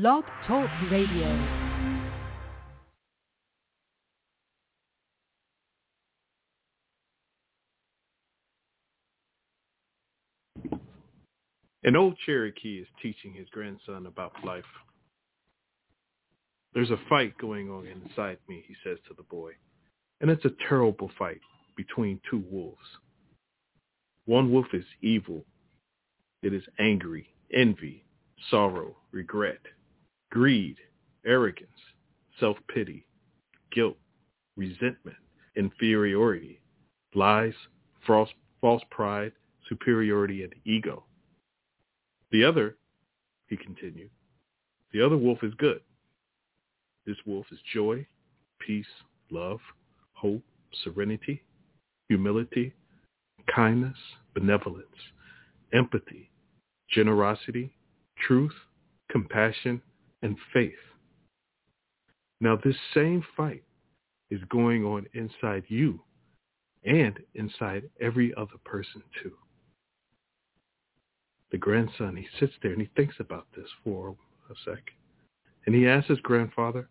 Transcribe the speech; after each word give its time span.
Blog 0.00 0.24
Talk 0.48 0.68
Radio. 0.90 1.28
An 11.84 11.94
old 11.94 12.16
Cherokee 12.26 12.80
is 12.80 12.88
teaching 13.00 13.34
his 13.34 13.46
grandson 13.52 14.06
about 14.06 14.32
life. 14.44 14.64
There's 16.72 16.90
a 16.90 16.98
fight 17.08 17.38
going 17.38 17.70
on 17.70 17.86
inside 17.86 18.38
me, 18.48 18.64
he 18.66 18.74
says 18.82 18.98
to 19.06 19.14
the 19.16 19.22
boy, 19.22 19.52
and 20.20 20.28
it's 20.28 20.44
a 20.44 20.50
terrible 20.68 21.12
fight 21.16 21.40
between 21.76 22.20
two 22.28 22.42
wolves. 22.50 22.78
One 24.24 24.50
wolf 24.50 24.66
is 24.72 24.84
evil. 25.02 25.44
It 26.42 26.52
is 26.52 26.64
angry, 26.80 27.28
envy, 27.52 28.04
sorrow, 28.50 28.96
regret, 29.12 29.60
greed, 30.34 30.76
arrogance, 31.24 31.70
self-pity, 32.40 33.06
guilt, 33.70 33.96
resentment, 34.56 35.16
inferiority, 35.54 36.60
lies, 37.14 37.52
false, 38.04 38.28
false 38.60 38.82
pride, 38.90 39.30
superiority, 39.68 40.42
and 40.42 40.52
ego. 40.64 41.04
The 42.32 42.42
other, 42.42 42.74
he 43.46 43.56
continued, 43.56 44.10
the 44.92 45.00
other 45.06 45.16
wolf 45.16 45.38
is 45.44 45.54
good. 45.54 45.80
This 47.06 47.16
wolf 47.24 47.46
is 47.52 47.58
joy, 47.72 48.04
peace, 48.58 48.86
love, 49.30 49.60
hope, 50.14 50.42
serenity, 50.82 51.44
humility, 52.08 52.72
kindness, 53.54 53.96
benevolence, 54.34 54.88
empathy, 55.72 56.28
generosity, 56.90 57.72
truth, 58.26 58.54
compassion, 59.12 59.80
and 60.24 60.36
faith. 60.52 60.72
Now 62.40 62.58
this 62.64 62.74
same 62.94 63.22
fight 63.36 63.62
is 64.30 64.40
going 64.48 64.84
on 64.84 65.06
inside 65.12 65.64
you 65.68 66.00
and 66.84 67.18
inside 67.34 67.84
every 68.00 68.34
other 68.34 68.58
person 68.64 69.02
too. 69.22 69.32
The 71.52 71.58
grandson, 71.58 72.16
he 72.16 72.26
sits 72.40 72.54
there 72.62 72.72
and 72.72 72.80
he 72.80 72.88
thinks 72.96 73.14
about 73.20 73.46
this 73.54 73.68
for 73.84 74.16
a 74.50 74.54
sec. 74.64 74.82
And 75.66 75.74
he 75.74 75.86
asks 75.86 76.08
his 76.08 76.20
grandfather, 76.20 76.88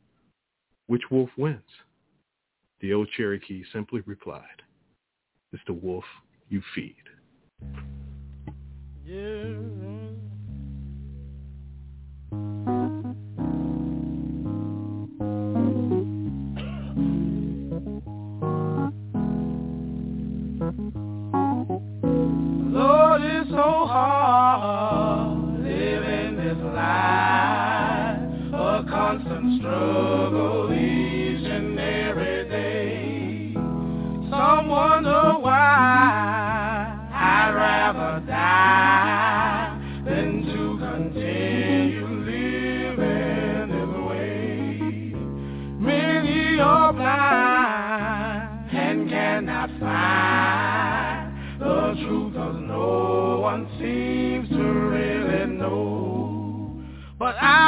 which 0.88 1.04
wolf 1.12 1.30
wins? 1.38 1.60
The 2.80 2.94
old 2.94 3.10
Cherokee 3.18 3.64
simply 3.74 4.02
replied, 4.06 4.62
it's 5.52 5.62
the 5.68 5.74
wolf 5.74 6.06
you 6.50 6.62
feed. 6.74 6.96
Yeah. 9.06 9.93
Lord, 22.74 23.22
it's 23.22 23.50
so 23.52 23.86
hard 23.86 24.93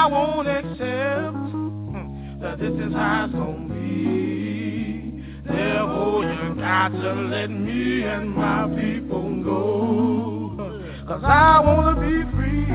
I 0.05 0.07
won't 0.07 0.47
accept 0.47 1.35
hmm, 1.35 2.39
that 2.39 2.59
this 2.59 2.73
is 2.73 2.93
how 2.93 3.25
it's 3.25 3.33
gonna 3.33 3.73
be. 3.73 5.23
Therefore 5.47 6.23
you 6.25 6.53
got 6.61 6.89
to 6.89 7.13
let 7.15 7.49
me 7.49 8.03
and 8.03 8.29
my 8.29 8.67
people 8.67 9.41
go. 9.43 10.83
Cause 11.07 11.23
I 11.23 11.59
wanna 11.59 11.99
be 11.99 12.21
free, 12.37 12.67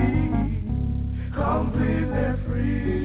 completely 1.32 2.34
free. 2.48 2.99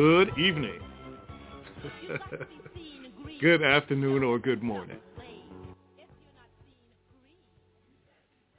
Good 0.00 0.38
evening. 0.38 0.80
good 3.42 3.62
afternoon 3.62 4.22
or 4.22 4.38
good 4.38 4.62
morning. 4.62 4.96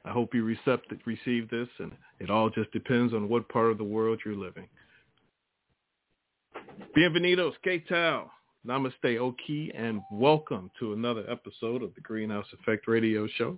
I 0.05 0.11
hope 0.11 0.35
you 0.35 0.45
recept- 0.45 0.99
receive 1.03 1.49
this, 1.49 1.67
and 1.79 1.93
it 2.19 2.29
all 2.29 2.51
just 2.51 2.71
depends 2.71 3.11
on 3.15 3.27
what 3.27 3.49
part 3.49 3.71
of 3.71 3.79
the 3.79 3.83
world 3.83 4.19
you're 4.23 4.35
living. 4.35 4.67
Bienvenidos, 6.95 7.53
K-Tal. 7.63 8.29
Namaste, 8.63 9.17
Oki, 9.17 9.71
and 9.75 10.01
welcome 10.11 10.69
to 10.79 10.93
another 10.93 11.25
episode 11.27 11.81
of 11.81 11.95
the 11.95 12.01
Greenhouse 12.01 12.45
Effect 12.61 12.87
Radio 12.87 13.27
Show. 13.39 13.57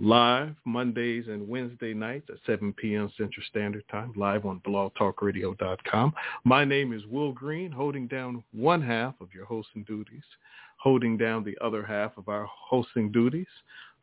Live 0.00 0.54
Mondays 0.64 1.26
and 1.28 1.46
Wednesday 1.46 1.94
nights 1.94 2.28
at 2.30 2.36
7 2.46 2.72
p.m. 2.72 3.10
Central 3.16 3.44
Standard 3.48 3.84
Time, 3.90 4.12
live 4.16 4.46
on 4.46 4.60
blogtalkradio.com. 4.60 6.14
My 6.44 6.64
name 6.64 6.92
is 6.92 7.04
Will 7.06 7.32
Green, 7.32 7.70
holding 7.70 8.08
down 8.08 8.42
one 8.52 8.82
half 8.82 9.14
of 9.20 9.28
your 9.34 9.44
hosting 9.44 9.84
duties, 9.84 10.24
holding 10.78 11.16
down 11.16 11.44
the 11.44 11.56
other 11.64 11.84
half 11.84 12.16
of 12.16 12.28
our 12.28 12.48
hosting 12.50 13.12
duties. 13.12 13.46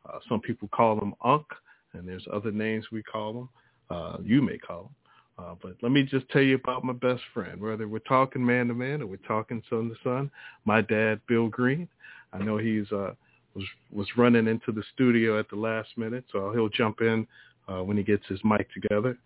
Uh, 0.07 0.19
some 0.29 0.39
people 0.39 0.69
call 0.71 0.95
them 0.95 1.13
UNC, 1.23 1.45
and 1.93 2.07
there's 2.07 2.25
other 2.31 2.51
names 2.51 2.85
we 2.91 3.03
call 3.03 3.33
them. 3.33 3.49
Uh, 3.89 4.17
you 4.23 4.41
may 4.41 4.57
call 4.57 4.83
them. 4.83 4.95
Uh, 5.39 5.55
but 5.61 5.75
let 5.81 5.91
me 5.91 6.03
just 6.03 6.29
tell 6.29 6.41
you 6.41 6.55
about 6.55 6.83
my 6.83 6.93
best 6.93 7.21
friend. 7.33 7.59
Whether 7.59 7.87
we're 7.87 7.99
talking 7.99 8.45
man 8.45 8.67
to 8.67 8.73
man 8.73 9.01
or 9.01 9.07
we're 9.07 9.17
talking 9.17 9.63
son 9.69 9.89
to 9.89 9.95
son, 10.03 10.29
my 10.65 10.81
dad, 10.81 11.19
Bill 11.27 11.47
Green. 11.47 11.87
I 12.31 12.39
know 12.39 12.57
he's 12.57 12.89
uh, 12.91 13.13
was 13.59 13.67
was 13.91 14.07
running 14.17 14.47
into 14.47 14.71
the 14.71 14.83
studio 14.93 15.39
at 15.39 15.49
the 15.49 15.55
last 15.55 15.89
minute, 15.97 16.25
so 16.31 16.51
he'll 16.51 16.69
jump 16.69 17.01
in 17.01 17.27
uh, 17.67 17.83
when 17.83 17.97
he 17.97 18.03
gets 18.03 18.25
his 18.27 18.39
mic 18.43 18.67
together. 18.73 19.17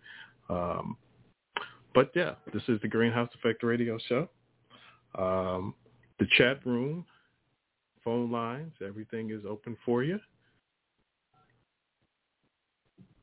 Um, 0.48 0.96
but 1.94 2.10
yeah, 2.14 2.34
this 2.52 2.62
is 2.68 2.80
the 2.82 2.88
Greenhouse 2.88 3.30
Effect 3.34 3.62
Radio 3.62 3.98
Show. 4.08 4.28
Um, 5.16 5.74
the 6.18 6.26
chat 6.36 6.64
room, 6.66 7.04
phone 8.02 8.30
lines, 8.30 8.72
everything 8.84 9.30
is 9.30 9.44
open 9.48 9.76
for 9.84 10.02
you. 10.02 10.18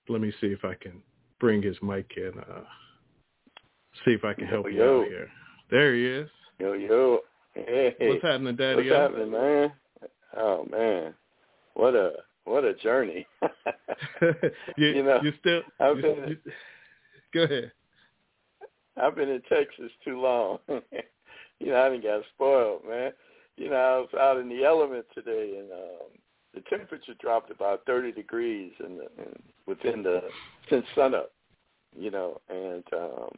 Let 0.07 0.21
me 0.21 0.31
see 0.41 0.47
if 0.47 0.65
I 0.65 0.73
can 0.73 1.01
bring 1.39 1.61
his 1.61 1.77
mic 1.81 2.11
in. 2.17 2.31
Uh, 2.39 2.63
see 4.05 4.11
if 4.11 4.23
I 4.23 4.33
can 4.33 4.47
help 4.47 4.65
yo, 4.65 4.71
you 4.71 4.77
yo. 4.77 5.01
out 5.01 5.07
here. 5.07 5.29
There 5.69 5.95
he 5.95 6.05
is. 6.05 6.29
Yo, 6.59 6.73
yo. 6.73 7.19
Hey. 7.53 7.95
What's 7.99 8.23
happening, 8.23 8.55
Daddy? 8.55 8.75
What's 8.77 8.89
happening, 8.89 9.31
man? 9.31 9.71
Oh 10.37 10.65
man. 10.69 11.13
What 11.73 11.95
a 11.95 12.13
what 12.45 12.63
a 12.65 12.73
journey. 12.73 13.27
you, 14.77 14.87
You 14.87 15.03
know, 15.03 15.19
you 15.23 15.33
still. 15.39 15.61
I've 15.79 15.97
you- 15.97 16.01
been- 16.01 16.29
you- 16.29 16.51
go 17.33 17.43
ahead. 17.43 17.71
I've 19.01 19.15
been 19.15 19.29
in 19.29 19.41
Texas 19.43 19.91
too 20.03 20.19
long. 20.19 20.59
you 20.67 21.67
know, 21.67 21.81
I 21.81 21.89
didn't 21.89 22.03
got 22.03 22.23
spoiled, 22.35 22.81
man. 22.87 23.11
You 23.55 23.69
know, 23.69 23.75
I 23.75 23.97
was 23.99 24.09
out 24.19 24.37
in 24.37 24.49
the 24.49 24.65
element 24.65 25.05
today, 25.13 25.57
and 25.59 25.71
um, 25.71 26.07
the 26.53 26.61
temperature 26.69 27.13
dropped 27.19 27.51
about 27.51 27.85
30 27.85 28.11
degrees 28.11 28.73
in 28.85 28.97
the, 28.97 29.03
in, 29.23 29.33
within 29.65 30.03
the 30.03 30.21
since 30.69 30.85
sunup. 30.93 31.31
You 31.97 32.11
know, 32.11 32.41
and 32.49 32.83
um, 32.93 33.29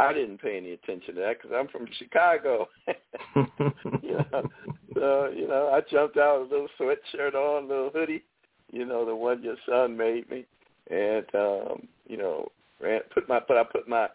I 0.00 0.14
didn't 0.14 0.40
pay 0.40 0.56
any 0.56 0.72
attention 0.72 1.14
to 1.14 1.20
that 1.20 1.36
because 1.42 1.54
I'm 1.54 1.68
from 1.68 1.86
Chicago. 1.98 2.68
you 3.36 4.16
know, 4.32 4.48
so 4.94 5.30
you 5.34 5.46
know, 5.46 5.70
I 5.74 5.82
jumped 5.90 6.16
out 6.16 6.40
with 6.40 6.50
a 6.50 6.54
little 6.54 6.68
sweatshirt 6.80 7.34
on, 7.34 7.64
a 7.64 7.66
little 7.66 7.90
hoodie, 7.90 8.24
you 8.72 8.86
know, 8.86 9.04
the 9.04 9.14
one 9.14 9.42
your 9.42 9.56
son 9.68 9.98
made 9.98 10.30
me, 10.30 10.46
and 10.90 11.26
um, 11.34 11.86
you 12.08 12.16
know, 12.16 12.48
ran 12.80 13.02
put 13.12 13.28
my 13.28 13.40
but 13.46 13.58
I 13.58 13.64
put 13.64 13.88
my 13.88 14.08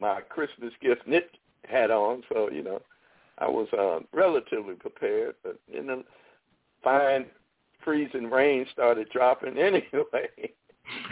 my 0.00 0.20
Christmas 0.20 0.74
gift 0.82 1.06
knit 1.06 1.30
hat 1.66 1.90
on, 1.90 2.22
so 2.30 2.50
you 2.50 2.62
know, 2.62 2.82
I 3.38 3.48
was 3.48 3.68
um, 3.72 4.06
relatively 4.12 4.74
prepared. 4.74 5.36
But 5.42 5.58
in 5.72 5.86
the 5.86 6.04
fine 6.84 7.24
freezing 7.82 8.28
rain 8.30 8.66
started 8.70 9.08
dropping 9.10 9.56
anyway. 9.58 10.28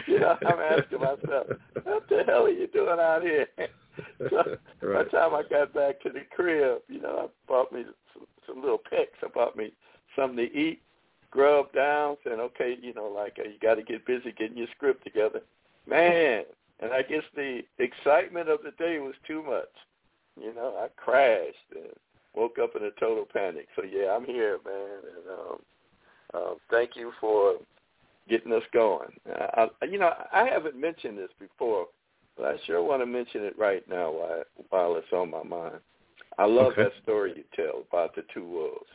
you 0.05 0.19
know, 0.19 0.37
I'm 0.45 0.59
asking 0.59 0.99
myself, 0.99 1.47
what 1.83 2.07
the 2.07 2.23
hell 2.27 2.45
are 2.45 2.49
you 2.49 2.67
doing 2.67 2.99
out 2.99 3.23
here? 3.23 3.47
so 4.29 4.57
by 4.81 5.03
the 5.03 5.09
time 5.09 5.33
I 5.33 5.43
got 5.49 5.73
back 5.73 6.01
to 6.01 6.09
the 6.09 6.21
crib, 6.35 6.81
you 6.87 7.01
know, 7.01 7.25
I 7.25 7.27
bought 7.47 7.71
me 7.71 7.83
some, 8.13 8.27
some 8.47 8.61
little 8.61 8.77
picks. 8.77 9.17
I 9.23 9.27
bought 9.27 9.55
me 9.55 9.73
something 10.15 10.37
to 10.37 10.57
eat, 10.57 10.81
grub 11.29 11.71
down, 11.73 12.17
saying, 12.23 12.39
okay, 12.39 12.77
you 12.81 12.93
know, 12.93 13.07
like 13.07 13.37
uh, 13.39 13.43
you 13.43 13.55
got 13.61 13.75
to 13.75 13.83
get 13.83 14.05
busy 14.05 14.31
getting 14.31 14.57
your 14.57 14.67
script 14.75 15.03
together. 15.03 15.41
Man, 15.87 16.43
and 16.79 16.91
I 16.91 17.01
guess 17.01 17.23
the 17.35 17.61
excitement 17.79 18.49
of 18.49 18.59
the 18.63 18.71
day 18.71 18.99
was 18.99 19.15
too 19.27 19.43
much. 19.43 19.69
You 20.39 20.53
know, 20.53 20.75
I 20.77 20.87
crashed 20.95 21.55
and 21.75 21.89
woke 22.35 22.57
up 22.59 22.75
in 22.75 22.83
a 22.83 22.91
total 22.91 23.25
panic. 23.31 23.67
So 23.75 23.83
yeah, 23.83 24.15
I'm 24.15 24.25
here, 24.25 24.59
man, 24.65 24.99
and 25.03 25.39
um, 25.39 25.57
uh, 26.33 26.53
thank 26.69 26.91
you 26.95 27.11
for 27.19 27.55
getting 28.29 28.53
us 28.53 28.63
going. 28.73 29.09
Uh, 29.29 29.67
I, 29.81 29.85
you 29.85 29.97
know, 29.97 30.13
I 30.31 30.47
haven't 30.47 30.79
mentioned 30.79 31.17
this 31.17 31.31
before, 31.39 31.87
but 32.41 32.55
I 32.55 32.57
sure 32.65 32.81
want 32.81 33.01
to 33.03 33.05
mention 33.05 33.43
it 33.43 33.57
right 33.57 33.87
now 33.87 34.11
while, 34.11 34.43
while 34.69 34.95
it's 34.95 35.13
on 35.13 35.29
my 35.29 35.43
mind. 35.43 35.79
I 36.39 36.45
love 36.45 36.73
Okay. 36.73 36.83
that 36.83 36.91
story 37.03 37.33
you 37.35 37.43
tell 37.55 37.83
about 37.87 38.15
the 38.15 38.23
two 38.33 38.47
wolves. 38.47 38.89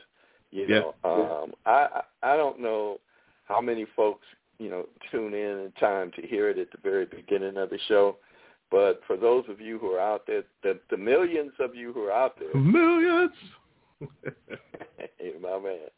You 0.51 0.67
Yeah. 0.67 0.81
know, 0.81 0.95
um, 1.05 1.55
I 1.65 2.03
I 2.23 2.33
I 2.35 2.37
don't 2.37 2.59
know 2.61 2.99
how 3.45 3.61
many 3.61 3.85
folks 3.95 4.27
you 4.59 4.69
know 4.69 4.89
tune 5.11 5.35
in 5.35 5.59
in 5.61 5.73
time 5.79 6.11
to 6.13 6.27
hear 6.27 6.49
it 6.51 6.59
at 6.59 6.71
the 6.73 6.79
very 6.79 7.05
beginning 7.05 7.57
of 7.57 7.71
the 7.71 7.79
show, 7.87 8.17
but 8.71 9.01
for 9.07 9.17
those 9.17 9.45
of 9.49 9.61
you 9.61 9.79
who 9.79 9.93
are 9.93 10.01
out 10.01 10.27
there, 10.27 10.43
the 10.63 10.81
the 10.91 10.97
millions 10.97 11.53
of 11.61 11.75
you 11.75 11.93
who 11.93 12.05
are 12.05 12.13
out 12.13 12.39
there, 12.39 12.55
Millions. 12.55 13.33
hey, 14.99 15.33
my 15.41 15.59
man, 15.59 15.89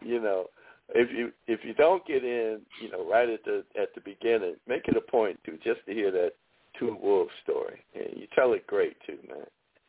you 0.00 0.20
know, 0.20 0.46
if 0.94 1.10
you 1.10 1.32
if 1.46 1.64
you 1.64 1.74
don't 1.74 2.06
get 2.06 2.24
in, 2.24 2.62
you 2.78 2.90
know, 2.90 3.08
right 3.08 3.28
at 3.28 3.44
the 3.44 3.64
at 3.80 3.94
the 3.94 4.00
beginning, 4.00 4.56
make 4.66 4.88
it 4.88 4.96
a 4.96 5.00
point 5.00 5.38
to 5.44 5.52
just 5.58 5.84
to 5.86 5.92
hear 5.92 6.10
that 6.10 6.32
two 6.78 6.96
wolves 7.00 7.32
story, 7.42 7.80
and 7.94 8.08
you 8.16 8.26
tell 8.34 8.52
it 8.52 8.66
great 8.66 8.96
too, 9.06 9.18
man. 9.28 9.46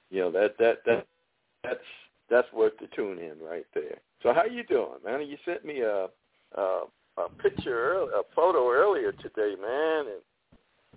You 0.09 0.21
know 0.21 0.31
that 0.31 0.57
that 0.59 0.79
that 0.85 1.07
that's 1.63 1.79
that's 2.29 2.51
worth 2.53 2.73
the 2.79 2.87
tune 2.95 3.19
in 3.19 3.39
right 3.45 3.65
there. 3.73 3.97
So 4.23 4.33
how 4.33 4.45
you 4.45 4.63
doing, 4.63 4.99
man? 5.05 5.27
You 5.27 5.37
sent 5.45 5.65
me 5.65 5.81
a 5.81 6.07
a, 6.55 6.83
a 7.17 7.29
picture, 7.41 7.93
a 7.93 8.21
photo 8.35 8.71
earlier 8.71 9.11
today, 9.11 9.55
man, 9.61 10.05
and 10.07 10.21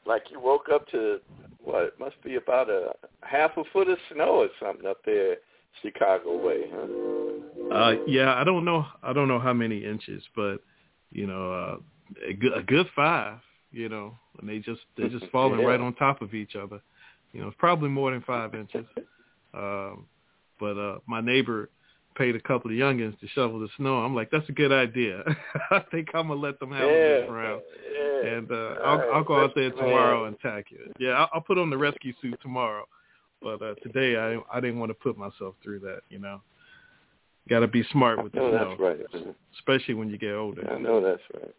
like 0.06 0.24
you 0.30 0.40
woke 0.40 0.68
up 0.72 0.88
to 0.88 1.20
what 1.62 1.84
it 1.84 1.94
must 1.98 2.22
be 2.22 2.36
about 2.36 2.70
a 2.70 2.92
half 3.22 3.56
a 3.56 3.64
foot 3.72 3.88
of 3.88 3.98
snow 4.12 4.42
or 4.42 4.48
something 4.60 4.86
up 4.86 4.98
there, 5.04 5.36
Chicago 5.82 6.36
way, 6.44 6.64
huh? 6.72 7.74
Uh, 7.74 7.94
yeah, 8.06 8.34
I 8.34 8.44
don't 8.44 8.64
know. 8.64 8.86
I 9.02 9.12
don't 9.12 9.28
know 9.28 9.38
how 9.38 9.52
many 9.52 9.84
inches, 9.84 10.22
but 10.34 10.58
you 11.10 11.26
know, 11.26 11.52
uh, 11.52 11.76
a 12.26 12.32
good, 12.32 12.56
a 12.56 12.62
good 12.62 12.86
five. 12.96 13.38
You 13.70 13.88
know, 13.88 14.14
and 14.40 14.48
they 14.48 14.58
just 14.58 14.80
they're 14.96 15.08
just 15.08 15.26
falling 15.32 15.60
Yeah. 15.60 15.66
right 15.66 15.80
on 15.80 15.94
top 15.94 16.22
of 16.22 16.34
each 16.34 16.56
other. 16.56 16.80
You 17.32 17.42
know, 17.42 17.48
it's 17.48 17.56
probably 17.58 17.90
more 17.90 18.10
than 18.10 18.22
five 18.22 18.54
inches. 18.54 18.86
Um, 19.52 20.06
but 20.58 20.78
uh, 20.78 20.98
my 21.06 21.20
neighbor 21.20 21.70
paid 22.16 22.34
a 22.34 22.40
couple 22.40 22.70
of 22.70 22.76
youngins 22.76 23.18
to 23.20 23.28
shovel 23.28 23.60
the 23.60 23.68
snow. 23.76 23.98
I'm 23.98 24.14
like, 24.14 24.30
that's 24.30 24.48
a 24.48 24.52
good 24.52 24.72
idea. 24.72 25.22
I 25.70 25.80
think 25.90 26.08
I'm 26.14 26.28
gonna 26.28 26.40
let 26.40 26.58
them 26.58 26.72
have 26.72 26.82
it 26.82 26.92
yeah, 26.92 27.20
this 27.20 27.30
round. 27.30 27.62
yeah. 27.92 28.30
And 28.30 28.50
uh, 28.50 28.54
I'll, 28.84 28.98
right, 28.98 29.08
I'll 29.14 29.24
go 29.24 29.42
out 29.42 29.52
there 29.54 29.70
tomorrow 29.70 30.24
and 30.24 30.38
tack 30.40 30.66
it. 30.72 30.92
Yeah, 30.98 31.10
I'll, 31.10 31.30
I'll 31.34 31.40
put 31.40 31.58
on 31.58 31.70
the 31.70 31.78
rescue 31.78 32.12
suit 32.20 32.38
tomorrow. 32.42 32.86
But 33.40 33.62
uh, 33.62 33.74
today 33.82 34.16
I 34.16 34.56
I 34.56 34.60
didn't 34.60 34.80
want 34.80 34.90
to 34.90 34.94
put 34.94 35.16
myself 35.16 35.54
through 35.62 35.78
that. 35.80 36.00
You 36.08 36.18
know, 36.18 36.40
got 37.48 37.60
to 37.60 37.68
be 37.68 37.84
smart 37.92 38.22
with 38.22 38.32
the 38.32 38.38
snow, 38.40 38.76
that's 38.78 38.80
right. 39.14 39.34
especially 39.56 39.94
when 39.94 40.10
you 40.10 40.18
get 40.18 40.32
older. 40.32 40.68
I 40.68 40.78
know 40.78 41.00
that's 41.00 41.22
right. 41.34 41.54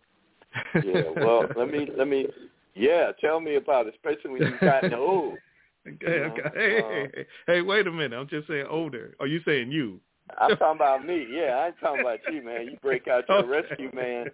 Yeah. 0.84 1.10
Well, 1.16 1.48
let 1.56 1.72
me 1.72 1.88
let 1.98 2.08
me. 2.08 2.28
Yeah, 2.76 3.12
tell 3.20 3.40
me 3.40 3.56
about 3.56 3.88
it, 3.88 3.96
especially 3.96 4.32
when 4.32 4.46
you've 4.50 4.62
gotten 4.62 4.94
old. 4.96 5.40
Okay, 5.88 6.20
Yeah, 6.20 6.32
okay. 6.32 6.42
Hey, 6.54 6.78
uh, 6.78 7.08
hey, 7.16 7.26
hey, 7.48 7.62
wait 7.62 7.88
a 7.88 7.92
minute. 7.92 8.18
I'm 8.18 8.28
just 8.28 8.48
saying 8.48 8.68
older. 8.70 9.16
Are 9.20 9.28
you 9.28 9.42
saying 9.46 9.72
you? 9.72 10.00
I'm 10.38 10.56
talking 10.58 10.78
about 10.78 11.06
me. 11.06 11.26
Yeah, 11.32 11.56
I 11.56 11.68
ain't 11.68 11.80
talking 11.80 12.02
about 12.02 12.20
you, 12.30 12.44
man. 12.44 12.68
You 12.68 12.78
break 12.82 13.08
out 13.08 13.28
your 13.28 13.40
Okay. 13.40 13.50
rescue 13.50 13.90
man. 13.94 14.28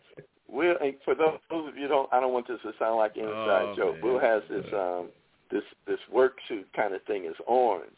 Will 0.48 0.76
and 0.82 0.94
for 1.04 1.16
those 1.16 1.40
those 1.50 1.70
of 1.70 1.78
you 1.78 1.88
don't, 1.88 2.12
I 2.14 2.20
don't 2.20 2.34
want 2.34 2.48
this 2.48 2.60
to 2.64 2.72
sound 2.78 2.98
like 2.98 3.16
an 3.16 3.24
inside 3.24 3.70
Oh, 3.70 3.74
joke. 3.76 3.96
man. 3.96 4.04
Will 4.04 4.20
has 4.20 4.44
this 4.50 4.66
um 4.74 5.08
this 5.52 5.64
this 5.88 6.00
work 6.12 6.34
suit 6.48 6.68
kind 6.76 6.94
of 6.94 7.02
thing 7.04 7.26
is 7.26 7.36
orange, 7.48 7.90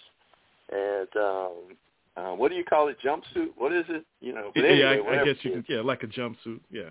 and 0.71 1.07
um 1.17 1.53
uh, 2.15 2.33
what 2.33 2.49
do 2.49 2.55
you 2.55 2.63
call 2.63 2.87
it? 2.87 2.97
Jumpsuit? 3.03 3.49
What 3.57 3.73
is 3.73 3.85
it? 3.89 4.03
You 4.21 4.33
know. 4.33 4.51
But 4.55 4.61
yeah, 4.61 4.89
I, 4.89 5.21
I 5.21 5.25
guess 5.25 5.35
you 5.43 5.51
can. 5.51 5.65
Yeah, 5.67 5.81
like 5.81 6.03
a 6.03 6.07
jumpsuit. 6.07 6.59
Yeah. 6.71 6.89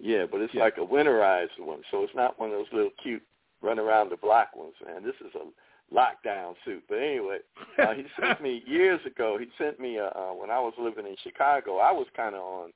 Yeah, 0.00 0.26
but 0.30 0.40
it's 0.40 0.54
Yeah. 0.54 0.62
like 0.62 0.78
a 0.78 0.86
winterized 0.86 1.58
one, 1.58 1.82
so 1.90 2.02
it's 2.04 2.14
not 2.14 2.38
one 2.38 2.50
of 2.50 2.56
those 2.56 2.72
little 2.72 2.90
cute 3.02 3.22
run 3.60 3.78
around 3.78 4.10
the 4.10 4.16
block 4.16 4.54
ones, 4.54 4.74
man. 4.84 5.02
This 5.02 5.16
is 5.20 5.34
a 5.34 5.46
lockdown 5.94 6.54
suit. 6.64 6.84
But 6.88 6.98
anyway, 6.98 7.38
uh, 7.78 7.94
he 7.94 8.06
sent 8.20 8.40
me 8.40 8.62
years 8.66 9.04
ago. 9.06 9.38
He 9.38 9.46
sent 9.58 9.80
me 9.80 9.98
uh, 9.98 10.10
uh, 10.14 10.32
when 10.32 10.50
I 10.50 10.60
was 10.60 10.74
living 10.78 11.06
in 11.06 11.16
Chicago. 11.22 11.78
I 11.78 11.92
was 11.92 12.06
kind 12.16 12.34
of 12.34 12.42
on 12.42 12.72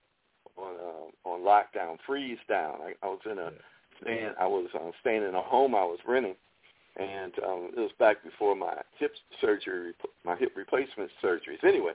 on 0.57 0.75
uh, 0.77 1.29
on 1.29 1.41
lockdown, 1.41 1.99
freeze 2.07 2.39
down. 2.49 2.81
I, 2.83 2.95
I 3.03 3.07
was 3.09 3.21
in 3.31 3.39
a 3.39 3.53
staying. 4.01 4.33
I 4.39 4.47
was 4.47 4.69
uh, 4.75 4.91
staying 5.01 5.23
in 5.23 5.35
a 5.35 5.43
home 5.43 5.75
I 5.75 5.85
was 5.85 5.99
renting, 6.07 6.37
and 6.97 7.33
um, 7.47 7.71
it 7.77 7.81
was 7.81 7.93
back 7.99 8.23
before 8.23 8.55
my 8.55 8.75
hip 8.99 9.13
surgery, 9.41 9.93
my 10.25 10.37
hip 10.37 10.53
replacement 10.57 11.11
surgeries. 11.23 11.63
Anyway, 11.65 11.93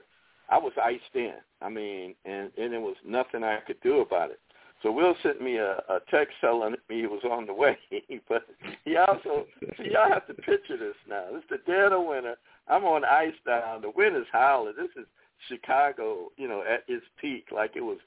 I 0.48 0.58
was 0.58 0.72
iced 0.82 1.14
in. 1.14 1.34
I 1.60 1.68
mean, 1.68 2.14
and 2.24 2.50
and 2.56 2.72
there 2.72 2.80
was 2.80 2.96
nothing 3.06 3.44
I 3.44 3.58
could 3.66 3.80
do 3.82 4.00
about 4.00 4.30
it. 4.30 4.40
So 4.82 4.92
Will 4.92 5.16
sent 5.22 5.42
me 5.42 5.56
a, 5.56 5.72
a 5.88 5.98
text 6.10 6.34
telling 6.40 6.76
me 6.88 7.00
he 7.00 7.06
was 7.06 7.22
on 7.28 7.46
the 7.46 7.54
way, 7.54 7.76
but 8.28 8.42
he 8.84 8.96
also 8.96 9.46
see 9.76 9.90
y'all 9.92 10.08
have 10.08 10.26
to 10.28 10.34
picture 10.34 10.76
this 10.76 10.94
now. 11.08 11.24
This 11.32 11.42
is 11.42 11.50
the 11.50 11.72
dead 11.72 11.92
of 11.92 12.04
winter. 12.04 12.36
I'm 12.68 12.84
on 12.84 13.04
ice 13.04 13.34
down. 13.46 13.82
The 13.82 13.90
wind 13.90 14.16
is 14.16 14.26
howling. 14.30 14.74
This 14.76 14.90
is 14.96 15.06
Chicago, 15.48 16.30
you 16.36 16.48
know, 16.48 16.62
at 16.62 16.84
its 16.88 17.04
peak, 17.20 17.46
like 17.52 17.72
it 17.76 17.80
was 17.80 17.98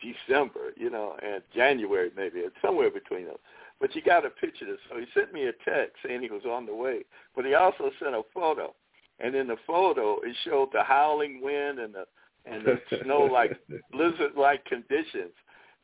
December, 0.00 0.72
you 0.76 0.90
know, 0.90 1.16
and 1.22 1.42
January 1.54 2.10
maybe, 2.16 2.40
it's 2.40 2.56
somewhere 2.62 2.90
between 2.90 3.26
those. 3.26 3.38
But 3.80 3.94
you 3.94 4.02
got 4.02 4.20
to 4.20 4.30
picture 4.30 4.66
this. 4.66 4.78
So 4.90 4.98
he 4.98 5.06
sent 5.14 5.32
me 5.32 5.44
a 5.46 5.52
text 5.68 5.96
saying 6.04 6.22
he 6.22 6.30
was 6.30 6.44
on 6.44 6.66
the 6.66 6.74
way, 6.74 7.00
but 7.34 7.44
he 7.44 7.54
also 7.54 7.90
sent 8.02 8.14
a 8.14 8.22
photo, 8.32 8.74
and 9.20 9.34
in 9.34 9.46
the 9.46 9.56
photo 9.66 10.18
it 10.22 10.36
showed 10.44 10.70
the 10.72 10.82
howling 10.82 11.40
wind 11.42 11.78
and 11.78 11.94
the 11.94 12.04
and 12.46 12.64
the 12.64 12.80
snow 13.02 13.22
like 13.22 13.58
blizzard-like 13.92 14.64
conditions. 14.66 15.32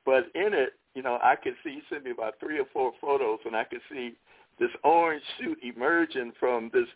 But 0.05 0.27
in 0.35 0.53
it, 0.53 0.75
you 0.95 1.03
know, 1.03 1.19
I 1.23 1.37
could 1.37 1.55
see 1.65 1.71
he 1.71 1.83
sent 1.91 2.05
me 2.05 2.11
about 2.11 2.35
three 2.41 2.59
or 2.59 2.67
four 2.73 2.93
photos, 3.01 3.39
and 3.45 3.57
I 3.57 3.65
could 3.65 3.81
see 3.91 4.15
this 4.59 4.71
orange 4.85 5.23
suit 5.39 5.59
emerging 5.63 6.33
from 6.39 6.71
this 6.73 6.89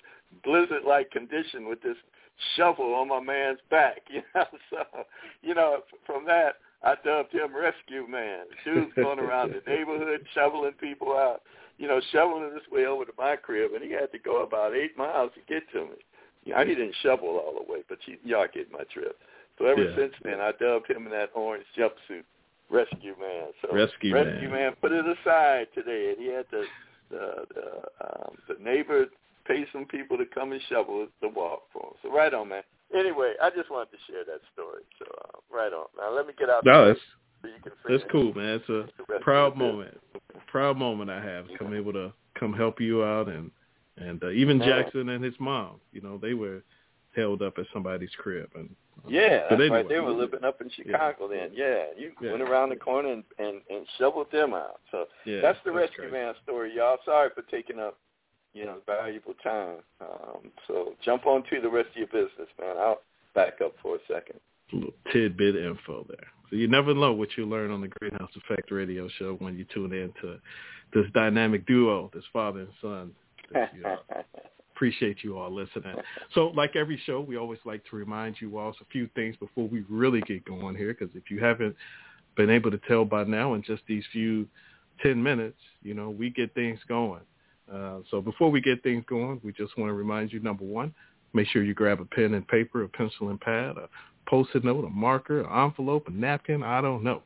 blizzard-like 0.44 1.10
condition 1.10 1.68
with 1.68 1.82
this 1.82 1.96
shovel 2.56 2.94
on 2.94 3.08
my 3.08 3.20
man's 3.20 3.60
back. 3.70 4.02
You 4.12 4.22
know, 4.34 4.46
so 4.70 4.84
you 5.42 5.54
know, 5.54 5.78
from 6.04 6.24
that 6.26 6.56
I 6.82 6.94
dubbed 7.04 7.32
him 7.32 7.54
Rescue 7.54 8.06
Man. 8.06 8.44
Dude's 8.64 8.92
going 8.96 9.18
around 9.18 9.52
the 9.52 9.70
neighborhood 9.70 10.26
shoveling 10.34 10.72
people 10.80 11.12
out. 11.12 11.42
You 11.78 11.88
know, 11.88 12.00
shoveling 12.12 12.52
his 12.54 12.70
way 12.70 12.86
over 12.86 13.04
to 13.04 13.12
my 13.18 13.36
crib, 13.36 13.72
and 13.74 13.82
he 13.82 13.90
had 13.90 14.12
to 14.12 14.18
go 14.18 14.42
about 14.42 14.74
eight 14.74 14.96
miles 14.96 15.30
to 15.34 15.52
get 15.52 15.70
to 15.72 15.84
me. 15.84 15.96
You 16.44 16.54
know, 16.54 16.64
he 16.64 16.74
didn't 16.74 16.94
shovel 17.02 17.28
all 17.28 17.54
the 17.54 17.70
way, 17.70 17.80
but 17.88 17.98
you, 18.06 18.16
y'all 18.24 18.46
get 18.52 18.70
my 18.70 18.84
drift. 18.92 19.16
So 19.58 19.66
ever 19.66 19.82
Yeah. 19.84 19.94
since 19.96 20.14
then, 20.22 20.40
I 20.40 20.52
dubbed 20.52 20.88
him 20.88 21.06
in 21.06 21.12
that 21.12 21.30
orange 21.34 21.66
jumpsuit, 21.76 22.24
Rescue 22.70 23.14
Man. 23.20 23.48
So 23.62 23.74
Rescue 23.74 24.14
Rescue 24.14 24.48
Man. 24.48 24.50
Man 24.50 24.72
put 24.80 24.92
it 24.92 25.04
aside 25.06 25.68
today, 25.74 26.14
and 26.14 26.18
he 26.18 26.32
had 26.32 26.46
the 26.50 26.64
the 27.10 27.46
the, 27.54 28.06
um, 28.06 28.36
the 28.48 28.62
neighbor 28.62 29.06
pay 29.46 29.64
some 29.72 29.84
people 29.84 30.18
to 30.18 30.26
come 30.26 30.52
and 30.52 30.60
shovel 30.68 31.06
the 31.22 31.28
walk 31.28 31.62
for 31.72 31.82
him. 31.82 31.92
So 32.02 32.12
right 32.12 32.32
on, 32.34 32.48
man. 32.48 32.62
Anyway, 32.94 33.34
I 33.42 33.50
just 33.50 33.70
wanted 33.70 33.90
to 33.92 33.98
share 34.06 34.24
that 34.24 34.40
story. 34.52 34.82
So 34.98 35.06
uh, 35.24 35.56
right 35.56 35.72
on. 35.72 35.86
Now 35.98 36.14
let 36.14 36.26
me 36.26 36.32
get 36.38 36.50
out. 36.50 36.64
No, 36.64 36.86
there 36.86 36.94
that's 36.94 37.00
so 37.42 37.72
that's 37.88 38.04
cool, 38.10 38.34
man. 38.34 38.60
It's 38.60 38.68
a 38.68 39.20
proud 39.20 39.56
moment. 39.56 39.98
Proud 40.48 40.76
moment 40.76 41.10
I 41.10 41.22
have 41.22 41.46
come 41.58 41.74
able 41.74 41.92
to 41.92 42.12
come 42.38 42.52
help 42.52 42.80
you 42.80 43.04
out 43.04 43.28
and 43.28 43.50
and 43.98 44.22
uh, 44.22 44.30
even 44.30 44.58
Jackson 44.60 45.08
and 45.08 45.24
his 45.24 45.34
mom. 45.38 45.80
You 45.92 46.00
know, 46.00 46.18
they 46.18 46.34
were 46.34 46.62
held 47.16 47.42
up 47.42 47.58
at 47.58 47.66
somebody's 47.72 48.10
crib 48.18 48.50
and 48.54 48.68
uh, 49.04 49.08
Yeah, 49.08 49.46
that's 49.50 49.70
right. 49.70 49.88
They 49.88 50.00
were 50.00 50.12
living 50.12 50.44
up 50.44 50.60
in 50.60 50.70
Chicago 50.70 51.28
then. 51.28 51.50
Yeah, 51.52 51.86
you 51.96 52.12
Yeah. 52.20 52.32
went 52.32 52.42
around 52.42 52.68
the 52.70 52.76
corner 52.76 53.12
and, 53.12 53.24
and 53.38 53.60
and 53.70 53.86
shoveled 53.98 54.30
them 54.30 54.54
out. 54.54 54.80
So 54.90 55.06
yeah, 55.24 55.40
that's 55.40 55.58
the 55.64 55.72
rescue 55.72 56.08
great. 56.08 56.12
man 56.12 56.34
story, 56.44 56.74
y'all. 56.76 56.98
Sorry 57.04 57.30
for 57.34 57.42
taking 57.42 57.78
up, 57.78 57.98
you 58.54 58.64
know, 58.64 58.78
valuable 58.86 59.34
time. 59.42 59.78
Um, 60.00 60.50
so 60.66 60.94
jump 61.04 61.26
on 61.26 61.42
to 61.50 61.60
the 61.60 61.68
rest 61.68 61.88
of 61.90 61.96
your 61.96 62.06
business, 62.08 62.48
man. 62.60 62.76
I'll 62.78 63.00
back 63.34 63.60
up 63.64 63.74
for 63.82 63.96
a 63.96 63.98
second. 64.06 64.40
A 64.72 64.76
little 64.76 64.94
tidbit 65.12 65.56
info 65.56 66.04
there. 66.08 66.26
So 66.50 66.56
you 66.56 66.68
never 66.68 66.94
know 66.94 67.12
what 67.12 67.30
you 67.36 67.44
learn 67.46 67.70
on 67.70 67.80
the 67.80 67.88
Greenhouse 67.88 68.30
Effect 68.36 68.70
radio 68.70 69.08
show 69.18 69.34
when 69.40 69.56
you 69.58 69.64
tune 69.74 69.92
in 69.92 70.12
to 70.22 70.38
this 70.94 71.06
dynamic 71.12 71.66
duo, 71.66 72.10
this 72.14 72.24
father 72.32 72.60
and 72.60 72.68
son. 72.80 73.12
That 73.52 73.72
you, 73.74 73.82
appreciate 74.76 75.24
you 75.24 75.38
all 75.38 75.50
listening. 75.50 75.96
So 76.34 76.48
like 76.48 76.76
every 76.76 77.00
show, 77.06 77.20
we 77.20 77.38
always 77.38 77.58
like 77.64 77.82
to 77.90 77.96
remind 77.96 78.36
you 78.40 78.58
all 78.58 78.70
a 78.70 78.84
few 78.92 79.08
things 79.14 79.34
before 79.36 79.66
we 79.66 79.84
really 79.88 80.20
get 80.20 80.44
going 80.44 80.76
here, 80.76 80.94
because 80.94 81.14
if 81.16 81.30
you 81.30 81.40
haven't 81.40 81.74
been 82.36 82.50
able 82.50 82.70
to 82.70 82.78
tell 82.86 83.06
by 83.06 83.24
now 83.24 83.54
in 83.54 83.62
just 83.62 83.82
these 83.88 84.04
few 84.12 84.46
10 85.02 85.20
minutes, 85.22 85.58
you 85.82 85.94
know, 85.94 86.10
we 86.10 86.28
get 86.28 86.54
things 86.54 86.78
going. 86.86 87.22
Uh, 87.72 88.00
so 88.10 88.20
before 88.20 88.50
we 88.50 88.60
get 88.60 88.82
things 88.82 89.02
going, 89.08 89.40
we 89.42 89.52
just 89.52 89.76
want 89.78 89.88
to 89.88 89.94
remind 89.94 90.30
you, 90.30 90.40
number 90.40 90.64
one, 90.64 90.94
make 91.32 91.48
sure 91.48 91.64
you 91.64 91.74
grab 91.74 92.00
a 92.00 92.04
pen 92.04 92.34
and 92.34 92.46
paper, 92.46 92.82
a 92.84 92.88
pencil 92.88 93.30
and 93.30 93.40
pad, 93.40 93.76
a 93.78 93.88
post-it 94.28 94.62
note, 94.62 94.84
a 94.84 94.90
marker, 94.90 95.40
an 95.40 95.64
envelope, 95.64 96.06
a 96.06 96.10
napkin, 96.10 96.62
I 96.62 96.82
don't 96.82 97.02
know. 97.02 97.22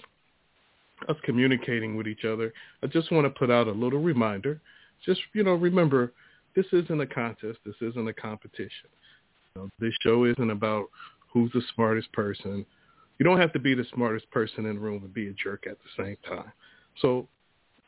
us 1.08 1.16
communicating 1.24 1.96
with 1.96 2.06
each 2.06 2.26
other, 2.26 2.54
I 2.84 2.88
just 2.88 3.12
want 3.12 3.26
to 3.26 3.30
put 3.30 3.50
out 3.50 3.68
a 3.68 3.72
little 3.72 4.02
reminder. 4.02 4.60
Just, 5.06 5.22
you 5.34 5.44
know, 5.44 5.54
remember, 5.54 6.12
this 6.54 6.66
isn't 6.74 7.00
a 7.00 7.06
contest. 7.06 7.60
This 7.66 7.76
isn't 7.82 8.08
a 8.08 8.14
competition. 8.14 8.90
You 9.56 9.62
know, 9.62 9.70
this 9.80 9.94
show 10.02 10.26
isn't 10.26 10.50
about 10.50 10.88
who's 11.32 11.52
the 11.54 11.62
smartest 11.74 12.12
person. 12.12 12.66
You 13.20 13.24
don't 13.24 13.40
have 13.40 13.54
to 13.54 13.60
be 13.60 13.74
the 13.74 13.86
smartest 13.94 14.30
person 14.32 14.66
in 14.66 14.76
the 14.76 14.82
room 14.82 15.04
and 15.04 15.14
be 15.14 15.30
a 15.30 15.34
jerk 15.34 15.66
at 15.66 15.78
the 15.80 16.04
same 16.04 16.18
time. 16.28 16.52
So 17.02 17.28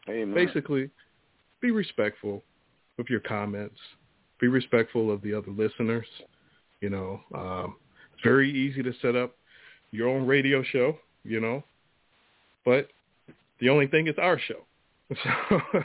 Amen. 0.09 0.33
basically, 0.33 0.89
be 1.61 1.71
respectful 1.71 2.43
of 2.99 3.09
your 3.09 3.19
comments. 3.19 3.79
Be 4.39 4.47
respectful 4.47 5.11
of 5.11 5.21
the 5.21 5.33
other 5.33 5.51
listeners. 5.51 6.05
You 6.81 6.89
know, 6.89 7.19
um, 7.33 7.75
it's 8.13 8.23
very 8.23 8.51
easy 8.51 8.83
to 8.83 8.93
set 9.01 9.15
up 9.15 9.35
your 9.91 10.07
own 10.09 10.25
radio 10.27 10.63
show. 10.63 10.97
You 11.23 11.41
know, 11.41 11.63
but 12.65 12.87
the 13.59 13.69
only 13.69 13.87
thing 13.87 14.07
is 14.07 14.15
our 14.21 14.39
show. 14.39 14.61
So 15.23 15.59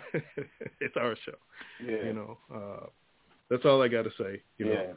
it's 0.80 0.96
our 0.96 1.14
show. 1.24 1.36
yeah. 1.84 2.04
You 2.06 2.12
know, 2.12 2.38
uh, 2.52 2.86
that's 3.48 3.64
all 3.64 3.80
I 3.80 3.86
got 3.88 4.02
to 4.02 4.10
say. 4.18 4.42
You 4.58 4.66
know, 4.66 4.72
yeah. 4.72 4.92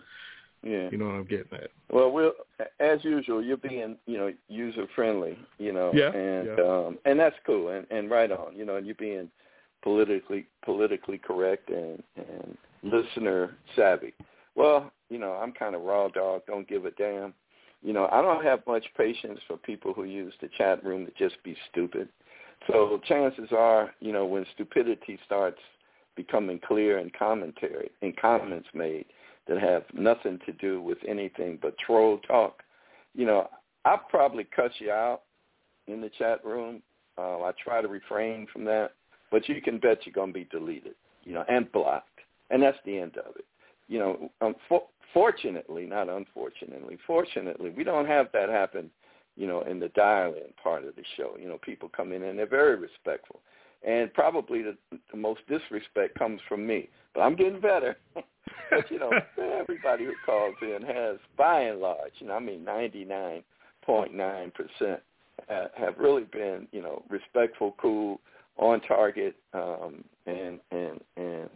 Yeah. 0.72 0.90
you 0.92 0.98
know 0.98 1.06
what 1.06 1.14
I'm 1.14 1.25
getting 1.25 1.54
at. 1.54 1.70
Well, 1.92 2.12
we'll 2.12 2.32
as 2.80 3.04
usual. 3.04 3.44
You're 3.44 3.58
being, 3.58 3.98
you 4.08 4.18
know, 4.18 4.34
user 4.48 4.88
friendly. 4.96 5.38
You 5.60 5.74
know, 5.74 5.92
Yeah, 5.94 6.12
and 6.12 6.48
yeah. 6.58 6.64
um, 6.64 6.98
and 7.06 7.20
that's 7.20 7.36
cool. 7.46 7.70
And 7.70 7.86
and 7.92 8.10
right 8.10 8.32
on. 8.32 8.56
You 8.56 8.66
know, 8.66 8.78
and 8.78 8.86
you're 8.88 8.96
being 8.96 9.30
politically 9.84 10.48
politically 10.64 11.20
correct 11.20 11.70
and 11.70 12.02
and 12.18 12.58
listener 12.82 13.56
savvy. 13.75 14.14
Well, 14.56 14.92
you 15.10 15.20
know, 15.20 15.34
I'm 15.34 15.52
kind 15.52 15.76
of 15.76 15.82
raw 15.82 16.08
dog. 16.08 16.44
Don't 16.48 16.68
give 16.68 16.86
a 16.86 16.92
damn. 16.92 17.34
You 17.84 17.94
know, 17.94 18.08
I 18.12 18.22
don't 18.22 18.44
have 18.44 18.66
much 18.66 18.86
patience 18.98 19.40
for 19.48 19.58
people 19.58 19.94
who 19.94 20.06
use 20.06 20.34
the 20.42 20.50
chat 20.58 20.84
room 20.84 21.06
to 21.06 21.12
just 21.18 21.42
be 21.44 21.56
stupid. 21.72 22.10
So 22.68 23.00
chances 23.08 23.50
are, 23.52 23.94
you 24.00 24.12
know, 24.12 24.26
when 24.26 24.46
stupidity 24.56 25.20
starts 25.26 25.60
becoming 26.16 26.60
clear 26.66 26.98
in 26.98 27.12
commentary 27.18 27.92
and 28.02 28.16
comments 28.18 28.68
made 28.74 29.06
that 29.48 29.62
have 29.62 29.84
nothing 29.94 30.40
to 30.46 30.54
do 30.54 30.82
with 30.82 30.98
anything 31.08 31.60
but 31.62 31.78
troll 31.78 32.18
talk, 32.20 32.64
you 33.14 33.26
know, 33.26 33.50
I'll 33.84 34.02
probably 34.10 34.48
cut 34.56 34.72
you 34.80 34.92
out 34.92 35.22
in 35.88 36.02
the 36.02 36.10
chat 36.18 36.44
room. 36.44 36.82
Uh, 37.18 37.44
I 37.44 37.52
try 37.64 37.82
to 37.82 37.88
refrain 37.88 38.48
from 38.52 38.66
that, 38.66 38.92
but 39.32 39.48
you 39.48 39.62
can 39.62 39.78
bet 39.78 40.06
you're 40.06 40.14
going 40.14 40.34
to 40.34 40.40
be 40.40 40.48
deleted, 40.52 40.96
you 41.24 41.34
know, 41.34 41.46
and 41.48 41.72
blocked, 41.72 42.20
and 42.50 42.64
that's 42.64 42.78
the 42.86 42.98
end 42.98 43.18
of 43.18 43.36
it. 43.36 43.46
You 43.88 44.00
know, 44.00 44.32
unfo- 44.42 44.88
fortunately, 45.13 45.86
not 45.86 46.10
unfortunately, 46.10 46.98
fortunately, 47.06 47.70
we 47.70 47.84
don't 47.84 48.08
have 48.08 48.27
that 48.34 48.50
happen, 48.50 48.89
you 49.36 49.48
know, 49.48 49.62
in 49.62 49.80
the 49.80 49.89
dial-in 49.89 50.54
part 50.62 50.86
of 50.86 50.96
the 50.96 51.04
show. 51.18 51.38
You 51.39 51.48
know, 51.48 51.60
people 51.62 51.89
come 51.96 52.12
in 52.12 52.24
and 52.24 52.38
they're 52.38 52.48
very 52.48 52.75
respectful, 52.75 53.42
and 53.88 54.13
probably 54.13 54.62
the, 54.62 54.75
the 55.12 55.18
most 55.18 55.42
disrespect 55.48 56.18
comes 56.18 56.42
from 56.48 56.65
me, 56.65 56.89
but 57.13 57.22
I'm 57.22 57.36
getting 57.36 57.62
better. 57.62 57.96
but 58.15 58.89
you 58.89 59.00
know, 59.00 59.12
everybody 59.60 60.06
who 60.06 60.13
calls 60.25 60.56
in 60.62 60.82
has, 60.84 61.18
by 61.38 61.62
and 61.62 61.80
large, 61.80 62.13
you 62.20 62.27
know, 62.27 62.34
I 62.34 62.39
mean, 62.39 62.65
99.9 62.65 64.54
percent 64.54 65.00
have 65.48 65.98
really 65.98 66.24
been, 66.24 66.68
you 66.72 66.82
know, 66.82 67.04
respectful, 67.10 67.75
cool, 67.80 68.20
on 68.58 68.82
target, 68.82 69.36
um, 69.54 70.04
and 70.25 70.60
and 70.72 71.01
and 71.18 71.50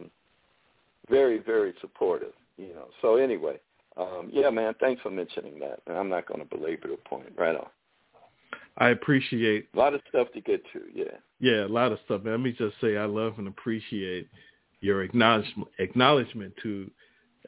very 1.10 1.38
very 1.38 1.74
supportive. 1.80 2.32
You 2.56 2.74
know. 2.74 2.88
So 3.02 3.16
anyway, 3.16 3.58
um, 3.96 4.28
yeah, 4.32 4.50
man, 4.50 4.74
thanks 4.80 5.02
for 5.02 5.10
mentioning 5.10 5.58
that. 5.60 5.80
And 5.86 5.96
I'm 5.96 6.08
not 6.08 6.26
going 6.26 6.40
to 6.40 6.46
belabor 6.46 6.88
the 6.88 6.96
point. 6.96 7.32
Right 7.36 7.56
on. 7.56 7.66
I 8.78 8.90
appreciate 8.90 9.68
a 9.74 9.78
lot 9.78 9.94
of 9.94 10.00
stuff 10.08 10.28
to 10.34 10.40
get 10.40 10.62
to. 10.72 10.82
Yeah. 10.94 11.16
Yeah, 11.40 11.66
a 11.66 11.68
lot 11.68 11.92
of 11.92 11.98
stuff. 12.04 12.22
Let 12.24 12.40
me 12.40 12.52
just 12.52 12.76
say 12.80 12.96
I 12.96 13.04
love 13.04 13.34
and 13.38 13.48
appreciate 13.48 14.28
your 14.80 15.02
acknowledgement 15.02 15.68
acknowledgement 15.78 16.54
to 16.62 16.90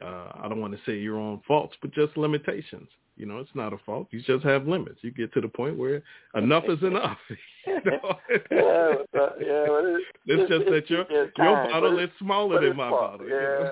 uh, 0.01 0.31
I 0.35 0.47
don't 0.49 0.61
want 0.61 0.73
to 0.73 0.79
say 0.85 0.97
your 0.97 1.17
own 1.17 1.41
faults, 1.47 1.75
but 1.81 1.93
just 1.93 2.17
limitations. 2.17 2.89
You 3.15 3.27
know, 3.27 3.37
it's 3.37 3.53
not 3.53 3.73
a 3.73 3.77
fault. 3.85 4.07
You 4.11 4.21
just 4.21 4.43
have 4.43 4.67
limits. 4.67 4.99
You 5.01 5.11
get 5.11 5.31
to 5.33 5.41
the 5.41 5.47
point 5.47 5.77
where 5.77 6.01
enough 6.35 6.63
is 6.67 6.79
enough. 6.83 7.17
you 7.67 7.79
know? 7.85 8.17
yeah, 8.51 9.19
uh, 9.19 9.29
yeah. 9.39 9.65
Well, 9.67 9.97
it's, 9.97 10.05
it's, 10.25 10.49
just 10.49 10.65
that 10.71 10.89
your 10.89 11.05
your 11.11 11.69
bottle 11.69 11.99
is 11.99 12.09
smaller 12.19 12.67
than 12.67 12.75
my 12.75 12.89
fault. 12.89 13.19
bottle. 13.19 13.29
Yeah. 13.29 13.69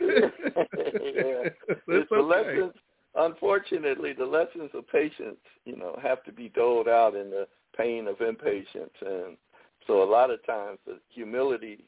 You 0.00 0.08
know? 0.08 0.30
yeah. 0.40 1.48
it's 1.68 2.10
the 2.10 2.16
okay. 2.16 2.20
lessons. 2.20 2.72
Unfortunately, 3.14 4.14
the 4.14 4.24
lessons 4.24 4.70
of 4.72 4.88
patience, 4.88 5.36
you 5.66 5.76
know, 5.76 5.98
have 6.02 6.24
to 6.24 6.32
be 6.32 6.48
doled 6.48 6.88
out 6.88 7.14
in 7.14 7.28
the 7.28 7.46
pain 7.76 8.08
of 8.08 8.22
impatience, 8.22 8.94
and 9.02 9.36
so 9.86 10.02
a 10.02 10.08
lot 10.10 10.30
of 10.30 10.44
times 10.46 10.78
the 10.86 10.98
humility, 11.10 11.84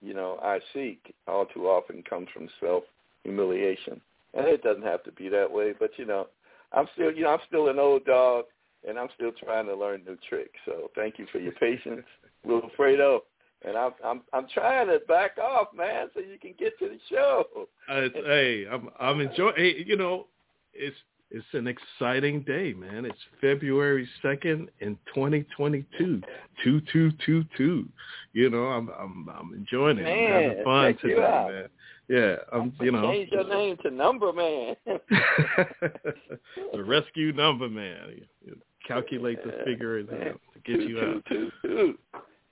you 0.00 0.14
know, 0.14 0.38
I 0.42 0.60
seek 0.72 1.14
all 1.26 1.46
too 1.46 1.66
often 1.66 2.02
comes 2.02 2.28
from 2.32 2.48
self 2.60 2.84
humiliation, 3.24 4.00
and 4.34 4.46
it 4.46 4.62
doesn't 4.62 4.84
have 4.84 5.02
to 5.04 5.12
be 5.12 5.28
that 5.28 5.50
way. 5.50 5.74
But 5.78 5.90
you 5.96 6.06
know, 6.06 6.28
I'm 6.72 6.86
still, 6.94 7.12
you 7.12 7.24
know, 7.24 7.30
I'm 7.30 7.40
still 7.46 7.68
an 7.68 7.78
old 7.78 8.04
dog, 8.04 8.46
and 8.88 8.98
I'm 8.98 9.08
still 9.14 9.32
trying 9.32 9.66
to 9.66 9.76
learn 9.76 10.02
new 10.06 10.16
tricks. 10.28 10.58
So 10.64 10.90
thank 10.94 11.18
you 11.18 11.26
for 11.30 11.38
your 11.38 11.52
patience, 11.52 12.04
Wilfredo. 12.46 13.20
And 13.64 13.76
I'm 13.76 13.92
I'm 14.04 14.22
I'm 14.32 14.46
trying 14.52 14.88
to 14.88 14.98
back 15.06 15.38
off, 15.38 15.68
man, 15.76 16.08
so 16.14 16.20
you 16.20 16.38
can 16.40 16.54
get 16.58 16.78
to 16.80 16.88
the 16.88 16.98
show. 17.08 17.44
Uh, 17.88 18.08
hey, 18.14 18.66
I'm 18.70 18.88
I'm 18.98 19.20
enjoying. 19.20 19.54
Hey, 19.56 19.84
you 19.86 19.96
know, 19.96 20.26
it's 20.74 20.96
it's 21.30 21.46
an 21.52 21.66
exciting 21.66 22.42
day, 22.42 22.74
man. 22.74 23.04
It's 23.04 23.18
February 23.40 24.08
second 24.20 24.68
in 24.80 24.98
2022, 25.14 26.20
two 26.62 26.80
two 26.92 27.12
two 27.24 27.44
two. 27.56 27.88
You 28.32 28.50
know, 28.50 28.64
I'm 28.64 28.90
I'm 28.98 29.28
I'm 29.28 29.54
enjoying 29.54 29.98
it. 29.98 30.06
I'm 30.06 30.50
having 30.50 30.64
fun 30.64 30.98
today, 31.00 31.20
man. 31.20 31.68
Yeah, 32.12 32.36
I'm 32.52 32.74
you 32.78 32.92
know 32.92 33.10
Change 33.10 33.30
your 33.32 33.48
name 33.48 33.78
to 33.84 33.90
Number 33.90 34.34
Man. 34.34 34.76
the 34.86 36.84
rescue 36.84 37.32
number 37.32 37.70
man. 37.70 38.20
You- 38.44 38.56
calculate 38.86 39.38
the 39.44 39.52
figure 39.64 40.00
you 40.00 40.06
know, 40.08 40.34
to 40.52 40.60
get 40.64 40.80
you 40.86 40.98
out. 40.98 41.24
Two, 41.28 41.50
two, 41.62 41.68
two. 41.68 41.98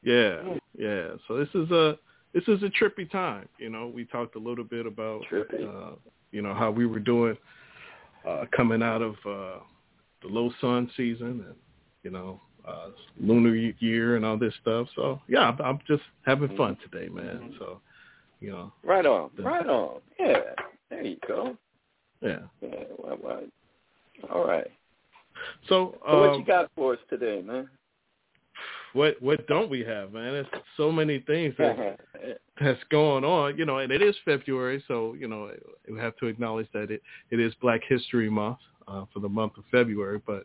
Yeah, 0.02 0.54
yeah. 0.78 1.16
So 1.26 1.36
this 1.36 1.48
is 1.54 1.70
a 1.72 1.98
this 2.32 2.44
is 2.46 2.62
a 2.62 2.70
trippy 2.82 3.10
time. 3.10 3.48
You 3.58 3.68
know, 3.68 3.88
we 3.88 4.04
talked 4.04 4.36
a 4.36 4.38
little 4.38 4.64
bit 4.64 4.86
about 4.86 5.22
Trippy. 5.30 5.62
uh, 5.62 5.96
you 6.30 6.40
know 6.40 6.54
how 6.54 6.70
we 6.70 6.86
were 6.86 7.00
doing 7.00 7.36
uh, 8.26 8.44
coming 8.56 8.82
out 8.82 9.02
of 9.02 9.14
uh, 9.26 9.58
the 10.22 10.28
low 10.28 10.50
sun 10.60 10.90
season 10.96 11.44
and 11.46 11.56
you 12.02 12.10
know 12.10 12.40
uh, 12.66 12.90
lunar 13.20 13.54
year 13.54 14.16
and 14.16 14.24
all 14.24 14.38
this 14.38 14.54
stuff. 14.62 14.86
So 14.96 15.20
yeah, 15.28 15.40
I'm, 15.40 15.60
I'm 15.60 15.78
just 15.86 16.04
having 16.24 16.56
fun 16.56 16.78
today, 16.90 17.08
man. 17.10 17.54
So 17.58 17.80
you 18.40 18.50
know, 18.50 18.72
Right 18.82 19.06
on, 19.06 19.30
The- 19.36 19.42
right 19.42 19.66
on. 19.66 20.00
Yeah, 20.18 20.38
there 20.90 21.04
you 21.04 21.16
go. 21.26 21.56
yeah. 22.20 22.40
Yeah, 22.60 22.84
well, 22.98 23.18
well. 23.22 23.42
All 24.32 24.46
right. 24.46 24.66
So, 25.68 25.98
So 26.06 26.20
what 26.20 26.30
um, 26.30 26.40
you 26.40 26.46
got 26.46 26.70
for 26.74 26.92
us 26.94 26.98
today, 27.08 27.42
man? 27.42 27.68
what 28.92 29.20
what 29.22 29.46
don't 29.46 29.70
we 29.70 29.80
have, 29.80 30.12
man? 30.12 30.32
There's 30.32 30.46
so 30.76 30.90
many 30.90 31.20
things 31.20 31.54
that 31.58 31.98
that's 32.60 32.80
going 32.90 33.24
on, 33.24 33.56
you 33.56 33.64
know, 33.64 33.78
and 33.78 33.92
it 33.92 34.02
is 34.02 34.14
February, 34.24 34.82
so 34.88 35.14
you 35.18 35.28
know 35.28 35.50
we 35.90 35.98
have 35.98 36.16
to 36.16 36.26
acknowledge 36.26 36.68
that 36.72 36.90
it 36.90 37.02
it 37.30 37.40
is 37.40 37.54
Black 37.60 37.80
History 37.88 38.28
Month 38.28 38.58
uh, 38.88 39.04
for 39.12 39.20
the 39.20 39.28
month 39.28 39.52
of 39.58 39.64
February. 39.70 40.20
But 40.26 40.44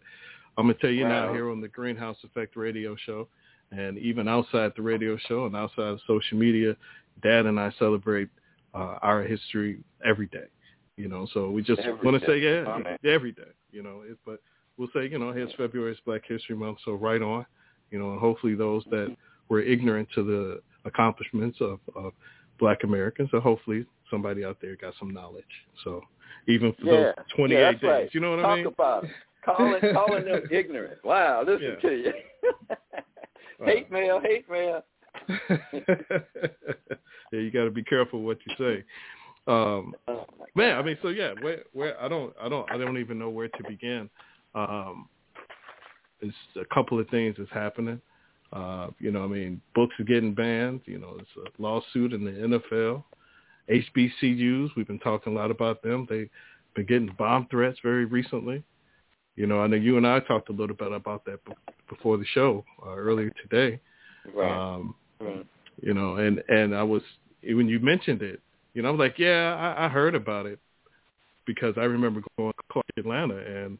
I'm 0.57 0.65
gonna 0.67 0.75
tell 0.75 0.91
you 0.91 1.07
now 1.07 1.33
here 1.33 1.49
on 1.49 1.61
the 1.61 1.67
Greenhouse 1.67 2.17
Effect 2.23 2.55
Radio 2.55 2.95
Show, 3.05 3.27
and 3.71 3.97
even 3.97 4.27
outside 4.27 4.73
the 4.75 4.81
radio 4.81 5.17
show 5.27 5.45
and 5.45 5.55
outside 5.55 5.85
of 5.87 5.99
social 6.07 6.37
media, 6.37 6.75
Dad 7.21 7.45
and 7.45 7.59
I 7.59 7.71
celebrate 7.79 8.29
uh, 8.73 8.97
our 9.01 9.23
history 9.23 9.79
every 10.03 10.27
day. 10.27 10.45
You 10.97 11.09
know, 11.09 11.27
so 11.33 11.49
we 11.49 11.61
just 11.61 11.81
want 12.03 12.19
to 12.21 12.25
say 12.25 12.39
yeah, 12.39 12.63
Oh, 12.67 13.09
every 13.09 13.33
day. 13.33 13.51
You 13.71 13.83
know, 13.83 14.01
it, 14.07 14.17
but 14.25 14.39
we'll 14.77 14.89
say 14.93 15.07
you 15.09 15.19
know 15.19 15.31
here's 15.33 15.51
February's 15.57 15.97
Black 16.05 16.21
History 16.25 16.55
Month, 16.55 16.77
so 16.85 16.93
right 16.93 17.21
on. 17.21 17.45
You 17.91 17.99
know, 17.99 18.11
and 18.11 18.19
hopefully 18.19 18.55
those 18.55 18.83
that 18.91 19.15
were 19.49 19.61
ignorant 19.61 20.07
to 20.15 20.23
the 20.23 20.61
accomplishments 20.85 21.57
of, 21.61 21.79
of 21.95 22.13
black 22.59 22.83
Americans. 22.83 23.29
So 23.31 23.39
hopefully 23.39 23.85
somebody 24.09 24.43
out 24.45 24.57
there 24.61 24.75
got 24.75 24.93
some 24.99 25.11
knowledge. 25.13 25.43
So 25.83 26.01
even 26.47 26.73
for 26.73 26.85
Yeah, 26.85 26.91
those 26.91 27.13
28 27.35 27.59
yeah, 27.59 27.71
days, 27.71 27.79
right. 27.83 28.09
you 28.13 28.19
know 28.19 28.31
what 28.31 28.41
Talk 28.41 28.51
I 28.51 28.55
mean? 28.55 28.63
Talk 28.65 28.73
about 28.73 29.03
it. 29.03 29.09
Calling, 29.43 29.81
calling 29.93 30.25
them 30.25 30.43
ignorant. 30.49 31.03
Wow, 31.03 31.43
listen 31.45 31.77
Yeah. 31.83 31.89
to 31.89 31.95
you. 31.95 32.13
Hate 33.65 33.89
mail, 33.89 34.19
hate 34.21 34.49
mail. 34.49 34.83
yeah, 35.49 37.39
you 37.39 37.51
got 37.51 37.65
to 37.65 37.71
be 37.71 37.83
careful 37.83 38.21
what 38.21 38.37
you 38.45 38.55
say. 38.57 38.83
Um, 39.47 39.93
man, 40.55 40.77
I 40.77 40.81
mean, 40.81 40.97
so 41.01 41.09
yeah, 41.09 41.33
where, 41.41 41.63
where 41.73 42.01
I 42.01 42.07
don't, 42.07 42.33
I 42.41 42.49
don't, 42.49 42.71
I 42.71 42.77
don't 42.77 42.97
even 42.97 43.19
know 43.19 43.29
where 43.29 43.47
to 43.47 43.63
begin. 43.67 44.09
Um, 44.55 45.07
there's 46.21 46.33
a 46.55 46.73
couple 46.73 46.99
of 46.99 47.07
things 47.09 47.35
that's 47.37 47.51
happening. 47.51 48.01
Uh, 48.53 48.87
you 48.99 49.11
know, 49.11 49.23
I 49.23 49.27
mean, 49.27 49.61
books 49.73 49.93
are 49.99 50.05
getting 50.05 50.33
banned. 50.33 50.81
You 50.85 50.99
know, 50.99 51.17
there's 51.17 51.47
a 51.47 51.61
lawsuit 51.61 52.13
in 52.13 52.23
the 52.23 52.31
NFL. 52.31 53.03
HBCUs, 53.69 54.69
we've 54.75 54.87
been 54.87 54.99
talking 54.99 55.33
a 55.33 55.35
lot 55.35 55.51
about 55.51 55.81
them. 55.81 56.05
They've 56.09 56.29
been 56.75 56.85
getting 56.85 57.15
bomb 57.17 57.47
threats 57.49 57.79
very 57.83 58.05
recently. 58.05 58.63
You 59.35 59.47
know, 59.47 59.61
I 59.61 59.67
know 59.67 59.75
you 59.75 59.97
and 59.97 60.07
I 60.07 60.19
talked 60.21 60.49
a 60.49 60.53
little 60.53 60.75
bit 60.75 60.91
about 60.91 61.25
that 61.25 61.43
be- 61.45 61.53
before 61.89 62.17
the 62.17 62.25
show 62.33 62.63
uh, 62.85 62.95
earlier 62.95 63.31
today. 63.41 63.79
right. 64.33 64.75
Um, 64.75 64.95
right. 65.25 65.45
you 65.81 65.93
know, 65.93 66.15
and 66.15 66.43
and 66.49 66.75
I 66.75 66.83
was 66.83 67.01
when 67.43 67.67
you 67.67 67.79
mentioned 67.79 68.21
it, 68.21 68.41
you 68.73 68.81
know, 68.81 68.89
I 68.89 68.91
was 68.91 68.99
like, 68.99 69.19
yeah, 69.19 69.55
I, 69.55 69.85
I 69.85 69.89
heard 69.89 70.15
about 70.15 70.45
it 70.45 70.59
because 71.45 71.75
I 71.77 71.83
remember 71.83 72.21
going 72.37 72.51
to 72.51 72.63
Clark, 72.71 72.85
Atlanta, 72.97 73.37
and 73.37 73.77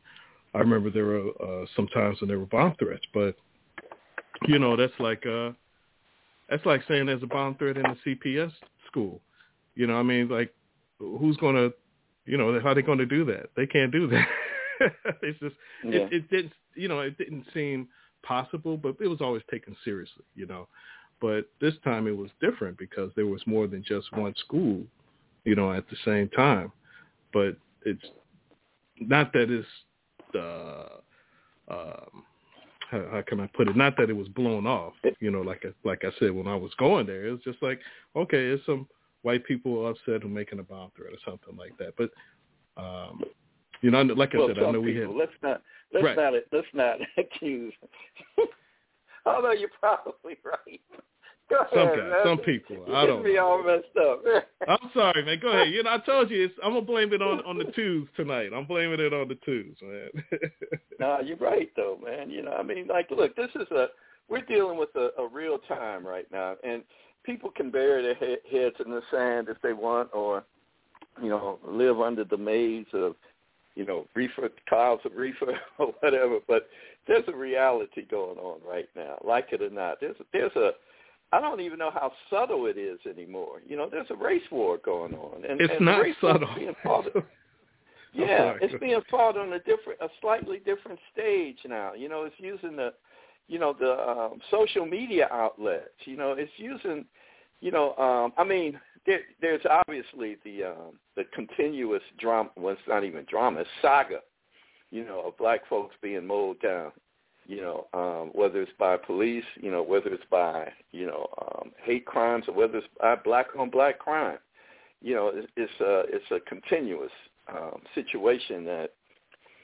I 0.54 0.60
remember 0.60 0.90
there 0.90 1.06
were 1.06 1.30
uh, 1.42 1.66
some 1.76 1.88
times 1.88 2.22
when 2.22 2.28
there 2.28 2.40
were 2.40 2.46
bomb 2.46 2.76
threats, 2.80 3.04
but 3.14 3.36
you 4.48 4.60
know, 4.60 4.76
that's 4.76 4.94
like 5.00 5.26
uh, 5.26 5.52
that's 6.50 6.66
like 6.66 6.82
saying 6.88 7.08
there's 7.08 7.24
a 7.24 7.28
bomb 7.28 7.56
threat 7.56 7.78
in 7.78 7.84
the 7.84 8.16
CPS 8.16 8.52
school. 8.88 9.22
You 9.76 9.88
know, 9.88 9.96
I 9.96 10.04
mean, 10.04 10.30
like, 10.30 10.54
who's 11.00 11.38
gonna, 11.38 11.70
you 12.26 12.38
know, 12.38 12.60
how 12.62 12.70
are 12.70 12.76
they 12.76 12.82
going 12.82 13.00
to 13.00 13.06
do 13.06 13.26
that? 13.26 13.50
They 13.56 13.68
can't 13.68 13.92
do 13.92 14.08
that. 14.08 14.28
it's 15.22 15.40
just 15.40 15.56
Yeah. 15.84 16.02
it, 16.02 16.14
it 16.14 16.30
didn't, 16.30 16.54
you 16.76 16.88
know, 16.88 17.02
it 17.02 17.18
didn't 17.18 17.46
seem 17.54 17.88
possible, 18.24 18.78
but 18.78 18.96
it 19.02 19.08
was 19.08 19.22
always 19.22 19.44
taken 19.52 19.76
seriously, 19.84 20.24
you 20.36 20.46
know. 20.46 20.68
But 21.22 21.48
this 21.62 21.74
time 21.84 22.08
it 22.08 22.16
was 22.16 22.30
different 22.42 22.78
because 22.78 23.12
there 23.16 23.28
was 23.28 23.42
more 23.46 23.68
than 23.68 23.84
just 23.84 24.12
one 24.14 24.36
school, 24.38 24.84
you 25.44 25.56
know, 25.56 25.72
at 25.72 25.90
the 25.90 25.96
same 26.04 26.30
time. 26.30 26.72
But 27.34 27.58
it's 27.84 28.04
not 29.00 29.34
that 29.34 29.50
it's 29.50 29.68
uh, 30.36 30.98
um, 31.70 32.24
how, 32.92 33.08
how 33.12 33.24
can 33.26 33.40
I 33.40 33.48
put 33.48 33.68
it? 33.68 33.76
Not 33.76 33.98
that 33.98 34.10
it 34.10 34.16
was 34.16 34.28
blown 34.30 34.68
off, 34.68 34.94
you 35.20 35.32
know, 35.32 35.42
like 35.42 35.64
I, 35.66 35.70
like 35.88 36.04
I 36.04 36.10
said 36.20 36.32
when 36.32 36.48
I 36.48 36.56
was 36.56 36.72
going 36.78 37.08
there, 37.08 37.26
it 37.28 37.32
was 37.32 37.42
just 37.44 37.62
like, 37.62 37.80
okay, 38.16 38.48
it's 38.48 38.66
some 38.66 38.88
white 39.24 39.46
people 39.46 39.88
upset 39.88 40.24
who 40.24 40.30
making 40.30 40.60
a 40.60 40.64
bomb 40.64 40.92
threat 40.96 41.14
or 41.14 41.18
something 41.26 41.58
like 41.58 41.78
that. 41.78 41.94
But 41.98 42.12
um, 42.78 43.24
you 43.82 43.92
know, 43.92 44.02
like 44.02 44.34
I 44.36 44.38
well, 44.38 44.48
said, 44.48 44.60
I 44.60 44.72
know 44.72 44.82
we 44.82 44.94
people. 44.94 45.12
had 45.12 45.20
Let's 45.20 45.32
not. 45.42 45.62
Let's 45.94 46.06
Right. 46.06 46.18
not. 46.18 46.34
Let's 46.52 46.68
not 46.74 46.98
accuse. 47.18 47.74
Although 49.36 49.54
you're 49.54 49.70
probably 49.80 50.38
right. 50.44 50.82
Go 51.50 51.58
some 51.72 51.88
guys, 51.90 51.98
man. 51.98 52.22
some 52.26 52.38
people. 52.40 52.86
You 52.88 52.96
I 52.96 53.06
don't. 53.06 53.24
me 53.24 53.38
all 53.38 53.64
messed 53.64 53.86
up. 54.02 54.24
I'm 54.68 54.90
sorry, 54.96 55.24
man. 55.24 55.38
Go 55.40 55.50
ahead. 55.50 55.72
You 55.72 55.84
know, 55.84 55.92
I 55.92 56.00
told 56.00 56.32
you, 56.32 56.44
it's, 56.44 56.54
I'm 56.64 56.72
gonna 56.74 56.82
blame 56.82 57.14
it 57.14 57.22
on 57.22 57.42
on 57.46 57.60
the 57.60 57.66
twos 57.76 58.08
tonight. 58.16 58.50
I'm 58.56 58.66
blaming 58.66 59.00
it 59.00 59.14
on 59.14 59.28
the 59.28 59.38
twos, 59.46 59.78
man. 59.84 60.10
No, 61.00 61.20
you're 61.24 61.38
right 61.38 61.70
though, 61.76 62.00
man. 62.04 62.32
You 62.32 62.42
know, 62.42 62.54
I 62.54 62.64
mean, 62.64 62.88
like, 62.88 63.12
look, 63.12 63.36
this 63.36 63.52
is 63.54 63.70
a 63.70 63.88
we're 64.28 64.42
dealing 64.42 64.80
with 64.80 64.90
a, 64.96 65.10
a 65.22 65.28
real 65.28 65.60
time 65.68 66.06
right 66.06 66.26
now, 66.32 66.56
and 66.64 66.82
people 67.24 67.52
can 67.52 67.70
bury 67.70 68.02
their 68.02 68.16
he- 68.16 68.58
heads 68.58 68.76
in 68.84 68.90
the 68.90 69.02
sand 69.12 69.48
if 69.50 69.62
they 69.62 69.74
want, 69.74 70.10
or 70.14 70.46
you 71.22 71.30
know, 71.30 71.60
live 71.68 72.00
under 72.00 72.24
the 72.24 72.38
maze 72.38 72.88
of 72.94 73.16
you 73.76 73.86
know 73.86 74.08
reefer 74.16 74.50
clouds 74.68 75.02
of 75.06 75.16
reefer 75.16 75.58
or 75.78 75.94
whatever. 76.00 76.40
But 76.48 76.68
there's 77.08 77.26
a 77.28 77.36
reality 77.36 78.06
going 78.10 78.38
on 78.38 78.60
right 78.68 78.90
now, 78.96 79.18
like 79.26 79.48
it 79.52 79.62
or 79.62 79.70
not. 79.70 79.98
There's 80.02 80.16
there's 80.34 80.56
a 80.56 80.72
I 81.32 81.42
don't 81.42 81.60
even 81.60 81.80
know 81.80 81.92
how 81.92 82.12
subtle 82.30 82.66
it 82.68 82.78
is 82.78 83.00
anymore. 83.10 83.62
You 83.68 83.78
know, 83.78 83.90
there's 83.90 84.08
a 84.10 84.16
race 84.16 84.44
war 84.52 84.78
going 84.84 85.14
on, 85.14 85.44
and 85.44 85.60
it's 85.60 85.74
and 85.76 85.86
not 85.86 86.02
race 86.02 86.16
subtle. 86.22 86.48
Being 86.56 86.74
fought, 86.84 87.06
yeah, 88.14 88.38
sorry. 88.38 88.60
it's 88.62 88.80
being 88.80 89.02
fought 89.10 89.38
on 89.38 89.52
a 89.54 89.60
different, 89.60 90.00
a 90.02 90.08
slightly 90.22 90.60
different 90.60 91.00
stage 91.12 91.58
now. 91.68 91.94
You 91.94 92.10
know, 92.10 92.24
it's 92.24 92.36
using 92.38 92.76
the, 92.78 92.94
you 93.48 93.60
know, 93.60 93.76
the 93.78 93.92
um, 93.92 94.40
social 94.52 94.86
media 94.86 95.28
outlets. 95.32 95.90
You 96.06 96.16
know, 96.16 96.34
it's 96.34 96.52
using, 96.58 97.06
you 97.60 97.72
know, 97.72 97.96
um, 97.96 98.32
I 98.38 98.44
mean, 98.44 98.80
there, 99.06 99.22
there's 99.42 99.62
obviously 99.70 100.38
the 100.44 100.64
um, 100.66 101.00
the 101.16 101.24
continuous 101.34 102.04
drama. 102.20 102.50
Well, 102.56 102.74
it's 102.74 102.82
not 102.88 103.04
even 103.04 103.26
drama; 103.26 103.62
it's 103.62 103.70
saga. 103.82 104.20
You 104.92 105.06
know, 105.06 105.22
of 105.28 105.38
black 105.38 105.68
folks 105.68 105.96
being 106.02 106.26
mowed 106.26 106.62
down. 106.62 106.92
you 107.48 107.62
know, 107.62 107.88
um, 107.94 108.32
whether 108.34 108.62
it's 108.62 108.72
by 108.80 108.98
police, 108.98 109.44
you 109.62 109.72
know, 109.72 109.84
whether 109.84 110.10
it's 110.10 110.24
by, 110.32 110.72
you 110.92 111.06
know, 111.06 111.28
um, 111.42 111.72
hate 111.84 112.06
crimes 112.06 112.46
or 112.48 112.56
whether 112.56 112.78
it's 112.80 112.88
by 113.00 113.16
black 113.16 113.48
on 113.58 113.70
black 113.70 114.00
crime. 114.00 114.38
You 115.02 115.14
know, 115.16 115.32
it's, 115.34 115.48
it's 115.56 115.72
a 115.82 116.04
it's 116.08 116.32
a 116.32 116.40
continuous 116.50 117.12
um, 117.48 117.82
situation 117.94 118.66
that, 118.66 118.92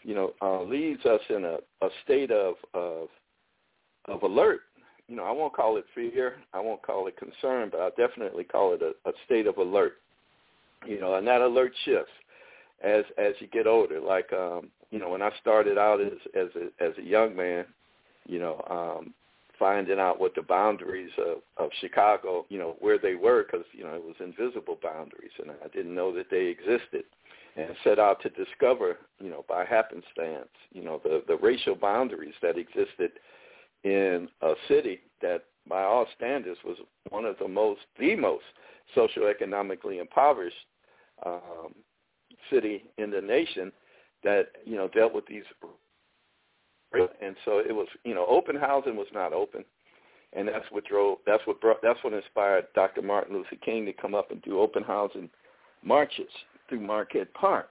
you 0.04 0.14
know, 0.14 0.34
uh, 0.42 0.62
leaves 0.62 1.04
us 1.06 1.22
in 1.30 1.44
a, 1.46 1.58
a 1.84 1.90
state 2.04 2.32
of, 2.32 2.56
of 2.74 3.08
of 4.06 4.24
alert. 4.24 4.62
You 5.12 5.18
know, 5.18 5.26
I 5.26 5.32
won't 5.32 5.54
call 5.54 5.76
it 5.76 5.84
fear, 5.94 6.38
I 6.54 6.62
won't 6.62 6.82
call 6.84 7.06
it 7.08 7.18
concern, 7.18 7.68
but 7.70 7.82
I'll 7.82 8.08
definitely 8.08 8.46
call 8.46 8.74
it 8.74 8.82
a, 8.82 8.94
a 9.10 9.12
state 9.26 9.46
of 9.46 9.58
alert. 9.58 9.96
You 10.88 11.02
know, 11.02 11.16
and 11.16 11.28
that 11.28 11.42
alert 11.42 11.74
shifts 11.84 12.14
as 12.82 13.04
as 13.18 13.34
you 13.40 13.48
get 13.48 13.68
older. 13.68 14.00
Like 14.00 14.32
um, 14.32 14.70
you 14.90 15.00
know, 15.00 15.10
when 15.10 15.22
I 15.22 15.30
started 15.42 15.78
out 15.78 16.00
as 16.00 16.14
as 16.34 16.48
a 16.56 16.82
as 16.82 16.94
a 16.98 17.04
young 17.04 17.36
man, 17.36 17.66
you 18.26 18.40
know, 18.40 18.64
um, 18.70 19.14
finding 19.60 20.00
out 20.00 20.22
what 20.22 20.34
the 20.34 20.44
boundaries 20.44 21.12
of 21.18 21.40
of 21.58 21.72
Chicago, 21.82 22.46
you 22.48 22.58
know, 22.58 22.78
where 22.80 22.98
they 22.98 23.16
were, 23.16 23.44
because 23.44 23.66
you 23.74 23.84
know 23.84 23.94
it 23.94 24.04
was 24.04 24.16
invisible 24.22 24.80
boundaries, 24.82 25.32
and 25.40 25.52
I 25.52 25.68
didn't 25.76 25.94
know 25.94 26.16
that 26.16 26.30
they 26.32 26.46
existed, 26.46 27.04
and 27.58 27.76
set 27.84 28.00
out 28.00 28.22
to 28.22 28.30
discover, 28.30 28.98
you 29.20 29.30
know, 29.30 29.44
by 29.50 29.66
happenstance, 29.66 30.48
you 30.72 30.86
know, 30.86 31.02
the 31.04 31.22
the 31.28 31.36
racial 31.36 31.76
boundaries 31.76 32.36
that 32.42 32.58
existed 32.58 33.12
in 33.84 34.28
a 34.42 34.54
city 34.68 35.02
that, 35.22 35.46
by 35.68 35.84
all 35.84 36.06
standards, 36.16 36.60
was 36.66 36.78
one 37.10 37.26
of 37.26 37.38
the 37.40 37.48
most 37.48 37.82
the 38.00 38.16
most 38.16 38.44
socioeconomically 38.96 40.00
impoverished 40.00 40.56
um, 41.26 41.74
city 42.50 42.84
in 42.98 43.12
the 43.12 43.22
nation 43.22 43.72
that 44.24 44.48
you 44.66 44.76
know 44.76 44.88
dealt 44.88 45.14
with 45.14 45.26
these 45.28 45.44
and 46.94 47.36
so 47.46 47.60
it 47.60 47.74
was 47.74 47.88
you 48.04 48.14
know 48.14 48.26
open 48.28 48.56
housing 48.56 48.96
was 48.96 49.08
not 49.14 49.34
open 49.34 49.64
and 50.34 50.48
that's 50.48 50.66
what 50.72 50.86
drove 50.86 51.20
that's 51.26 51.46
what 51.46 51.62
brought 51.62 51.82
that's 51.82 52.04
what 52.04 52.14
inspired 52.14 52.66
Dr. 52.76 53.02
Martin 53.02 53.36
Luther 53.36 53.56
King 53.64 53.86
to 53.86 53.94
come 53.94 54.16
up 54.16 54.32
and 54.32 54.42
do 54.42 54.60
open 54.60 54.84
housing 54.84 55.30
marches 55.84 56.30
through 56.68 56.82
Marquette 56.82 57.34
Park 57.34 57.70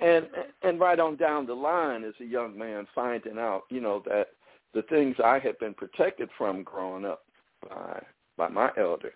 and 0.00 0.26
and 0.62 0.80
right 0.80 0.98
on 0.98 1.16
down 1.16 1.46
the 1.46 1.54
line 1.54 2.04
as 2.04 2.14
a 2.20 2.24
young 2.24 2.56
man 2.56 2.86
finding 2.94 3.38
out 3.38 3.64
you 3.68 3.80
know 3.80 4.02
that 4.06 4.28
the 4.74 4.82
things 4.82 5.16
I 5.24 5.38
had 5.38 5.58
been 5.58 5.74
protected 5.74 6.28
from 6.36 6.62
growing 6.62 7.04
up 7.04 7.24
by 7.68 8.02
by 8.36 8.48
my 8.48 8.70
elders 8.78 9.12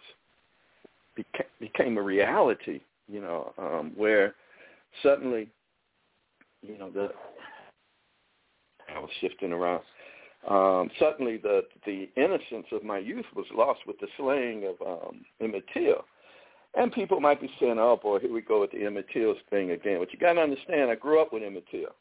became, 1.15 1.47
became 1.61 1.99
a 1.99 2.03
reality 2.03 2.81
you 3.09 3.21
know 3.21 3.53
um 3.59 3.93
where 3.95 4.35
suddenly 5.03 5.49
you 6.63 6.79
know 6.79 6.91
the 6.91 7.11
I 8.95 8.99
was 8.99 9.11
shifting 9.21 9.53
around. 9.53 9.83
Um, 10.49 10.91
suddenly, 10.99 11.37
the 11.37 11.63
the 11.87 12.09
innocence 12.17 12.67
of 12.73 12.83
my 12.83 12.99
youth 12.99 13.27
was 13.35 13.47
lost 13.55 13.81
with 13.87 13.99
the 14.01 14.09
slaying 14.17 14.65
of 14.65 14.87
um, 14.87 15.25
Emmett 15.41 15.65
Till. 15.73 16.05
And 16.75 16.91
people 16.91 17.21
might 17.21 17.41
be 17.41 17.51
saying, 17.61 17.79
"Oh 17.79 17.99
boy, 18.03 18.19
here 18.19 18.33
we 18.33 18.41
go 18.41 18.61
with 18.61 18.73
the 18.73 18.85
Emmett 18.85 19.07
Till 19.13 19.35
thing 19.51 19.71
again." 19.71 19.99
But 20.01 20.13
you 20.13 20.19
got 20.19 20.33
to 20.35 20.41
understand, 20.41 20.91
I 20.91 20.97
grew 20.97 21.21
up 21.21 21.33
with 21.33 21.43
Emmett 21.43 21.67
Till. 21.71 21.95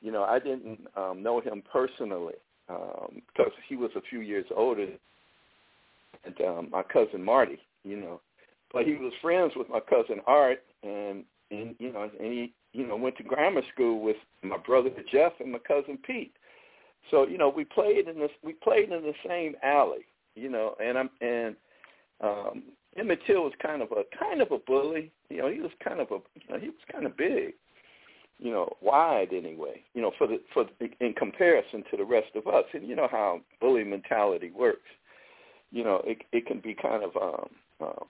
You 0.00 0.12
know, 0.12 0.22
I 0.22 0.38
didn't 0.38 0.80
um, 0.96 1.22
know 1.22 1.40
him 1.40 1.62
personally 1.70 2.34
um, 2.68 3.22
because 3.26 3.52
he 3.68 3.76
was 3.76 3.90
a 3.96 4.02
few 4.02 4.20
years 4.20 4.46
older 4.54 4.86
than 6.24 6.46
um, 6.46 6.68
my 6.70 6.82
cousin 6.82 7.22
Marty. 7.22 7.58
You 7.84 7.96
know, 7.96 8.20
but 8.72 8.86
he 8.86 8.94
was 8.94 9.12
friends 9.22 9.52
with 9.56 9.68
my 9.68 9.80
cousin 9.80 10.20
Art, 10.26 10.62
and 10.82 11.24
and 11.50 11.74
you 11.78 11.92
know, 11.92 12.02
and 12.02 12.32
he 12.32 12.52
you 12.72 12.86
know, 12.86 12.96
went 12.96 13.16
to 13.16 13.22
grammar 13.22 13.62
school 13.72 14.00
with 14.00 14.16
my 14.42 14.58
brother 14.58 14.90
Jeff 15.10 15.32
and 15.40 15.52
my 15.52 15.58
cousin 15.58 15.98
Pete. 16.06 16.32
So, 17.10 17.26
you 17.26 17.38
know, 17.38 17.48
we 17.48 17.64
played 17.64 18.08
in 18.08 18.18
this 18.18 18.30
we 18.42 18.52
played 18.52 18.90
in 18.90 19.02
the 19.02 19.14
same 19.26 19.54
alley, 19.62 20.06
you 20.34 20.48
know, 20.48 20.74
and 20.82 20.98
I'm 20.98 21.10
and 21.20 21.56
um 22.20 22.62
Emmett 22.96 23.20
Till 23.26 23.44
was 23.44 23.52
kind 23.62 23.82
of 23.82 23.88
a 23.92 24.04
kind 24.18 24.42
of 24.42 24.52
a 24.52 24.58
bully. 24.58 25.10
You 25.30 25.38
know, 25.38 25.50
he 25.50 25.60
was 25.60 25.70
kind 25.82 26.00
of 26.00 26.08
a 26.10 26.18
you 26.34 26.52
know, 26.52 26.58
he 26.58 26.68
was 26.68 26.78
kind 26.92 27.06
of 27.06 27.16
big. 27.16 27.54
You 28.38 28.52
know, 28.52 28.76
wide 28.80 29.32
anyway. 29.32 29.82
You 29.94 30.02
know, 30.02 30.12
for 30.16 30.26
the 30.26 30.40
for 30.54 30.64
in 31.00 31.12
comparison 31.14 31.84
to 31.90 31.96
the 31.96 32.04
rest 32.04 32.34
of 32.34 32.46
us, 32.46 32.64
and 32.72 32.86
you 32.88 32.94
know 32.94 33.08
how 33.10 33.40
bully 33.60 33.84
mentality 33.84 34.50
works. 34.50 34.88
You 35.70 35.84
know, 35.84 36.02
it 36.04 36.22
it 36.32 36.46
can 36.46 36.60
be 36.60 36.74
kind 36.74 37.02
of 37.02 37.16
um, 37.16 37.48
uh, 37.80 38.04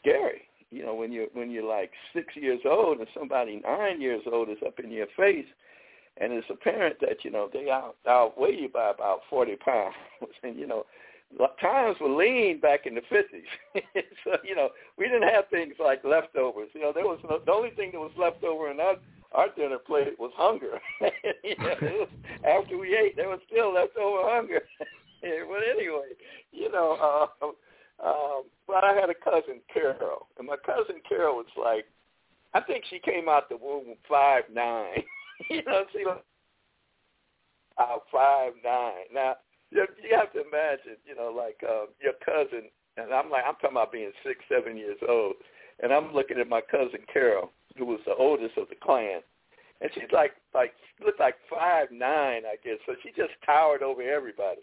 scary 0.00 0.48
you 0.70 0.84
know, 0.84 0.94
when 0.94 1.12
you're 1.12 1.28
when 1.32 1.50
you're 1.50 1.68
like 1.68 1.92
six 2.12 2.36
years 2.36 2.60
old 2.64 2.98
and 2.98 3.08
somebody 3.18 3.62
nine 3.64 4.00
years 4.00 4.22
old 4.30 4.50
is 4.50 4.58
up 4.66 4.78
in 4.78 4.90
your 4.90 5.06
face, 5.16 5.46
and 6.18 6.32
it's 6.32 6.46
apparent 6.50 6.96
that 7.00 7.24
you 7.24 7.30
know 7.30 7.48
they 7.52 7.70
out 7.70 7.96
outweigh 8.06 8.56
you 8.56 8.68
by 8.68 8.90
about 8.90 9.20
forty 9.30 9.56
pounds, 9.56 9.94
and 10.42 10.58
you 10.58 10.66
know, 10.66 10.84
times 11.60 11.96
were 12.00 12.10
lean 12.10 12.60
back 12.60 12.84
in 12.84 12.94
the 12.94 13.00
fifties. 13.08 13.48
so 14.24 14.32
you 14.44 14.54
know, 14.54 14.68
we 14.98 15.06
didn't 15.06 15.28
have 15.28 15.48
things 15.50 15.74
like 15.80 16.04
leftovers. 16.04 16.68
You 16.74 16.82
know, 16.82 16.92
there 16.94 17.04
was 17.04 17.18
no, 17.28 17.38
the 17.44 17.52
only 17.52 17.70
thing 17.70 17.92
that 17.92 18.00
was 18.00 18.12
left 18.18 18.44
over 18.44 18.70
in 18.70 18.78
our 18.78 18.96
our 19.32 19.48
dinner 19.56 19.78
plate 19.78 20.18
was 20.18 20.32
hunger. 20.36 20.80
after 22.46 22.78
we 22.78 22.96
ate, 22.96 23.16
there 23.16 23.28
was 23.28 23.40
still 23.50 23.74
leftover 23.74 24.22
hunger. 24.22 24.62
but 25.20 25.60
anyway, 25.70 26.12
you 26.52 26.70
know. 26.70 27.28
Uh, 27.42 27.46
um, 28.04 28.44
but 28.66 28.84
I 28.84 28.94
had 28.94 29.10
a 29.10 29.14
cousin, 29.14 29.60
Carol, 29.72 30.28
and 30.38 30.46
my 30.46 30.56
cousin 30.64 31.00
Carol 31.08 31.36
was 31.36 31.46
like, 31.56 31.84
I 32.54 32.60
think 32.60 32.84
she 32.88 33.00
came 33.00 33.28
out 33.28 33.48
the 33.48 33.56
womb 33.56 33.96
five 34.08 34.44
nine. 34.52 35.02
you 35.50 35.62
know, 35.64 35.84
she 35.92 36.04
was 36.04 36.20
out 37.78 38.02
five 38.12 38.52
nine. 38.64 39.10
Now 39.12 39.36
you, 39.70 39.84
you 40.02 40.16
have 40.16 40.32
to 40.32 40.40
imagine, 40.40 40.96
you 41.04 41.16
know, 41.16 41.32
like 41.36 41.58
uh, 41.68 41.86
your 42.00 42.14
cousin, 42.24 42.70
and 42.96 43.12
I'm 43.12 43.30
like, 43.30 43.44
I'm 43.46 43.54
talking 43.54 43.72
about 43.72 43.92
being 43.92 44.12
six, 44.24 44.40
seven 44.48 44.76
years 44.76 44.98
old, 45.08 45.34
and 45.82 45.92
I'm 45.92 46.14
looking 46.14 46.38
at 46.38 46.48
my 46.48 46.60
cousin 46.60 47.00
Carol, 47.12 47.50
who 47.78 47.86
was 47.86 48.00
the 48.04 48.14
oldest 48.14 48.58
of 48.58 48.68
the 48.68 48.74
clan, 48.74 49.20
and 49.80 49.90
she's 49.94 50.10
like, 50.12 50.32
like 50.54 50.72
looked 51.04 51.20
like 51.20 51.36
five 51.48 51.88
nine, 51.92 52.42
I 52.44 52.56
guess. 52.62 52.78
So 52.86 52.94
she 53.02 53.10
just 53.10 53.32
towered 53.46 53.82
over 53.82 54.02
everybody. 54.02 54.62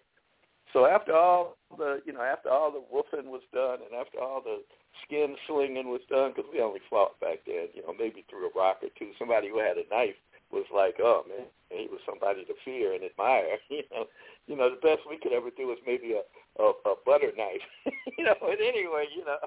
So 0.73 0.85
after 0.85 1.15
all 1.15 1.55
the, 1.77 2.01
you 2.05 2.11
know, 2.11 2.21
after 2.21 2.49
all 2.49 2.71
the 2.71 2.83
woofing 2.91 3.31
was 3.31 3.43
done, 3.53 3.79
and 3.79 3.95
after 3.95 4.19
all 4.19 4.41
the 4.41 4.59
skin 5.05 5.35
slinging 5.47 5.87
was 5.87 6.01
done, 6.09 6.33
because 6.35 6.49
we 6.51 6.59
only 6.59 6.81
fought 6.89 7.19
back 7.19 7.39
then, 7.47 7.67
you 7.73 7.81
know, 7.81 7.93
maybe 7.97 8.25
through 8.29 8.47
a 8.47 8.51
rock 8.57 8.83
or 8.83 8.89
two. 8.99 9.11
Somebody 9.17 9.49
who 9.49 9.59
had 9.59 9.77
a 9.77 9.87
knife 9.89 10.19
was 10.51 10.65
like, 10.73 10.95
oh 10.99 11.23
man, 11.27 11.47
he 11.69 11.87
was 11.87 11.99
somebody 12.05 12.45
to 12.45 12.53
fear 12.63 12.93
and 12.93 13.03
admire. 13.03 13.57
You 13.69 13.83
know, 13.91 14.05
you 14.47 14.55
know, 14.55 14.69
the 14.69 14.81
best 14.81 15.01
we 15.09 15.17
could 15.17 15.33
ever 15.33 15.49
do 15.49 15.67
was 15.67 15.79
maybe 15.85 16.13
a 16.13 16.21
a, 16.61 16.71
a 16.85 16.95
butter 17.05 17.31
knife. 17.35 17.65
you 18.17 18.23
know, 18.23 18.35
but 18.39 18.61
anyway, 18.61 19.05
you 19.15 19.25
know, 19.25 19.37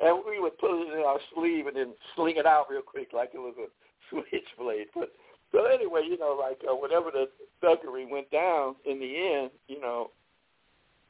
and 0.00 0.22
we 0.26 0.40
would 0.40 0.58
put 0.58 0.70
it 0.70 0.92
in 0.92 1.04
our 1.04 1.18
sleeve 1.34 1.66
and 1.66 1.76
then 1.76 1.94
sling 2.14 2.36
it 2.36 2.46
out 2.46 2.66
real 2.70 2.82
quick 2.82 3.08
like 3.12 3.30
it 3.34 3.38
was 3.38 3.54
a 3.58 3.66
switchblade. 4.10 4.88
But 4.94 5.10
so 5.50 5.64
anyway, 5.66 6.02
you 6.08 6.18
know, 6.18 6.36
like 6.38 6.60
uh, 6.68 6.74
whenever 6.74 7.10
the 7.10 7.28
thuggery 7.62 8.08
went 8.08 8.30
down 8.30 8.76
in 8.86 8.98
the 9.00 9.16
end, 9.16 9.50
you 9.68 9.80
know, 9.80 10.10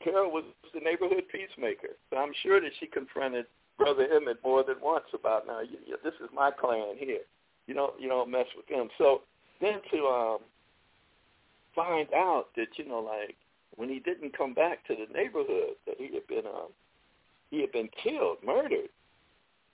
Carol 0.02 0.32
was 0.32 0.44
the 0.74 0.80
neighborhood 0.80 1.24
peacemaker. 1.30 1.94
So 2.10 2.16
I'm 2.16 2.32
sure 2.42 2.60
that 2.60 2.72
she 2.80 2.86
confronted 2.86 3.46
Brother 3.78 4.08
Emmett 4.12 4.38
more 4.42 4.64
than 4.64 4.76
once 4.82 5.04
about, 5.14 5.46
now, 5.46 5.60
you, 5.60 5.78
you, 5.86 5.96
this 6.02 6.14
is 6.14 6.28
my 6.34 6.50
clan 6.50 6.96
here. 6.98 7.22
You 7.66 7.74
don't, 7.74 8.00
you 8.00 8.08
don't 8.08 8.30
mess 8.30 8.46
with 8.56 8.66
them. 8.66 8.88
So 8.98 9.22
then 9.62 9.80
to 9.92 10.06
um, 10.06 10.38
find 11.74 12.08
out 12.14 12.46
that, 12.56 12.66
you 12.76 12.86
know, 12.86 13.00
like 13.00 13.36
when 13.76 13.88
he 13.88 14.00
didn't 14.00 14.36
come 14.36 14.52
back 14.52 14.86
to 14.88 14.94
the 14.94 15.12
neighborhood, 15.14 15.76
that 15.86 15.96
he 15.98 16.12
had 16.12 16.26
been, 16.26 16.46
um, 16.46 16.68
he 17.50 17.60
had 17.60 17.72
been 17.72 17.88
killed, 18.02 18.38
murdered. 18.44 18.90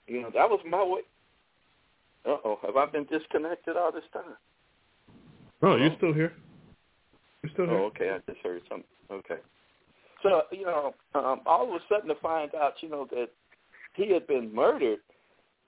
You 0.07 0.21
know, 0.21 0.29
that 0.33 0.49
was 0.49 0.59
my 0.65 0.83
way. 0.83 1.01
Uh-oh, 2.25 2.59
have 2.65 2.75
I 2.75 2.85
been 2.85 3.05
disconnected 3.05 3.75
all 3.77 3.91
this 3.91 4.03
time? 4.13 4.35
Oh, 5.61 5.75
you're 5.75 5.95
still 5.97 6.13
here. 6.13 6.33
You're 7.43 7.51
still 7.53 7.65
here. 7.65 7.79
Oh, 7.79 7.85
okay. 7.85 8.09
I 8.09 8.31
just 8.31 8.43
heard 8.43 8.61
something. 8.69 8.85
Okay. 9.11 9.41
So, 10.23 10.43
you 10.51 10.65
know, 10.65 10.93
um, 11.15 11.41
all 11.45 11.67
of 11.67 11.73
a 11.73 11.79
sudden 11.89 12.09
to 12.09 12.15
find 12.21 12.53
out, 12.55 12.73
you 12.81 12.89
know, 12.89 13.07
that 13.11 13.29
he 13.95 14.11
had 14.11 14.27
been 14.27 14.53
murdered, 14.53 14.99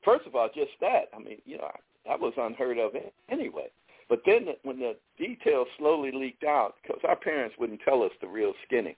first 0.04 0.28
of 0.28 0.36
all, 0.36 0.50
just 0.54 0.72
that, 0.82 1.10
I 1.16 1.20
mean, 1.20 1.38
you 1.46 1.58
know, 1.58 1.72
that 2.06 2.20
was 2.20 2.34
unheard 2.38 2.78
of 2.78 2.92
anyway. 3.30 3.70
But 4.12 4.24
then 4.26 4.48
when 4.64 4.78
the 4.78 4.98
details 5.18 5.70
slowly 5.78 6.12
leaked 6.12 6.44
out, 6.44 6.76
because 6.84 7.00
our 7.08 7.16
parents 7.16 7.56
wouldn't 7.58 7.80
tell 7.80 8.04
us 8.04 8.12
the 8.20 8.28
real 8.28 8.52
skinny, 8.68 8.98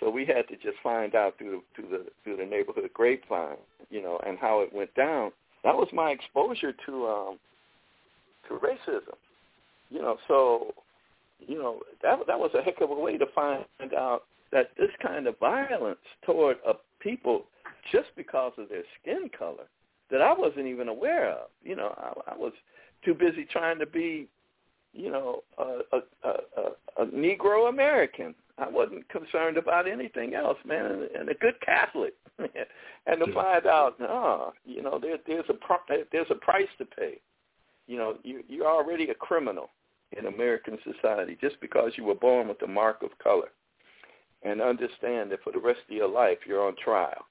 so 0.00 0.08
we 0.08 0.24
had 0.24 0.48
to 0.48 0.56
just 0.56 0.78
find 0.82 1.14
out 1.14 1.36
through 1.36 1.50
the, 1.50 1.62
through 1.74 1.90
the 1.90 2.06
through 2.24 2.38
the 2.38 2.46
neighborhood 2.46 2.88
grapevine, 2.94 3.58
you 3.90 4.00
know, 4.00 4.18
and 4.26 4.38
how 4.38 4.62
it 4.62 4.72
went 4.72 4.94
down. 4.94 5.32
That 5.64 5.74
was 5.74 5.88
my 5.92 6.12
exposure 6.12 6.72
to 6.86 7.06
um 7.06 7.38
to 8.48 8.54
racism, 8.54 9.16
you 9.90 10.00
know. 10.00 10.16
So, 10.28 10.72
you 11.46 11.58
know, 11.58 11.80
that 12.02 12.20
that 12.26 12.38
was 12.38 12.50
a 12.54 12.62
heck 12.62 12.80
of 12.80 12.90
a 12.90 12.94
way 12.98 13.18
to 13.18 13.26
find 13.34 13.66
out 13.94 14.22
that 14.50 14.70
this 14.78 14.90
kind 15.02 15.26
of 15.26 15.38
violence 15.38 15.98
toward 16.24 16.56
a 16.66 16.72
people 17.00 17.44
just 17.92 18.08
because 18.16 18.52
of 18.56 18.70
their 18.70 18.84
skin 18.98 19.28
color 19.38 19.66
that 20.10 20.22
I 20.22 20.32
wasn't 20.32 20.68
even 20.68 20.88
aware 20.88 21.32
of. 21.32 21.50
You 21.62 21.76
know, 21.76 21.94
I, 21.98 22.32
I 22.32 22.34
was 22.38 22.54
too 23.04 23.12
busy 23.12 23.44
trying 23.44 23.78
to 23.78 23.86
be 23.86 24.26
you 24.94 25.10
know, 25.10 25.42
a, 25.58 25.80
a, 25.92 26.28
a, 26.28 27.02
a 27.02 27.06
Negro 27.06 27.68
American. 27.68 28.34
I 28.56 28.68
wasn't 28.68 29.08
concerned 29.08 29.56
about 29.56 29.88
anything 29.88 30.34
else, 30.34 30.58
man, 30.64 30.86
and, 30.86 31.02
and 31.02 31.28
a 31.28 31.34
good 31.34 31.60
Catholic. 31.60 32.14
and 32.38 33.24
to 33.24 33.32
find 33.32 33.66
out, 33.66 33.98
no, 33.98 34.52
you 34.64 34.82
know, 34.82 34.98
there, 35.00 35.18
there's 35.26 35.44
a 35.48 35.54
pr- 35.54 35.92
there's 36.12 36.26
a 36.30 36.36
price 36.36 36.68
to 36.78 36.84
pay. 36.84 37.20
You 37.86 37.98
know, 37.98 38.16
you 38.22 38.42
you're 38.48 38.66
already 38.66 39.10
a 39.10 39.14
criminal 39.14 39.70
in 40.16 40.26
American 40.26 40.78
society 40.84 41.36
just 41.40 41.60
because 41.60 41.92
you 41.96 42.04
were 42.04 42.14
born 42.14 42.48
with 42.48 42.58
the 42.60 42.66
mark 42.66 43.02
of 43.02 43.10
color. 43.22 43.48
And 44.42 44.60
understand 44.60 45.32
that 45.32 45.42
for 45.42 45.52
the 45.52 45.58
rest 45.58 45.80
of 45.88 45.96
your 45.96 46.08
life 46.08 46.38
you're 46.46 46.66
on 46.66 46.76
trial. 46.82 47.24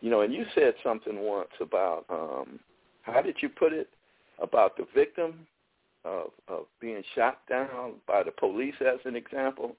You 0.00 0.10
know, 0.10 0.22
and 0.22 0.32
you 0.32 0.44
said 0.54 0.74
something 0.82 1.18
once 1.20 1.50
about 1.60 2.04
um 2.10 2.58
how 3.02 3.22
did 3.22 3.36
you 3.40 3.48
put 3.48 3.72
it 3.72 3.88
about 4.40 4.76
the 4.76 4.86
victim 4.94 5.46
of 6.06 6.30
of 6.48 6.66
being 6.80 7.02
shot 7.14 7.40
down 7.48 7.94
by 8.06 8.22
the 8.22 8.30
police 8.30 8.74
as 8.80 9.00
an 9.04 9.16
example. 9.16 9.76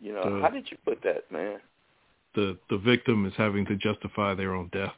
You 0.00 0.12
know, 0.14 0.36
The- 0.36 0.40
how 0.42 0.48
did 0.48 0.70
you 0.70 0.78
put 0.84 1.02
that, 1.02 1.30
man? 1.30 1.60
The 2.34 2.56
the 2.70 2.78
victim 2.78 3.26
is 3.26 3.34
having 3.36 3.66
to 3.66 3.76
justify 3.76 4.34
their 4.34 4.54
own 4.54 4.68
death. 4.68 4.96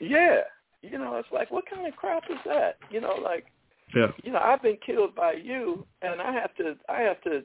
Yeah. 0.00 0.42
You 0.82 0.98
know, 0.98 1.16
it's 1.16 1.32
like 1.32 1.50
what 1.50 1.64
kind 1.68 1.86
of 1.86 1.96
crap 1.96 2.24
is 2.30 2.38
that? 2.44 2.76
You 2.90 3.00
know, 3.00 3.14
like 3.14 3.46
Yeah. 3.94 4.12
you 4.22 4.30
know, 4.32 4.38
I've 4.38 4.62
been 4.62 4.76
killed 4.78 5.14
by 5.14 5.32
you 5.32 5.86
and 6.02 6.20
I 6.20 6.32
have 6.32 6.54
to 6.56 6.76
I 6.88 7.00
have 7.00 7.20
to 7.22 7.44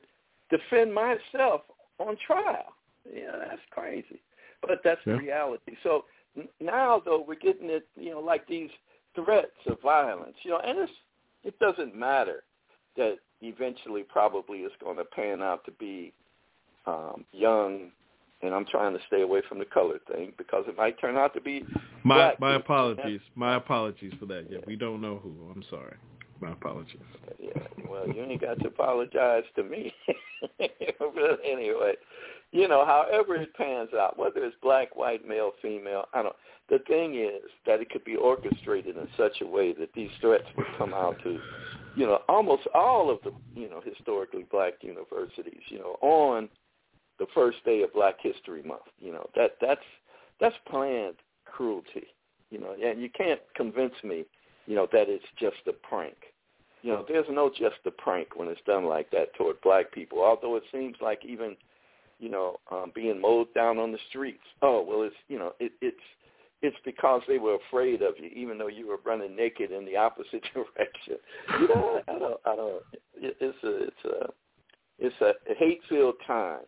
defend 0.50 0.94
myself 0.94 1.62
on 1.98 2.18
trial. 2.18 2.74
Yeah, 3.12 3.32
that's 3.38 3.66
crazy. 3.72 4.22
But 4.62 4.84
that's 4.84 5.02
Yeah. 5.06 5.14
the 5.14 5.20
reality. 5.20 5.76
So 5.82 6.06
now 6.60 7.00
though 7.00 7.22
we're 7.22 7.36
getting 7.36 7.70
it, 7.70 7.88
you 7.96 8.12
know, 8.12 8.20
like 8.20 8.46
these 8.48 8.72
threats 9.16 9.66
of 9.66 9.80
violence, 9.82 10.38
you 10.44 10.52
know, 10.52 10.60
and 10.60 10.78
it's 10.78 10.92
it 11.44 11.58
doesn't 11.60 11.96
matter 11.96 12.44
that 12.98 13.16
eventually 13.42 14.04
probably 14.04 14.60
it's 14.60 14.76
going 14.84 14.98
to 14.98 15.06
pan 15.06 15.42
out 15.42 15.66
to 15.66 15.72
be 15.72 16.14
um 16.86 17.26
young 17.32 17.92
and 18.44 18.54
I'm 18.54 18.66
trying 18.66 18.94
to 18.94 19.00
stay 19.08 19.22
away 19.22 19.42
from 19.48 19.60
the 19.60 19.66
color 19.66 20.00
thing 20.12 20.34
because 20.38 20.66
it 20.68 20.78
might 20.78 21.00
turn 21.00 21.16
out 21.16 21.34
to 21.36 21.42
be 21.42 21.64
My 22.04 22.16
Black 22.16 22.40
my 22.40 22.56
apologies. 22.56 23.22
My 23.36 23.56
apologies 23.56 24.14
for 24.20 24.26
that. 24.28 24.48
Yeah, 24.50 24.60
we 24.66 24.76
don't 24.76 25.02
know 25.02 25.20
who. 25.22 25.34
I'm 25.54 25.64
sorry. 25.70 25.96
My 26.40 26.54
apologies. 26.54 26.98
Yeah, 27.40 27.52
well, 27.88 28.08
you 28.08 28.24
ain't 28.24 28.42
got 28.42 28.60
to 28.60 28.68
apologize 28.68 29.44
to 29.56 29.64
me. 29.64 29.94
but 30.58 31.40
anyway, 31.46 31.94
you 32.52 32.68
know, 32.68 32.84
however 32.84 33.36
it 33.36 33.54
pans 33.54 33.90
out, 33.94 34.18
whether 34.18 34.44
it's 34.44 34.56
black, 34.62 34.96
white, 34.96 35.28
male, 35.28 35.52
female, 35.62 36.06
I 36.14 36.24
don't. 36.24 36.36
The 36.72 36.80
thing 36.88 37.16
is 37.16 37.52
that 37.68 37.82
it 37.82 37.92
could 37.92 38.04
be 38.04 38.16
orchestrated 38.16 38.98
in 38.98 39.08
such 39.16 39.42
a 39.42 39.46
way 39.46 39.74
that 39.74 39.94
these 39.94 40.10
threats 40.20 40.46
would 40.58 40.66
come 40.80 40.94
out 40.94 41.22
to, 41.24 41.38
you 41.96 42.08
know, 42.08 42.22
almost 42.28 42.64
all 42.74 43.12
of 43.12 43.20
the, 43.24 43.32
you 43.54 43.70
know, 43.70 43.82
historically 43.86 44.46
black 44.50 44.74
universities, 44.82 45.62
you 45.68 45.78
know, 45.78 45.98
on 46.02 46.50
the 47.20 47.28
first 47.36 47.64
day 47.66 47.84
of 47.84 47.94
Black 47.94 48.16
History 48.22 48.64
Month. 48.64 48.90
You 49.00 49.12
know, 49.12 49.30
that 49.36 49.58
that's 49.62 49.86
that's 50.40 50.56
planned 50.68 51.18
cruelty. 51.46 52.08
You 52.50 52.60
know, 52.60 52.76
and 52.84 53.00
you 53.00 53.10
can't 53.10 53.40
convince 53.56 53.94
me, 54.04 54.26
you 54.66 54.76
know, 54.76 54.88
that 54.92 55.08
it's 55.08 55.24
just 55.40 55.58
a 55.68 55.74
prank 55.74 56.16
you 56.82 56.92
know, 56.92 57.06
there's 57.08 57.26
no 57.30 57.50
just 57.50 57.76
a 57.86 57.92
prank 57.92 58.36
when 58.36 58.48
it's 58.48 58.62
done 58.66 58.86
like 58.86 59.12
that 59.12 59.34
toward 59.36 59.62
black 59.62 59.92
people. 59.92 60.24
Although 60.24 60.56
it 60.56 60.64
seems 60.72 60.96
like 61.02 61.24
even, 61.26 61.56
you 62.20 62.30
know, 62.30 62.58
um, 62.72 62.92
being 62.94 63.22
mowed 63.22 63.54
down 63.54 63.78
on 63.78 63.92
the 63.92 64.00
streets. 64.10 64.44
Oh 64.62 64.84
well, 64.88 65.04
it's 65.04 65.16
you 65.28 65.38
know, 65.38 65.54
it, 65.60 65.74
it's 65.82 65.98
it's 66.62 66.78
because 66.86 67.22
they 67.28 67.40
were 67.40 67.58
afraid 67.68 68.02
of 68.02 68.16
you, 68.20 68.30
even 68.36 68.58
though 68.58 68.68
you 68.68 68.88
were 68.88 69.00
running 69.04 69.36
naked 69.36 69.72
in 69.72 69.86
the 69.86 69.96
opposite 69.98 70.44
direction. 70.54 71.18
You 71.60 71.68
know, 71.68 72.02
I 72.08 72.20
don't, 72.20 72.40
I 72.46 72.56
don't. 72.56 72.84
It's 73.16 73.64
a, 73.64 73.84
it's 73.84 74.06
a, 74.06 74.30
it's 75.00 75.22
a 75.22 75.56
hate-filled 75.56 76.16
time. 76.26 76.62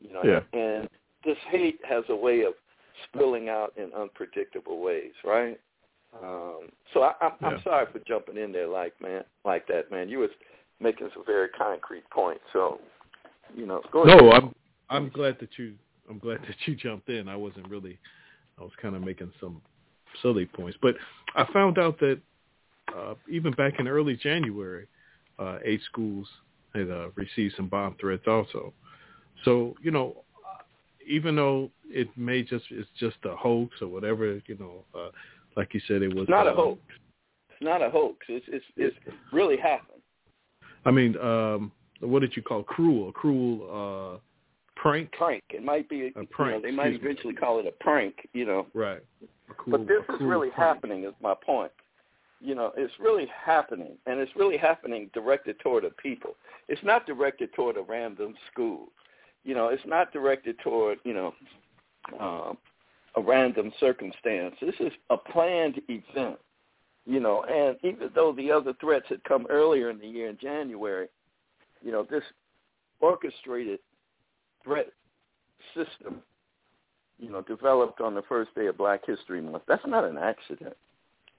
You 0.00 0.12
know, 0.12 0.22
Yeah. 0.24 0.40
and 0.58 0.88
this 1.24 1.36
hate 1.50 1.80
has 1.88 2.04
a 2.08 2.16
way 2.16 2.42
of 2.42 2.54
spilling 3.08 3.48
out 3.48 3.72
in 3.76 3.92
unpredictable 3.94 4.80
ways, 4.80 5.12
right? 5.24 5.58
Um, 6.22 6.68
so 6.92 7.02
I, 7.02 7.12
I'm, 7.20 7.32
I'm 7.40 7.62
sorry 7.62 7.86
for 7.92 8.00
jumping 8.00 8.36
in 8.36 8.50
there 8.50 8.66
like 8.66 8.94
man, 9.00 9.22
like 9.44 9.66
that, 9.68 9.90
man. 9.90 10.08
You 10.08 10.18
was 10.18 10.30
making 10.80 11.08
some 11.14 11.24
very 11.24 11.48
concrete 11.50 12.08
points. 12.10 12.42
So, 12.52 12.80
you 13.54 13.64
know, 13.66 13.80
go 13.92 14.02
ahead. 14.02 14.20
No, 14.20 14.32
I'm 14.32 14.54
I'm 14.88 15.08
glad 15.08 15.38
that 15.40 15.50
you 15.56 15.74
I'm 16.08 16.18
glad 16.18 16.40
that 16.48 16.56
you 16.66 16.74
jumped 16.74 17.08
in. 17.08 17.28
I 17.28 17.36
wasn't 17.36 17.68
really 17.68 17.98
I 18.60 18.62
was 18.62 18.72
kind 18.80 18.94
of 18.94 19.02
making 19.02 19.32
some 19.40 19.62
silly 20.22 20.46
points, 20.46 20.76
but 20.82 20.94
I 21.34 21.50
found 21.52 21.78
out 21.78 21.98
that 22.00 22.20
uh, 22.94 23.14
even 23.28 23.52
back 23.52 23.74
in 23.78 23.88
early 23.88 24.16
January, 24.16 24.86
uh, 25.38 25.58
eight 25.64 25.80
schools 25.86 26.28
had 26.74 26.90
uh, 26.90 27.08
received 27.14 27.54
some 27.56 27.68
bomb 27.68 27.96
threats 28.00 28.24
also. 28.26 28.72
So 29.44 29.74
you 29.82 29.90
know, 29.90 30.24
even 31.06 31.36
though 31.36 31.70
it 31.88 32.08
may 32.16 32.42
just 32.42 32.64
it's 32.70 32.88
just 32.98 33.16
a 33.24 33.34
hoax 33.34 33.76
or 33.80 33.88
whatever, 33.88 34.40
you 34.46 34.56
know, 34.58 34.84
uh, 34.94 35.10
like 35.56 35.74
you 35.74 35.80
said, 35.88 36.02
it 36.02 36.14
was 36.14 36.22
It's 36.22 36.30
not 36.30 36.46
a 36.46 36.50
uh, 36.50 36.56
hoax. 36.56 36.80
It's 37.50 37.62
not 37.62 37.82
a 37.82 37.90
hoax. 37.90 38.18
It's 38.28 38.46
it's 38.48 38.64
it's 38.76 38.96
really 39.32 39.56
happened. 39.56 40.02
I 40.84 40.90
mean, 40.90 41.16
um, 41.18 41.72
what 42.00 42.20
did 42.20 42.36
you 42.36 42.42
call 42.42 42.62
cruel? 42.62 43.12
Cruel 43.12 44.16
uh, 44.16 44.18
prank, 44.80 45.12
Prank. 45.12 45.42
It 45.50 45.62
might 45.64 45.88
be. 45.88 45.96
You 45.96 46.12
know, 46.16 46.26
prank, 46.30 46.62
they 46.62 46.70
might 46.70 46.88
excuse 46.88 47.02
me. 47.02 47.10
eventually 47.10 47.34
call 47.34 47.58
it 47.60 47.66
a 47.66 47.72
prank. 47.82 48.14
You 48.32 48.46
know. 48.46 48.66
right? 48.74 49.00
A 49.50 49.54
cruel, 49.54 49.78
But 49.78 49.88
this 49.88 50.02
a 50.08 50.14
is 50.14 50.20
really 50.20 50.50
prank. 50.50 50.76
happening. 50.76 51.04
Is 51.04 51.14
my 51.22 51.34
point. 51.34 51.72
You 52.42 52.54
know, 52.54 52.72
it's 52.76 52.94
really 52.98 53.26
happening, 53.44 53.98
and 54.06 54.18
it's 54.18 54.34
really 54.34 54.56
happening 54.56 55.10
directed 55.12 55.58
toward 55.60 55.84
a 55.84 55.90
people. 55.90 56.36
It's 56.68 56.82
not 56.82 57.04
directed 57.06 57.52
toward 57.52 57.76
a 57.76 57.82
random 57.82 58.34
school. 58.50 58.88
You 59.44 59.54
know, 59.54 59.68
it's 59.68 59.82
not 59.86 60.10
directed 60.12 60.56
toward 60.64 60.98
you 61.04 61.12
know 61.12 61.34
um, 62.18 62.56
a 63.16 63.20
random 63.20 63.72
circumstance. 63.78 64.54
This 64.60 64.74
is 64.80 64.92
a 65.10 65.16
planned 65.18 65.80
event. 65.88 66.38
You 67.06 67.18
know, 67.20 67.44
and 67.44 67.76
even 67.82 68.10
though 68.14 68.32
the 68.32 68.50
other 68.52 68.72
threats 68.80 69.06
had 69.08 69.22
come 69.24 69.46
earlier 69.50 69.90
in 69.90 69.98
the 69.98 70.06
year 70.06 70.28
in 70.28 70.38
January, 70.40 71.08
you 71.82 71.90
know, 71.92 72.06
this 72.08 72.22
orchestrated 73.00 73.80
threat 74.64 74.88
system, 75.74 76.22
you 77.18 77.30
know, 77.30 77.42
developed 77.42 78.00
on 78.00 78.14
the 78.14 78.22
first 78.22 78.54
day 78.54 78.66
of 78.66 78.78
Black 78.78 79.06
History 79.06 79.40
Month. 79.40 79.64
That's 79.68 79.86
not 79.86 80.04
an 80.04 80.18
accident. 80.18 80.76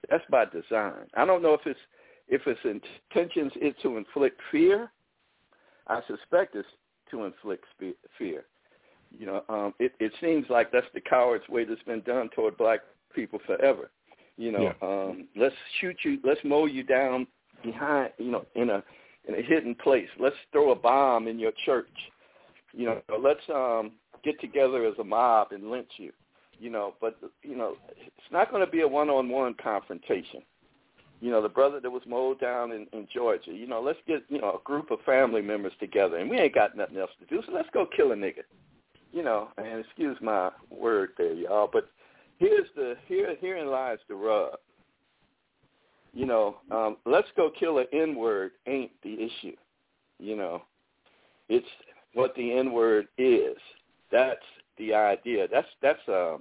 That's 0.10 0.24
by 0.30 0.46
design. 0.46 1.08
I 1.16 1.26
don't 1.26 1.42
know 1.42 1.54
if 1.54 1.62
it's 1.66 1.80
if 2.28 2.42
its 2.48 2.60
intentions 2.64 3.52
is 3.62 3.74
to 3.84 3.98
inflict 3.98 4.40
fear. 4.52 4.92
I 5.88 6.02
suspect 6.08 6.56
it's 6.56 6.68
to 7.12 7.26
inflict 7.26 7.66
fear. 8.18 8.44
You 9.18 9.26
know, 9.26 9.44
um, 9.50 9.74
it, 9.80 9.92
it 10.00 10.14
seems 10.22 10.46
like 10.50 10.72
that's 10.72 10.88
the 10.94 11.02
coward's 11.02 11.48
way 11.50 11.66
that's 11.66 11.84
been 11.84 12.02
done 12.02 12.30
toward 12.34 12.58
black 12.58 12.80
people 13.14 13.40
forever. 13.46 13.92
You 14.38 14.52
know, 14.54 14.74
um, 14.82 15.28
let's 15.36 15.56
shoot 15.80 15.98
you, 16.04 16.20
let's 16.24 16.40
mow 16.44 16.66
you 16.66 16.84
down 16.84 17.28
behind, 17.64 18.12
you 18.18 18.32
know, 18.32 18.46
in 18.56 18.70
a 18.70 18.84
in 19.28 19.36
a 19.36 19.42
hidden 19.42 19.76
place. 19.76 20.08
Let's 20.20 20.36
throw 20.52 20.72
a 20.72 20.76
bomb 20.76 21.28
in 21.28 21.38
your 21.38 21.52
church. 21.66 21.90
You 22.74 22.86
know, 22.86 23.02
let's 23.22 23.42
um, 23.54 23.92
get 24.24 24.40
together 24.40 24.86
as 24.86 24.94
a 25.00 25.04
mob 25.04 25.52
and 25.52 25.70
lynch 25.70 25.92
you. 25.98 26.12
You 26.60 26.70
know, 26.70 26.94
but 27.02 27.18
you 27.42 27.56
know, 27.56 27.76
it's 27.90 28.32
not 28.32 28.52
going 28.52 28.64
to 28.64 28.72
be 28.72 28.82
a 28.82 28.88
one-on-one 28.88 29.56
confrontation. 29.62 30.42
You 31.20 31.30
know, 31.30 31.42
the 31.42 31.50
brother 31.50 31.80
that 31.80 31.90
was 31.90 32.02
mowed 32.08 32.40
down 32.40 32.72
in, 32.72 32.88
in 32.94 33.08
Georgia. 33.14 33.52
You 33.52 33.68
know, 33.68 33.82
let's 33.82 34.00
get 34.08 34.24
you 34.30 34.40
know 34.40 34.60
a 34.60 34.64
group 34.64 34.92
of 34.92 35.00
family 35.02 35.42
members 35.42 35.74
together, 35.80 36.18
and 36.18 36.30
we 36.30 36.38
ain't 36.38 36.54
got 36.54 36.78
nothing 36.78 36.98
else 36.98 37.12
to 37.20 37.26
do, 37.26 37.42
so 37.46 37.52
let's 37.52 37.70
go 37.74 37.86
kill 37.96 38.12
a 38.12 38.16
nigga. 38.16 38.44
You 39.12 39.24
know, 39.24 39.50
and 39.58 39.84
excuse 39.84 40.18
my 40.22 40.52
word 40.70 41.10
there, 41.18 41.34
y'all, 41.34 41.70
but 41.72 41.90
here's 42.38 42.68
the 42.76 42.96
here 43.08 43.36
herein 43.40 43.68
lies 43.68 44.00
the 44.08 44.16
rub. 44.16 44.54
You 46.14 46.26
know, 46.26 46.58
um, 46.72 46.98
let's 47.06 47.28
go 47.38 47.50
kill 47.58 47.78
an 47.80 47.86
N 47.94 48.16
word 48.16 48.52
ain't 48.68 48.92
the 49.04 49.14
issue. 49.14 49.56
You 50.20 50.36
know, 50.36 50.64
it's 51.50 51.68
what 52.14 52.36
the 52.36 52.54
N 52.54 52.72
word 52.72 53.08
is. 53.18 53.58
That's 54.12 54.40
the 54.78 54.94
idea. 54.94 55.48
That's 55.52 55.68
that's 55.82 56.08
a 56.08 56.38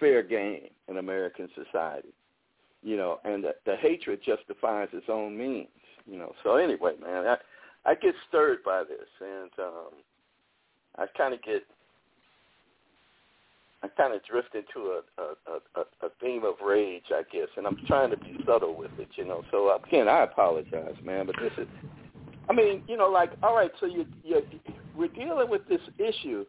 fair 0.00 0.22
game 0.22 0.68
in 0.88 0.98
American 0.98 1.48
society. 1.54 2.12
You 2.82 2.96
know, 2.96 3.20
and 3.24 3.44
the, 3.44 3.54
the 3.64 3.76
hatred 3.76 4.20
justifies 4.24 4.88
its 4.92 5.06
own 5.08 5.36
means. 5.38 5.68
You 6.06 6.18
know, 6.18 6.32
so 6.42 6.56
anyway, 6.56 6.92
man, 7.00 7.26
I 7.26 7.36
I 7.84 7.94
get 7.94 8.14
stirred 8.28 8.62
by 8.64 8.82
this, 8.84 9.08
and 9.20 9.50
um, 9.58 9.92
I 10.96 11.06
kind 11.16 11.34
of 11.34 11.42
get 11.42 11.62
I 13.82 13.88
kind 13.88 14.14
of 14.14 14.24
drift 14.24 14.54
into 14.54 14.90
a, 14.90 15.00
a, 15.20 15.80
a, 15.80 16.06
a 16.06 16.10
theme 16.20 16.44
of 16.44 16.54
rage, 16.64 17.04
I 17.10 17.22
guess, 17.32 17.48
and 17.56 17.66
I'm 17.66 17.78
trying 17.88 18.10
to 18.10 18.16
be 18.16 18.38
subtle 18.46 18.76
with 18.76 18.92
it, 18.98 19.08
you 19.16 19.24
know. 19.24 19.42
So 19.50 19.76
again, 19.76 20.08
I 20.08 20.22
apologize, 20.22 20.94
man, 21.04 21.26
but 21.26 21.34
this 21.40 21.52
is, 21.58 21.66
I 22.52 22.54
mean, 22.54 22.82
you 22.86 22.98
know, 22.98 23.08
like, 23.08 23.32
all 23.42 23.56
right, 23.56 23.70
so 23.80 23.86
you, 23.86 24.04
you, 24.22 24.42
we're 24.94 25.08
dealing 25.08 25.48
with 25.48 25.66
this 25.68 25.80
issue 25.98 26.44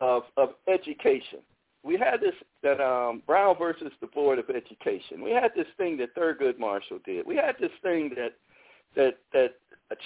of 0.00 0.24
of 0.36 0.50
education. 0.66 1.38
We 1.84 1.96
had 1.96 2.20
this 2.20 2.34
that 2.64 2.80
um, 2.80 3.22
Brown 3.24 3.54
versus 3.56 3.92
the 4.00 4.08
Board 4.08 4.40
of 4.40 4.46
Education. 4.50 5.22
We 5.22 5.30
had 5.30 5.52
this 5.54 5.66
thing 5.76 5.96
that 5.98 6.14
Thurgood 6.16 6.58
Marshall 6.58 6.98
did. 7.04 7.24
We 7.24 7.36
had 7.36 7.54
this 7.60 7.70
thing 7.82 8.10
that 8.16 8.34
that 8.96 9.18
that 9.32 9.54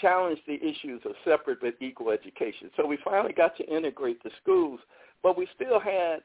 challenge 0.03 0.39
the 0.47 0.57
issues 0.63 1.01
of 1.07 1.13
separate 1.25 1.61
but 1.63 1.75
equal 1.81 2.11
education. 2.11 2.71
So 2.77 2.87
we 2.87 2.99
finally 3.03 3.33
got 3.33 3.57
to 3.57 3.65
integrate 3.65 4.23
the 4.23 4.31
schools, 4.43 4.81
but 5.23 5.39
we 5.39 5.49
still 5.55 5.81
had 5.81 6.19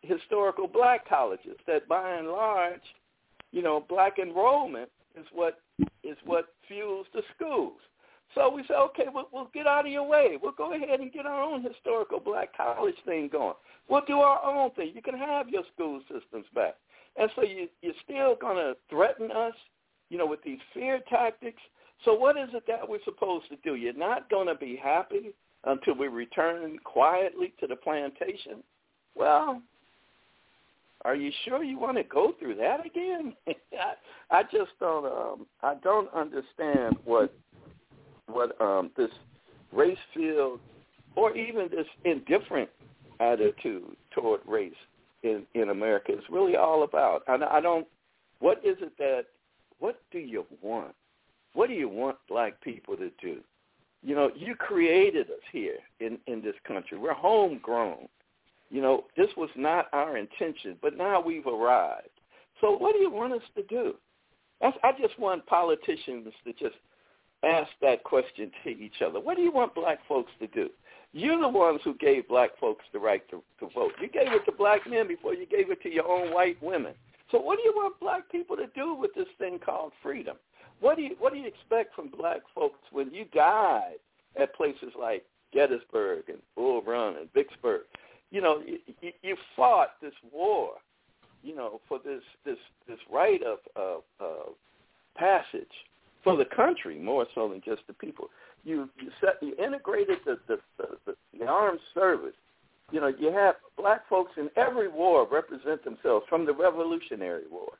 historical 0.00 0.68
black 0.68 1.06
colleges 1.06 1.56
that 1.66 1.86
by 1.86 2.16
and 2.16 2.28
large, 2.28 2.82
you 3.52 3.62
know, 3.62 3.84
black 3.88 4.18
enrollment 4.18 4.88
is 5.18 5.26
what 5.32 5.60
is 6.02 6.16
what 6.24 6.46
fuels 6.66 7.06
the 7.12 7.22
schools. 7.36 7.78
So 8.34 8.52
we 8.52 8.64
said, 8.66 8.76
okay, 8.76 9.04
we'll, 9.12 9.28
we'll 9.32 9.50
get 9.54 9.66
out 9.66 9.86
of 9.86 9.92
your 9.92 10.06
way. 10.06 10.38
We'll 10.40 10.52
go 10.52 10.74
ahead 10.74 11.00
and 11.00 11.12
get 11.12 11.26
our 11.26 11.42
own 11.42 11.62
historical 11.62 12.20
black 12.20 12.56
college 12.56 12.96
thing 13.04 13.28
going. 13.30 13.54
We'll 13.88 14.04
do 14.06 14.18
our 14.18 14.44
own 14.44 14.70
thing. 14.72 14.92
You 14.94 15.02
can 15.02 15.16
have 15.16 15.48
your 15.48 15.62
school 15.74 16.00
systems 16.02 16.46
back. 16.54 16.74
And 17.16 17.30
so 17.36 17.42
you, 17.42 17.68
you're 17.80 17.94
still 18.02 18.34
going 18.34 18.56
to 18.56 18.74
threaten 18.90 19.30
us, 19.30 19.54
you 20.10 20.18
know, 20.18 20.26
with 20.26 20.42
these 20.42 20.58
fear 20.72 21.00
tactics. 21.08 21.62
So 22.04 22.14
what 22.14 22.36
is 22.36 22.48
it 22.54 22.64
that 22.66 22.88
we're 22.88 23.04
supposed 23.04 23.48
to 23.50 23.56
do? 23.62 23.76
You're 23.76 23.92
not 23.92 24.28
going 24.30 24.48
to 24.48 24.56
be 24.56 24.78
happy 24.82 25.32
until 25.64 25.94
we 25.94 26.08
return 26.08 26.78
quietly 26.82 27.54
to 27.60 27.66
the 27.66 27.76
plantation. 27.76 28.62
Well, 29.14 29.62
are 31.04 31.14
you 31.14 31.30
sure 31.44 31.62
you 31.62 31.78
want 31.78 31.98
to 31.98 32.02
go 32.02 32.34
through 32.38 32.56
that 32.56 32.84
again? 32.84 33.34
I, 33.48 34.38
I 34.38 34.42
just 34.44 34.70
don't. 34.80 35.04
Um, 35.04 35.46
I 35.62 35.74
don't 35.82 36.12
understand 36.14 36.96
what 37.04 37.32
what 38.26 38.60
um, 38.60 38.90
this 38.96 39.10
race 39.72 39.98
field 40.14 40.60
or 41.16 41.36
even 41.36 41.68
this 41.70 41.86
indifferent 42.04 42.68
attitude 43.20 43.96
toward 44.12 44.40
race 44.46 44.72
in, 45.22 45.42
in 45.54 45.70
America 45.70 46.12
is 46.12 46.24
really 46.30 46.56
all 46.56 46.82
about. 46.82 47.22
I, 47.28 47.38
I 47.50 47.60
don't. 47.60 47.86
What 48.40 48.58
is 48.64 48.76
it 48.80 48.96
that? 48.98 49.24
What 49.78 50.00
do 50.10 50.18
you 50.18 50.44
want? 50.62 50.94
What 51.54 51.68
do 51.68 51.74
you 51.74 51.88
want 51.88 52.16
black 52.28 52.60
people 52.60 52.96
to 52.96 53.10
do? 53.20 53.40
You 54.02 54.14
know, 54.14 54.30
you 54.36 54.54
created 54.54 55.28
us 55.30 55.42
here 55.52 55.78
in 56.00 56.18
in 56.26 56.42
this 56.42 56.56
country. 56.66 56.98
We're 56.98 57.14
homegrown. 57.14 58.08
You 58.70 58.82
know, 58.82 59.04
this 59.16 59.28
was 59.36 59.50
not 59.56 59.86
our 59.92 60.16
intention, 60.16 60.76
but 60.82 60.96
now 60.96 61.20
we've 61.20 61.46
arrived. 61.46 62.08
So 62.60 62.76
what 62.76 62.94
do 62.94 63.00
you 63.00 63.10
want 63.10 63.32
us 63.32 63.42
to 63.56 63.62
do? 63.64 63.94
That's, 64.60 64.76
I 64.82 64.92
just 65.00 65.18
want 65.18 65.46
politicians 65.46 66.32
to 66.44 66.52
just 66.54 66.76
ask 67.44 67.70
that 67.80 68.04
question 68.04 68.50
to 68.64 68.70
each 68.70 69.02
other. 69.04 69.20
What 69.20 69.36
do 69.36 69.42
you 69.42 69.52
want 69.52 69.74
black 69.74 69.98
folks 70.08 70.32
to 70.40 70.46
do? 70.48 70.70
You're 71.12 71.40
the 71.40 71.48
ones 71.48 71.80
who 71.84 71.94
gave 71.94 72.28
black 72.28 72.50
folks 72.58 72.84
the 72.92 72.98
right 72.98 73.22
to, 73.30 73.42
to 73.60 73.72
vote. 73.72 73.92
You 74.00 74.08
gave 74.08 74.32
it 74.32 74.44
to 74.46 74.52
black 74.52 74.80
men 74.88 75.06
before 75.06 75.34
you 75.34 75.46
gave 75.46 75.70
it 75.70 75.80
to 75.82 75.88
your 75.88 76.08
own 76.08 76.34
white 76.34 76.60
women. 76.60 76.92
So 77.30 77.40
what 77.40 77.56
do 77.56 77.62
you 77.62 77.72
want 77.74 77.98
black 78.00 78.30
people 78.30 78.56
to 78.56 78.66
do 78.74 78.94
with 78.94 79.14
this 79.14 79.28
thing 79.38 79.58
called 79.64 79.92
freedom? 80.02 80.36
What 80.80 80.96
do 80.96 81.02
you 81.02 81.16
what 81.18 81.32
do 81.32 81.38
you 81.38 81.46
expect 81.46 81.94
from 81.94 82.08
black 82.08 82.40
folks 82.54 82.80
when 82.90 83.14
you 83.14 83.26
died 83.32 83.94
at 84.40 84.54
places 84.54 84.92
like 84.98 85.24
Gettysburg 85.52 86.24
and 86.28 86.38
Bull 86.56 86.82
Run 86.82 87.16
and 87.16 87.32
Vicksburg? 87.32 87.82
You 88.30 88.40
know, 88.40 88.62
you, 88.66 89.12
you 89.22 89.36
fought 89.54 89.90
this 90.02 90.12
war, 90.32 90.72
you 91.42 91.54
know, 91.54 91.80
for 91.88 92.00
this 92.04 92.22
this 92.44 92.58
this 92.88 92.98
right 93.10 93.40
of 93.42 93.58
of, 93.76 94.02
of 94.18 94.54
passage 95.16 95.72
for 96.24 96.36
the 96.36 96.46
country 96.46 96.98
more 96.98 97.26
so 97.34 97.48
than 97.48 97.60
just 97.64 97.82
the 97.86 97.92
people. 97.92 98.30
You 98.64 98.88
you 99.00 99.10
set 99.20 99.34
you 99.42 99.54
integrated 99.62 100.18
the 100.24 100.38
the, 100.48 100.58
the, 100.78 101.14
the 101.38 101.46
armed 101.46 101.80
service. 101.92 102.34
You 102.90 103.00
know, 103.00 103.12
you 103.18 103.30
have 103.32 103.56
black 103.76 104.08
folks 104.08 104.32
in 104.36 104.50
every 104.56 104.88
war 104.88 105.28
represent 105.30 105.84
themselves 105.84 106.26
from 106.28 106.46
the 106.46 106.52
Revolutionary 106.52 107.44
War. 107.50 107.72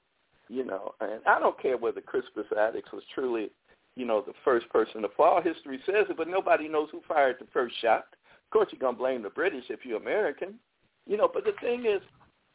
You 0.48 0.64
know, 0.64 0.94
and 1.00 1.20
I 1.26 1.40
don't 1.40 1.60
care 1.60 1.76
whether 1.76 2.02
Crispus 2.02 2.46
Attucks 2.52 2.92
was 2.92 3.02
truly, 3.14 3.50
you 3.96 4.04
know, 4.04 4.22
the 4.26 4.34
first 4.44 4.68
person 4.68 5.00
to 5.02 5.08
fall. 5.16 5.40
History 5.40 5.80
says 5.86 6.06
it, 6.10 6.16
but 6.16 6.28
nobody 6.28 6.68
knows 6.68 6.88
who 6.92 7.00
fired 7.08 7.36
the 7.40 7.46
first 7.52 7.74
shot. 7.80 8.06
Of 8.24 8.50
course, 8.50 8.68
you're 8.70 8.80
gonna 8.80 8.96
blame 8.96 9.22
the 9.22 9.30
British 9.30 9.64
if 9.70 9.80
you're 9.84 10.00
American. 10.00 10.54
You 11.06 11.16
know, 11.16 11.30
but 11.32 11.44
the 11.44 11.52
thing 11.60 11.86
is, 11.86 12.02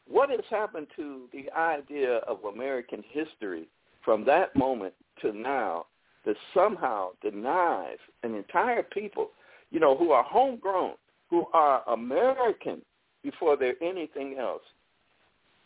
what 0.06 0.30
has 0.30 0.40
happened 0.50 0.88
to 0.96 1.28
the 1.32 1.50
idea 1.56 2.16
of 2.28 2.44
American 2.44 3.02
history 3.10 3.68
from 4.04 4.24
that 4.24 4.54
moment 4.56 4.94
to 5.22 5.32
now 5.32 5.86
that 6.24 6.36
somehow 6.54 7.10
denies 7.22 7.98
an 8.22 8.34
entire 8.34 8.82
people, 8.82 9.30
you 9.70 9.80
know, 9.80 9.96
who 9.96 10.12
are 10.12 10.22
homegrown, 10.22 10.94
who 11.28 11.46
are 11.52 11.82
American 11.88 12.82
before 13.22 13.56
they're 13.56 13.82
anything 13.82 14.36
else. 14.38 14.62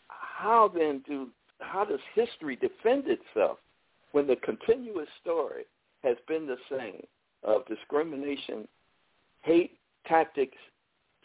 How 0.07 0.71
then 0.73 1.01
do 1.07 1.29
how 1.59 1.85
does 1.85 1.99
history 2.13 2.57
defend 2.57 3.05
itself 3.07 3.57
when 4.11 4.27
the 4.27 4.35
continuous 4.37 5.07
story 5.21 5.63
has 6.03 6.17
been 6.27 6.45
the 6.45 6.57
same 6.69 7.01
of 7.43 7.65
discrimination, 7.67 8.67
hate 9.41 9.77
tactics, 10.05 10.57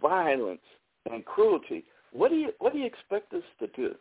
violence, 0.01 0.61
and 1.11 1.25
cruelty? 1.25 1.85
What 2.13 2.31
do 2.31 2.37
you 2.37 2.53
what 2.59 2.73
do 2.73 2.79
you 2.79 2.87
expect 2.87 3.33
us 3.35 3.43
to 3.59 3.67
do? 3.69 3.95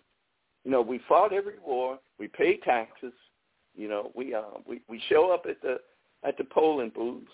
You 0.64 0.72
know, 0.72 0.82
we 0.82 1.00
fought 1.08 1.34
every 1.34 1.60
war, 1.66 2.00
we 2.20 2.28
paid 2.28 2.62
taxes, 2.64 3.14
you 3.80 3.88
know, 3.88 4.12
we 4.14 4.34
uh, 4.34 4.42
we 4.68 4.82
we 4.90 5.02
show 5.08 5.32
up 5.34 5.46
at 5.50 5.62
the 5.62 5.78
at 6.28 6.38
the 6.38 6.44
polling 6.44 6.92
booths. 6.94 7.32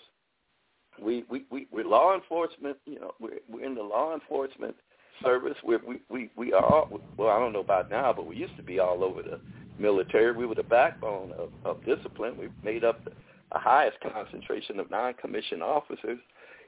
We 1.02 1.24
we 1.28 1.44
we 1.50 1.66
we're 1.72 1.84
law 1.84 2.14
enforcement. 2.14 2.76
You 2.86 3.00
know, 3.00 3.10
we're 3.18 3.40
we're 3.50 3.64
in 3.64 3.74
the 3.74 3.82
law 3.82 4.14
enforcement 4.14 4.76
service. 5.24 5.56
We're, 5.64 5.80
we 5.84 6.00
we 6.08 6.30
we 6.36 6.52
are 6.52 6.86
well. 7.16 7.30
I 7.30 7.40
don't 7.40 7.52
know 7.52 7.60
about 7.60 7.90
now, 7.90 8.12
but 8.12 8.26
we 8.26 8.36
used 8.36 8.56
to 8.58 8.62
be 8.62 8.78
all 8.78 9.02
over 9.02 9.22
the 9.22 9.40
military. 9.76 10.30
We 10.30 10.46
were 10.46 10.54
the 10.54 10.62
backbone 10.62 11.32
of, 11.32 11.50
of 11.64 11.84
discipline. 11.84 12.38
We 12.38 12.48
made 12.62 12.84
up 12.84 13.04
the, 13.04 13.10
the 13.52 13.58
highest 13.58 13.96
concentration 14.00 14.78
of 14.78 14.88
non-commissioned 14.88 15.64
officers. 15.64 16.20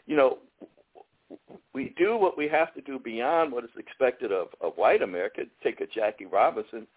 You 0.07 0.17
know, 0.17 0.39
we 1.73 1.95
do 1.97 2.17
what 2.17 2.37
we 2.37 2.49
have 2.49 2.75
to 2.75 2.81
do 2.81 2.99
beyond 2.99 3.53
what 3.53 3.63
is 3.63 3.71
expected 3.79 4.33
of, 4.33 4.49
of 4.61 4.73
white 4.75 5.03
America. 5.03 5.43
Take 5.63 5.81
a 5.81 5.87
Jackie 5.87 6.27
Robinson 6.27 6.89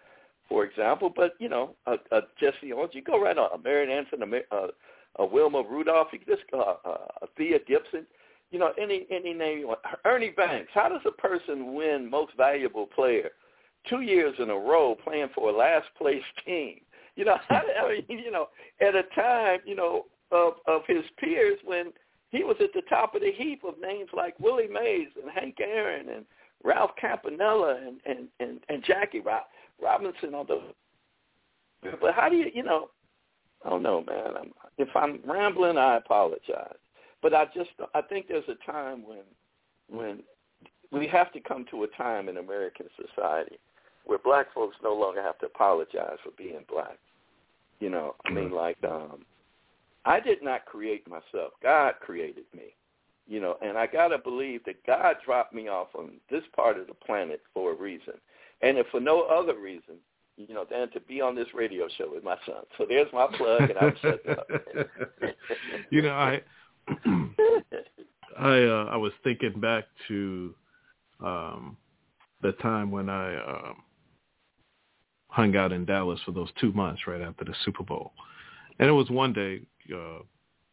for 0.47 0.65
example. 0.65 1.11
But 1.15 1.33
you 1.39 1.49
know, 1.49 1.75
a, 1.85 1.93
a 2.11 2.21
Jesse 2.39 2.73
Owens, 2.73 2.91
you 2.93 3.01
go 3.01 3.21
right 3.21 3.37
on 3.37 3.49
a 3.53 3.61
Marian 3.61 3.89
Anderson, 3.89 4.21
a, 4.23 4.55
a, 4.55 4.67
a 5.19 5.25
Wilma 5.25 5.63
Rudolph, 5.69 6.07
you 6.11 6.19
just 6.27 6.43
uh, 6.53 6.75
uh, 6.85 6.97
a 7.21 7.27
Thea 7.37 7.59
Gibson, 7.67 8.05
you 8.51 8.59
know, 8.59 8.73
any 8.79 9.05
any 9.09 9.33
name 9.33 9.59
you 9.59 9.67
want. 9.67 9.79
Ernie 10.05 10.31
Banks. 10.31 10.69
How 10.73 10.89
does 10.89 11.01
a 11.05 11.11
person 11.11 11.73
win 11.73 12.09
Most 12.09 12.33
Valuable 12.37 12.85
Player 12.85 13.31
two 13.89 14.01
years 14.01 14.35
in 14.39 14.49
a 14.49 14.55
row 14.55 14.95
playing 15.03 15.29
for 15.33 15.49
a 15.49 15.57
last 15.57 15.87
place 15.97 16.23
team? 16.45 16.81
You 17.15 17.25
know, 17.25 17.37
I 17.49 18.03
mean, 18.07 18.19
you 18.25 18.31
know, 18.31 18.49
at 18.81 18.95
a 18.95 19.03
time, 19.15 19.59
you 19.65 19.75
know, 19.75 20.05
of 20.31 20.53
of 20.67 20.81
his 20.87 21.03
peers 21.17 21.59
when 21.63 21.93
he 22.29 22.43
was 22.43 22.55
at 22.61 22.73
the 22.73 22.81
top 22.89 23.15
of 23.15 23.21
the 23.21 23.31
heap 23.31 23.63
of 23.63 23.75
names 23.79 24.09
like 24.15 24.39
Willie 24.39 24.67
Mays 24.67 25.09
and 25.21 25.31
Hank 25.31 25.57
Aaron 25.61 26.09
and 26.09 26.25
Ralph 26.63 26.91
Campanella 26.99 27.77
and 27.85 27.99
and 28.05 28.27
and, 28.39 28.59
and 28.69 28.83
Jackie 28.83 29.19
Rob. 29.19 29.43
Robinson 29.81 30.33
on 30.35 30.45
the. 30.47 30.61
But 31.99 32.13
how 32.13 32.29
do 32.29 32.35
you, 32.35 32.47
you 32.53 32.63
know? 32.63 32.89
I 33.65 33.69
don't 33.69 33.83
know, 33.83 34.03
man. 34.07 34.37
I'm, 34.39 34.51
if 34.77 34.89
I'm 34.95 35.19
rambling, 35.25 35.77
I 35.77 35.97
apologize. 35.97 36.75
But 37.21 37.33
I 37.33 37.45
just, 37.45 37.69
I 37.93 38.01
think 38.01 38.27
there's 38.27 38.43
a 38.47 38.71
time 38.71 39.03
when, 39.07 39.23
when 39.87 40.23
we 40.91 41.07
have 41.07 41.31
to 41.33 41.39
come 41.39 41.65
to 41.71 41.83
a 41.83 41.87
time 41.89 42.29
in 42.29 42.37
American 42.37 42.87
society 42.95 43.57
where 44.05 44.17
black 44.17 44.51
folks 44.53 44.77
no 44.83 44.93
longer 44.93 45.21
have 45.21 45.37
to 45.39 45.45
apologize 45.45 46.17
for 46.23 46.31
being 46.37 46.65
black. 46.67 46.97
You 47.79 47.89
know, 47.89 48.15
I 48.25 48.31
mean, 48.31 48.51
like, 48.51 48.77
um, 48.83 49.25
I 50.05 50.19
did 50.19 50.43
not 50.43 50.65
create 50.65 51.07
myself. 51.07 51.53
God 51.61 51.95
created 52.01 52.45
me. 52.55 52.75
You 53.27 53.39
know, 53.39 53.57
and 53.61 53.77
I 53.77 53.85
gotta 53.87 54.17
believe 54.17 54.65
that 54.65 54.85
God 54.85 55.17
dropped 55.23 55.53
me 55.53 55.67
off 55.67 55.89
on 55.95 56.13
this 56.29 56.43
part 56.55 56.79
of 56.79 56.87
the 56.87 56.93
planet 56.93 57.41
for 57.53 57.71
a 57.71 57.75
reason 57.75 58.15
and 58.61 58.77
if 58.77 58.87
for 58.87 58.99
no 58.99 59.23
other 59.23 59.57
reason, 59.59 59.95
you 60.47 60.53
know, 60.53 60.65
than 60.69 60.89
to 60.91 60.99
be 61.01 61.21
on 61.21 61.35
this 61.35 61.47
radio 61.53 61.87
show 61.97 62.11
with 62.11 62.23
my 62.23 62.37
son. 62.45 62.63
So 62.77 62.85
there's 62.87 63.11
my 63.13 63.27
plug, 63.37 63.61
and 63.61 63.77
I'm 63.79 63.95
shut 64.01 64.29
up. 64.29 64.47
you 65.89 66.01
know, 66.01 66.13
I 66.13 66.41
I 68.39 68.63
uh, 68.63 68.89
I 68.91 68.97
was 68.97 69.11
thinking 69.23 69.59
back 69.59 69.85
to 70.07 70.55
um, 71.23 71.77
the 72.41 72.53
time 72.53 72.91
when 72.91 73.09
I 73.09 73.35
um, 73.35 73.83
hung 75.27 75.55
out 75.55 75.71
in 75.71 75.85
Dallas 75.85 76.19
for 76.25 76.31
those 76.31 76.49
two 76.59 76.71
months 76.73 77.03
right 77.07 77.21
after 77.21 77.45
the 77.45 77.53
Super 77.65 77.83
Bowl, 77.83 78.13
and 78.79 78.89
it 78.89 78.93
was 78.93 79.09
one 79.09 79.33
day, 79.33 79.61
uh, 79.93 80.19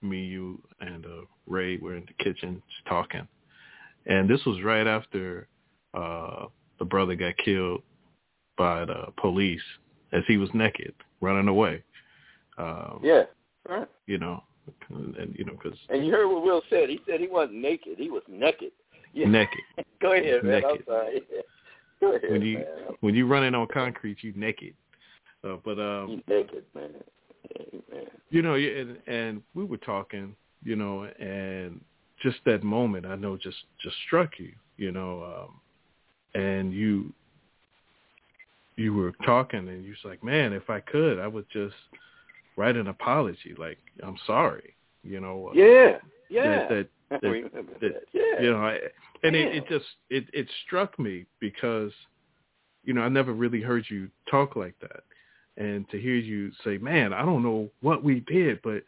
me, 0.00 0.24
you, 0.24 0.62
and 0.80 1.04
uh, 1.04 1.24
Ray 1.46 1.78
were 1.78 1.96
in 1.96 2.06
the 2.06 2.24
kitchen 2.24 2.62
talking, 2.88 3.26
and 4.06 4.28
this 4.30 4.44
was 4.46 4.62
right 4.62 4.86
after 4.86 5.48
uh, 5.94 6.46
the 6.78 6.84
brother 6.84 7.14
got 7.14 7.36
killed 7.38 7.82
by 8.58 8.84
the 8.84 9.06
police 9.16 9.62
as 10.12 10.22
he 10.26 10.36
was 10.36 10.50
naked 10.52 10.92
running 11.20 11.48
away. 11.48 11.82
Um, 12.58 13.00
yeah, 13.02 13.22
right. 13.68 13.88
You 14.06 14.18
know, 14.18 14.42
and, 14.90 15.16
and 15.16 15.34
you 15.38 15.44
know 15.44 15.52
because 15.52 15.78
and 15.88 16.04
you 16.04 16.12
heard 16.12 16.28
what 16.28 16.42
Will 16.42 16.62
said. 16.68 16.88
He 16.88 17.00
said 17.08 17.20
he 17.20 17.28
wasn't 17.28 17.60
naked. 17.62 17.96
He 17.96 18.10
was 18.10 18.22
naked. 18.28 18.72
Yeah. 19.14 19.28
Naked. 19.28 19.60
Go 20.02 20.12
ahead, 20.12 20.42
man. 20.42 20.62
Naked. 20.62 20.70
I'm 20.70 20.84
sorry. 20.86 21.22
Go 22.00 22.14
ahead, 22.14 22.30
when 22.30 22.42
you 22.42 22.58
man. 22.58 22.66
when 23.00 23.14
you 23.14 23.26
running 23.26 23.54
on 23.54 23.68
concrete, 23.72 24.18
you 24.22 24.32
naked. 24.36 24.74
Uh, 25.44 25.56
but 25.64 25.78
um, 25.78 26.08
you 26.08 26.34
naked, 26.34 26.64
man. 26.74 26.90
Amen. 27.60 28.06
you 28.30 28.42
know, 28.42 28.54
and 28.54 28.98
and 29.06 29.42
we 29.54 29.64
were 29.64 29.78
talking, 29.78 30.34
you 30.64 30.76
know, 30.76 31.04
and 31.04 31.80
just 32.22 32.38
that 32.44 32.62
moment, 32.62 33.06
I 33.06 33.14
know, 33.14 33.36
just 33.36 33.56
just 33.80 33.96
struck 34.06 34.32
you, 34.38 34.52
you 34.76 34.90
know, 34.90 35.48
um, 36.34 36.40
and 36.40 36.72
you 36.72 37.12
you 38.78 38.94
were 38.94 39.12
talking, 39.24 39.68
and 39.68 39.84
you 39.84 39.90
was 39.90 40.04
like, 40.04 40.22
man, 40.22 40.52
if 40.52 40.70
I 40.70 40.80
could, 40.80 41.18
I 41.18 41.26
would 41.26 41.46
just 41.52 41.74
write 42.56 42.76
an 42.76 42.88
apology, 42.88 43.54
like 43.58 43.78
I'm 44.02 44.16
sorry, 44.26 44.74
you 45.02 45.20
know. 45.20 45.48
uh, 45.48 45.52
Yeah, 45.54 45.98
yeah. 46.30 46.68
That, 46.68 46.88
that, 47.10 47.20
that, 47.22 47.50
that 47.52 47.80
that. 47.80 48.02
Yeah. 48.12 48.40
you 48.40 48.50
know, 48.52 48.58
I, 48.58 48.78
and 49.24 49.34
it, 49.34 49.56
it 49.56 49.68
just 49.68 49.86
it 50.10 50.26
it 50.32 50.48
struck 50.66 50.98
me 50.98 51.26
because, 51.40 51.92
you 52.84 52.94
know, 52.94 53.02
I 53.02 53.08
never 53.08 53.32
really 53.32 53.60
heard 53.60 53.84
you 53.88 54.08
talk 54.30 54.54
like 54.54 54.74
that, 54.80 55.02
and 55.56 55.88
to 55.90 56.00
hear 56.00 56.14
you 56.14 56.52
say, 56.64 56.78
"Man, 56.78 57.12
I 57.12 57.24
don't 57.24 57.42
know 57.42 57.70
what 57.80 58.04
we 58.04 58.20
did, 58.20 58.60
but 58.62 58.84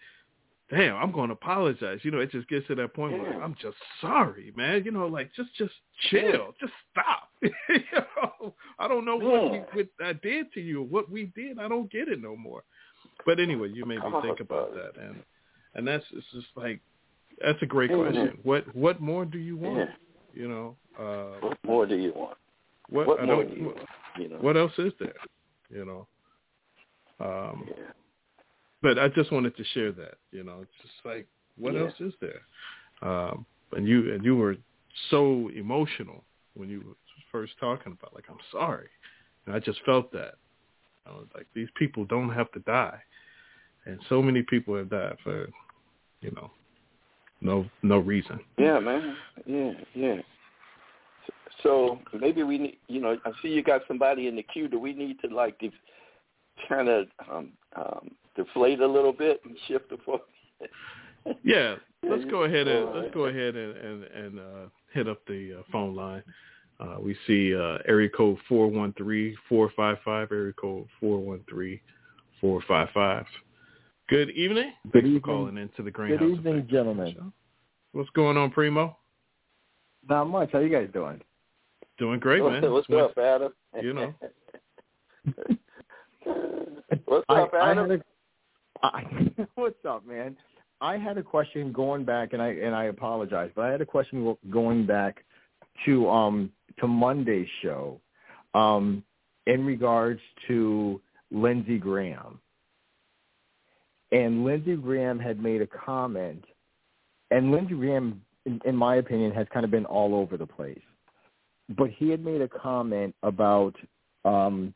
damn, 0.71 0.97
I'm 0.97 1.13
going 1.13 1.29
to 1.29 1.35
apologize." 1.35 2.01
You 2.03 2.11
know, 2.11 2.21
it 2.21 2.31
just 2.31 2.49
gets 2.49 2.67
to 2.69 2.75
that 2.77 2.95
point 2.95 3.13
where 3.21 3.33
Yeah. 3.33 3.41
I'm 3.45 3.55
just 3.61 3.77
sorry, 4.01 4.53
man. 4.57 4.83
You 4.85 4.91
know, 4.91 5.07
like 5.07 5.31
just 5.35 5.55
just 5.57 5.73
chill, 6.11 6.55
just 6.61 6.73
stop. 6.91 7.29
you 7.43 7.51
know, 8.17 8.55
I 8.79 8.89
don't 8.89 9.05
know 9.05 9.17
what 9.17 9.53
we 9.53 9.59
what 9.59 9.89
I 10.05 10.13
did 10.15 10.53
to 10.55 10.61
you, 10.61 10.83
what 10.83 11.11
we 11.11 11.27
did. 11.37 11.59
I 11.59 11.69
don't 11.69 11.91
get 11.91 12.09
it 12.09 12.21
no 12.23 12.37
more. 12.37 12.63
But 13.27 13.41
anyway, 13.41 13.69
you 13.71 13.85
made 13.85 13.99
me 13.99 14.11
think 14.23 14.41
about 14.41 14.73
that, 14.75 14.93
and 15.03 15.23
and 15.75 15.87
that's 15.87 16.05
it's 16.13 16.27
just 16.33 16.47
like 16.57 16.81
that's 17.43 17.61
a 17.63 17.67
great 17.67 17.91
question. 17.91 18.39
What 18.43 18.75
what 18.75 19.01
more 19.01 19.25
do 19.25 19.39
you 19.39 19.57
want? 19.57 19.79
Yeah. 19.79 19.95
You 20.33 20.49
know, 20.49 20.77
uh, 20.99 21.41
What 21.47 21.59
more 21.65 21.87
do 21.87 21.97
you 21.97 22.13
want? 22.15 22.37
what, 22.89 23.07
What 23.07 23.25
more 23.25 23.43
don't, 23.43 23.51
do 23.51 23.57
you 23.61 23.67
what, 23.67 23.77
want? 23.77 23.89
You 24.19 24.29
know. 24.29 24.37
what 24.37 24.57
else 24.57 24.73
is 24.79 24.93
there? 25.01 25.15
You 25.71 25.85
know, 25.85 26.07
um, 27.19 27.67
Yeah. 27.69 27.93
But 28.83 28.99
I 28.99 29.09
just 29.09 29.33
wanted 29.33 29.57
to 29.57 29.65
share 29.75 29.93
that. 29.93 30.15
You 30.33 30.45
know, 30.45 30.61
it's 30.63 30.83
just 30.83 31.05
like 31.05 31.27
what 31.57 31.75
Yeah. 31.75 31.83
else 31.83 32.01
is 32.01 32.15
there? 32.21 32.43
Um, 33.03 33.47
and 33.73 33.87
you 33.87 34.13
and 34.13 34.25
you 34.25 34.37
were 34.37 34.57
so 35.11 35.51
emotional 35.55 36.25
when 36.55 36.69
you 36.69 36.81
were 36.81 36.97
first 37.31 37.53
talking 37.59 37.93
about 37.93 38.15
like 38.15 38.25
I'm 38.29 38.39
sorry, 38.51 38.89
and 39.47 39.55
I 39.55 39.59
just 39.59 39.81
felt 39.85 40.13
that. 40.13 40.35
I 41.07 41.11
was 41.11 41.27
like 41.35 41.47
these 41.55 41.69
people 41.77 42.05
don't 42.05 42.31
have 42.31 42.51
to 42.53 42.61
die, 42.61 43.01
and 43.87 44.01
so 44.09 44.23
many 44.23 44.43
people 44.43 44.77
have 44.77 44.91
died 44.91 45.17
for, 45.23 45.49
you 46.21 46.31
know, 46.33 46.51
no 47.41 47.67
no 47.83 47.99
reason. 47.99 48.41
Yeah, 48.59 48.79
man. 48.79 49.17
Yeah, 49.47 49.73
yeah. 49.95 50.17
So 51.63 51.99
maybe 52.19 52.43
we 52.43 52.59
need, 52.59 52.79
you 52.89 53.01
know, 53.01 53.19
I 53.25 53.33
see 53.43 53.49
you 53.49 53.63
got 53.63 53.83
somebody 53.87 54.29
in 54.29 54.37
the 54.37 54.43
queue. 54.43 54.69
Do 54.69 54.79
we 54.79 54.93
need 54.93 55.21
to 55.21 55.29
like 55.29 55.61
kind 56.69 56.89
of 56.89 57.07
um, 57.31 57.53
um, 57.77 58.11
deflate 58.45 58.81
a 58.81 58.87
little 58.87 59.13
bit 59.13 59.41
and 59.45 59.57
shift 59.69 59.91
the 59.91 59.99
focus? 60.05 60.27
Yeah, 61.43 61.77
let's 62.09 62.25
go 62.27 62.45
ahead 62.45 62.69
and 62.69 62.89
All 62.89 63.01
let's 63.01 63.15
go 63.15 63.27
ahead 63.27 63.57
and 63.57 63.77
and, 63.77 64.05
and 64.05 64.41
uh, 64.41 64.69
hit 64.93 65.09
up 65.09 65.25
the 65.27 65.59
uh, 65.59 65.63
phone 65.73 65.95
line. 65.95 66.23
Uh, 66.79 66.97
we 66.99 67.15
see 67.27 67.55
uh, 67.55 67.79
area 67.87 68.09
code 68.09 68.39
four 68.49 68.67
one 68.69 68.95
three 68.95 69.37
four 69.49 69.71
five 69.77 69.99
five. 70.05 70.29
Area 70.33 70.53
code 70.55 70.87
four 70.99 71.19
one 71.19 71.41
three 71.49 71.83
four 72.41 72.63
five 72.67 72.89
five. 72.95 73.27
Good 74.09 74.31
evening. 74.31 74.73
Good 74.85 74.93
Thanks 74.93 75.07
evening. 75.07 75.21
for 75.21 75.27
calling 75.27 75.59
into 75.59 75.83
the 75.83 75.91
Greenhouse. 75.91 76.21
Good 76.21 76.39
evening, 76.39 76.55
Effect 76.57 76.71
gentlemen. 76.71 77.33
What's 77.93 78.11
going 78.11 78.37
on, 78.37 78.51
Primo? 78.51 78.97
Not 80.09 80.25
much. 80.25 80.51
How 80.53 80.61
you 80.61 80.71
guys 80.71 80.89
doing? 80.93 81.21
Doing 81.99 82.19
great, 82.19 82.43
man. 82.43 82.73
What's 82.73 82.87
It's 82.89 82.99
up, 82.99 83.19
Adam? 83.19 83.53
You 83.83 83.93
know. 83.93 84.15
What's 87.05 87.27
I, 87.29 87.43
up, 87.43 87.53
I 87.55 87.73
Adam? 87.73 88.03
I, 88.83 89.03
what's 89.55 89.85
up, 89.89 90.07
man? 90.07 90.37
I 90.81 90.97
had 90.97 91.19
a 91.19 91.23
question 91.23 91.73
going 91.73 92.05
back, 92.05 92.33
and 92.33 92.41
I 92.41 92.49
and 92.49 92.75
I 92.75 92.85
apologize, 92.85 93.51
but 93.55 93.67
I 93.67 93.71
had 93.71 93.81
a 93.81 93.87
question 93.87 94.37
going 94.51 94.87
back 94.87 95.25
to 95.85 96.09
um 96.09 96.51
to 96.79 96.87
Monday's 96.87 97.49
show, 97.63 98.01
um, 98.55 99.03
in 99.47 99.65
regards 99.65 100.21
to 100.49 101.01
Lindsey 101.31 101.79
Graham. 101.79 102.39
And 104.13 104.45
Lindsey 104.45 104.75
Graham 104.77 105.19
had 105.19 105.41
made 105.41 105.63
a 105.63 105.67
comment, 105.67 106.45
and 107.31 107.53
Lindsey 107.53 107.75
Graham, 107.75 108.23
in, 108.47 108.61
in 108.65 108.75
my 108.75 108.97
opinion, 108.97 109.33
has 109.33 109.47
kind 109.53 109.65
of 109.65 109.71
been 109.71 109.85
all 109.85 110.15
over 110.15 110.37
the 110.37 110.47
place. 110.47 110.81
But 111.77 111.91
he 111.91 112.09
had 112.09 112.25
made 112.25 112.41
a 112.41 112.49
comment 112.49 113.15
about 113.23 113.75
um, 114.25 114.75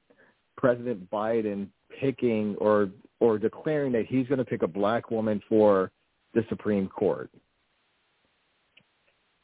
President 0.57 1.11
Biden 1.11 1.69
picking 2.01 2.55
or 2.61 2.91
or 3.21 3.39
declaring 3.39 3.93
that 3.93 4.07
he's 4.07 4.27
going 4.27 4.39
to 4.39 4.45
pick 4.45 4.63
a 4.63 4.69
black 4.69 5.11
woman 5.11 5.43
for 5.49 5.91
the 6.35 6.45
Supreme 6.49 6.89
Court. 6.89 7.31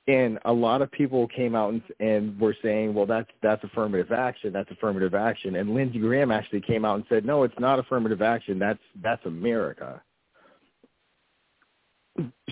And 0.09 0.39
a 0.45 0.53
lot 0.53 0.83
of 0.83 0.91
people 0.91 1.29
came 1.29 1.55
out 1.55 1.73
and, 1.73 1.83
and 2.01 2.41
were 2.41 2.57
saying, 2.63 2.95
"Well, 2.95 3.07
that's 3.07 3.31
that's 3.43 3.63
affirmative 3.63 4.11
action. 4.11 4.53
That's 4.53 4.71
affirmative 4.71 5.15
action." 5.15 5.57
And 5.57 5.75
Lindsey 5.75 5.99
Graham 5.99 6.33
actually 6.33 6.63
came 6.63 6.85
out 6.85 6.97
and 6.97 7.05
said, 7.09 7.25
"No, 7.25 7.45
it's 7.45 7.59
not 7.61 7.79
affirmative 7.79 8.21
action. 8.23 8.59
That's 8.59 8.81
that's 9.03 9.25
America." 9.25 10.03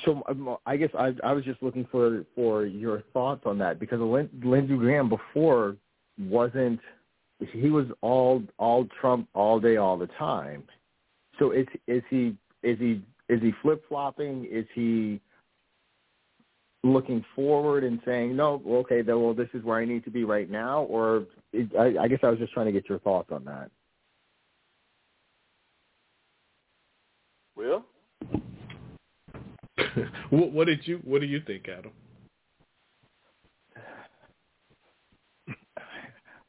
So 0.04 0.22
um, 0.28 0.56
I 0.66 0.76
guess 0.76 0.90
I, 0.96 1.14
I 1.24 1.32
was 1.32 1.44
just 1.44 1.62
looking 1.62 1.86
for 1.90 2.24
for 2.34 2.64
your 2.66 3.02
thoughts 3.12 3.42
on 3.44 3.58
that 3.58 3.80
because 3.80 4.00
Lin, 4.00 4.28
Lindsey 4.42 4.76
Graham 4.76 5.08
before 5.08 5.76
wasn't 6.18 6.80
he 7.52 7.70
was 7.70 7.86
all 8.00 8.42
all 8.58 8.86
Trump 9.00 9.28
all 9.34 9.60
day 9.60 9.76
all 9.76 9.96
the 9.96 10.08
time. 10.18 10.64
So 11.38 11.52
is 11.52 11.66
is 11.86 12.02
he 12.10 12.36
is 12.62 12.78
he 12.78 13.02
is 13.28 13.40
he 13.40 13.52
flip 13.62 13.82
flopping? 13.88 14.46
Is 14.50 14.66
he 14.74 15.20
looking 16.84 17.24
forward 17.34 17.84
and 17.84 18.00
saying 18.04 18.36
no? 18.36 18.62
Okay, 18.66 19.02
then 19.02 19.20
well 19.22 19.34
this 19.34 19.48
is 19.54 19.62
where 19.64 19.78
I 19.78 19.84
need 19.84 20.04
to 20.04 20.10
be 20.10 20.24
right 20.24 20.50
now, 20.50 20.82
or 20.84 21.26
it, 21.52 21.68
I, 21.78 22.04
I 22.04 22.08
guess 22.08 22.20
I 22.22 22.30
was 22.30 22.38
just 22.38 22.52
trying 22.52 22.66
to 22.66 22.72
get 22.72 22.88
your 22.88 22.98
thoughts 23.00 23.30
on 23.32 23.44
that. 23.44 23.70
Well, 27.56 27.84
what, 30.30 30.52
what 30.52 30.66
did 30.66 30.86
you 30.86 31.00
What 31.04 31.20
do 31.20 31.26
you 31.26 31.40
think, 31.46 31.68
Adam? 31.68 31.92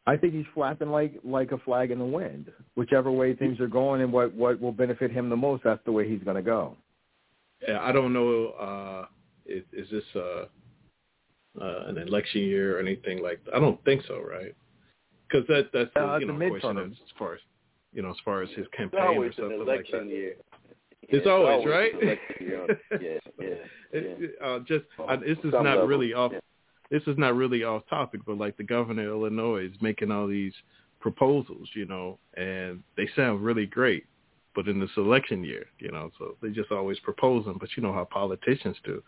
I 0.09 0.17
think 0.17 0.33
he's 0.33 0.45
flapping 0.53 0.89
like 0.89 1.13
like 1.23 1.51
a 1.51 1.59
flag 1.59 1.91
in 1.91 1.99
the 1.99 2.05
wind. 2.19 2.45
Whichever 2.75 3.11
way 3.11 3.29
things 3.35 3.59
are 3.59 3.67
going 3.67 4.01
and 4.01 4.11
what 4.11 4.33
what 4.33 4.59
will 4.61 4.71
benefit 4.83 5.09
him 5.11 5.29
the 5.29 5.35
most, 5.47 5.63
that's 5.63 5.83
the 5.85 5.91
way 5.97 6.03
he's 6.11 6.23
going 6.23 6.35
to 6.43 6.47
go. 6.55 6.75
Yeah, 7.67 7.79
I 7.81 7.91
don't 7.91 8.13
know. 8.13 8.31
Uh, 8.67 9.05
is, 9.45 9.63
is 9.73 9.87
this 9.91 10.03
uh, 10.15 10.45
uh, 11.61 11.83
an 11.87 11.97
election 11.97 12.41
year 12.41 12.77
or 12.77 12.79
anything 12.79 13.21
like? 13.21 13.43
that? 13.45 13.55
I 13.55 13.59
don't 13.59 13.83
think 13.83 14.01
so, 14.07 14.21
right? 14.21 14.55
Because 15.27 15.45
that 15.47 15.69
that's 15.73 15.91
the, 15.93 16.01
Uh, 16.13 16.17
you 16.17 16.25
know 16.27 16.35
a 16.41 16.49
question 16.49 16.75
midterm. 16.75 16.91
as, 16.91 16.97
as 17.07 17.11
far 17.17 17.33
as 17.33 17.39
you 17.93 18.01
know 18.01 18.09
as 18.11 18.15
far 18.25 18.41
as 18.41 18.49
his 18.49 18.65
It's 18.65 18.75
campaign 18.75 19.01
or 19.01 19.07
always 19.09 19.33
an 19.37 19.43
something 19.43 19.65
like 19.65 19.85
that. 19.91 20.07
year. 20.07 20.35
It's 21.03 21.25
Yeah, 21.25 21.31
always, 21.31 21.65
an 21.65 21.71
right? 21.71 21.93
election 22.01 22.35
year. 22.39 22.65
Yeah, 22.91 22.97
yeah, 22.99 23.47
yeah. 23.47 23.99
It, 23.99 24.35
uh, 24.41 24.59
just 24.59 24.85
uh, 25.07 25.15
this 25.17 25.37
is 25.43 25.51
Some 25.51 25.63
not 25.63 25.75
level, 25.75 25.87
really 25.87 26.13
off. 26.13 26.31
yeah. 26.33 26.39
This 26.89 27.03
is 27.05 27.17
not 27.17 27.35
really 27.35 27.63
off 27.63 27.83
topic, 27.89 28.21
but 28.25 28.37
like 28.37 28.57
the 28.57 28.63
governor 28.63 29.03
of 29.03 29.09
Illinois 29.09 29.65
is 29.65 29.81
making 29.81 30.11
all 30.11 30.27
these 30.27 30.53
proposals, 30.99 31.69
you 31.73 31.85
know, 31.85 32.17
and 32.35 32.83
they 32.97 33.07
sound 33.15 33.43
really 33.43 33.65
great. 33.65 34.05
But 34.55 34.67
in 34.67 34.79
this 34.79 34.89
election 34.97 35.43
year, 35.43 35.67
you 35.77 35.91
know, 35.91 36.11
so 36.17 36.35
they 36.41 36.49
just 36.49 36.71
always 36.71 36.99
propose 36.99 37.45
them. 37.45 37.57
But 37.59 37.69
you 37.77 37.83
know 37.83 37.93
how 37.93 38.05
politicians 38.05 38.77
do. 38.83 39.01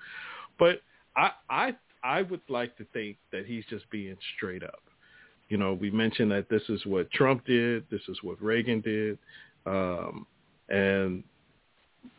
But 0.59 0.81
I 1.17 1.31
I 1.49 1.75
I 2.03 2.21
would 2.21 2.41
like 2.47 2.77
to 2.77 2.85
think 2.93 3.17
that 3.31 3.45
he's 3.45 3.65
just 3.69 3.89
being 3.89 4.15
straight 4.35 4.63
up. 4.63 4.81
You 5.49 5.57
know, 5.57 5.73
we 5.73 5.91
mentioned 5.91 6.31
that 6.31 6.47
this 6.49 6.61
is 6.69 6.85
what 6.85 7.11
Trump 7.11 7.45
did, 7.45 7.85
this 7.89 8.01
is 8.07 8.17
what 8.21 8.41
Reagan 8.41 8.81
did, 8.81 9.17
um, 9.65 10.25
and 10.69 11.23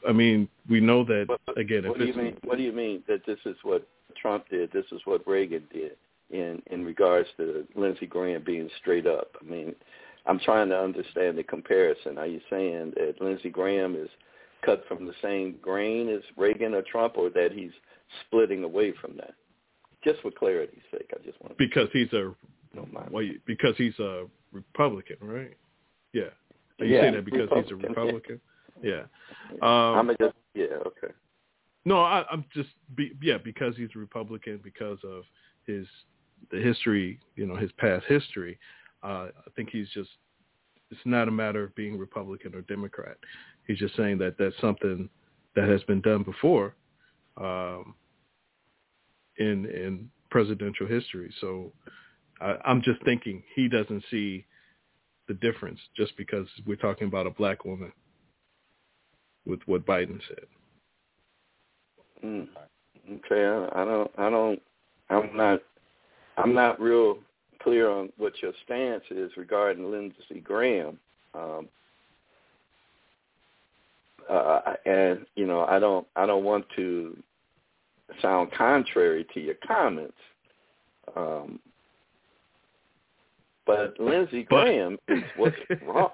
I 0.06 0.12
mean 0.12 0.48
we 0.68 0.80
know 0.80 1.04
that 1.04 1.28
again. 1.56 1.88
what 1.88 2.00
if 2.00 2.06
do 2.06 2.06
you 2.06 2.14
mean? 2.14 2.36
What 2.44 2.58
do 2.58 2.64
you 2.64 2.72
mean 2.72 3.02
that 3.08 3.24
this 3.24 3.38
is 3.46 3.56
what 3.62 3.86
Trump 4.16 4.48
did? 4.48 4.72
This 4.72 4.86
is 4.92 5.00
what 5.04 5.26
Reagan 5.26 5.64
did 5.72 5.96
in 6.30 6.62
in 6.70 6.84
regards 6.84 7.28
to 7.36 7.66
Lindsey 7.74 8.06
Graham 8.06 8.42
being 8.44 8.68
straight 8.80 9.06
up. 9.06 9.36
I 9.40 9.44
mean, 9.48 9.74
I'm 10.26 10.38
trying 10.38 10.68
to 10.70 10.78
understand 10.78 11.38
the 11.38 11.42
comparison. 11.42 12.18
Are 12.18 12.26
you 12.26 12.40
saying 12.50 12.94
that 12.96 13.20
Lindsey 13.20 13.50
Graham 13.50 13.94
is 13.94 14.08
cut 14.64 14.84
from 14.88 15.06
the 15.06 15.14
same 15.22 15.56
grain 15.60 16.08
as 16.08 16.22
Reagan 16.36 16.74
or 16.74 16.82
Trump, 16.82 17.16
or 17.16 17.30
that 17.30 17.52
he's 17.52 17.72
splitting 18.26 18.64
away 18.64 18.92
from 19.00 19.16
that? 19.16 19.34
Just 20.04 20.20
for 20.22 20.30
clarity's 20.30 20.82
sake, 20.90 21.10
I 21.12 21.24
just 21.24 21.40
want 21.40 21.56
to 21.56 21.64
because 21.64 21.88
he's 21.92 22.12
a 22.12 22.34
don't 22.74 22.92
mind. 22.92 23.10
well, 23.10 23.24
because 23.46 23.74
he's 23.76 23.98
a 23.98 24.24
Republican, 24.52 25.16
right? 25.20 25.56
Yeah. 26.12 26.22
Are 26.80 26.84
you 26.84 26.94
Yeah, 26.94 27.02
saying 27.02 27.14
that 27.14 27.24
because 27.24 27.48
he's 27.54 27.70
a 27.70 27.76
Republican, 27.76 27.88
Republican? 27.88 28.40
Yeah. 28.82 29.02
Um, 29.60 29.98
I'm 29.98 30.10
a 30.10 30.16
just 30.16 30.34
yeah 30.54 30.64
okay. 30.86 31.12
No, 31.84 32.00
I, 32.00 32.24
I'm 32.30 32.44
just 32.54 32.70
be, 32.94 33.12
yeah 33.20 33.38
because 33.42 33.76
he's 33.76 33.88
a 33.96 33.98
Republican 33.98 34.60
because 34.62 34.98
of 35.04 35.24
his 35.66 35.86
the 36.50 36.60
history, 36.60 37.20
you 37.36 37.46
know, 37.46 37.56
his 37.56 37.72
past 37.72 38.04
history. 38.08 38.58
Uh, 39.02 39.28
I 39.36 39.50
think 39.56 39.70
he's 39.70 39.88
just 39.90 40.10
it's 40.90 41.00
not 41.04 41.28
a 41.28 41.32
matter 41.32 41.64
of 41.64 41.74
being 41.74 41.98
Republican 41.98 42.54
or 42.54 42.62
Democrat. 42.62 43.16
He's 43.66 43.78
just 43.78 43.96
saying 43.96 44.18
that 44.18 44.36
that's 44.38 44.58
something 44.60 45.08
that 45.56 45.68
has 45.68 45.82
been 45.84 46.00
done 46.00 46.22
before 46.22 46.74
um, 47.36 47.94
in 49.38 49.66
in 49.66 50.10
presidential 50.30 50.86
history. 50.86 51.32
So 51.40 51.72
I, 52.40 52.56
I'm 52.64 52.82
just 52.82 53.02
thinking 53.04 53.42
he 53.54 53.68
doesn't 53.68 54.04
see 54.10 54.46
the 55.28 55.34
difference 55.34 55.78
just 55.96 56.16
because 56.16 56.46
we're 56.66 56.76
talking 56.76 57.08
about 57.08 57.26
a 57.26 57.30
black 57.30 57.64
woman 57.64 57.92
with 59.46 59.60
what 59.66 59.86
Biden 59.86 60.20
said. 60.28 60.46
Mm. 62.24 62.48
Okay, 63.10 63.44
I, 63.44 63.82
I 63.82 63.84
don't, 63.84 64.10
I 64.18 64.30
don't, 64.30 64.62
I'm 65.10 65.36
not, 65.36 65.60
I'm 66.36 66.54
not 66.54 66.80
real 66.80 67.18
clear 67.62 67.90
on 67.90 68.10
what 68.16 68.32
your 68.42 68.52
stance 68.64 69.04
is 69.10 69.30
regarding 69.36 69.90
Lindsey 69.90 70.40
Graham. 70.42 70.98
Um, 71.34 71.68
uh, 74.30 74.60
and 74.86 75.26
you 75.34 75.46
know, 75.46 75.64
I 75.64 75.78
don't, 75.78 76.06
I 76.16 76.26
don't 76.26 76.44
want 76.44 76.64
to 76.76 77.16
sound 78.20 78.52
contrary 78.52 79.26
to 79.34 79.40
your 79.40 79.56
comments. 79.66 80.14
Um, 81.16 81.58
but 83.66 83.98
Lindsey 83.98 84.42
Graham 84.42 84.98
is 85.08 85.22
what's 85.36 85.56
wrong. 85.86 86.10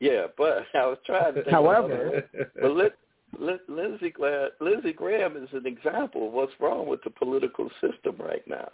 Yeah, 0.00 0.26
but 0.36 0.64
I 0.74 0.86
was 0.86 0.98
trying 1.06 1.34
to. 1.34 1.44
However, 1.50 2.24
but 2.60 2.72
let, 2.72 2.92
Lindsey, 3.38 4.12
Lindsey 4.60 4.92
Graham 4.92 5.36
is 5.36 5.48
an 5.52 5.66
example 5.66 6.28
of 6.28 6.32
what's 6.32 6.52
wrong 6.60 6.86
with 6.86 7.02
the 7.04 7.10
political 7.10 7.70
system 7.80 8.16
right 8.18 8.46
now. 8.46 8.68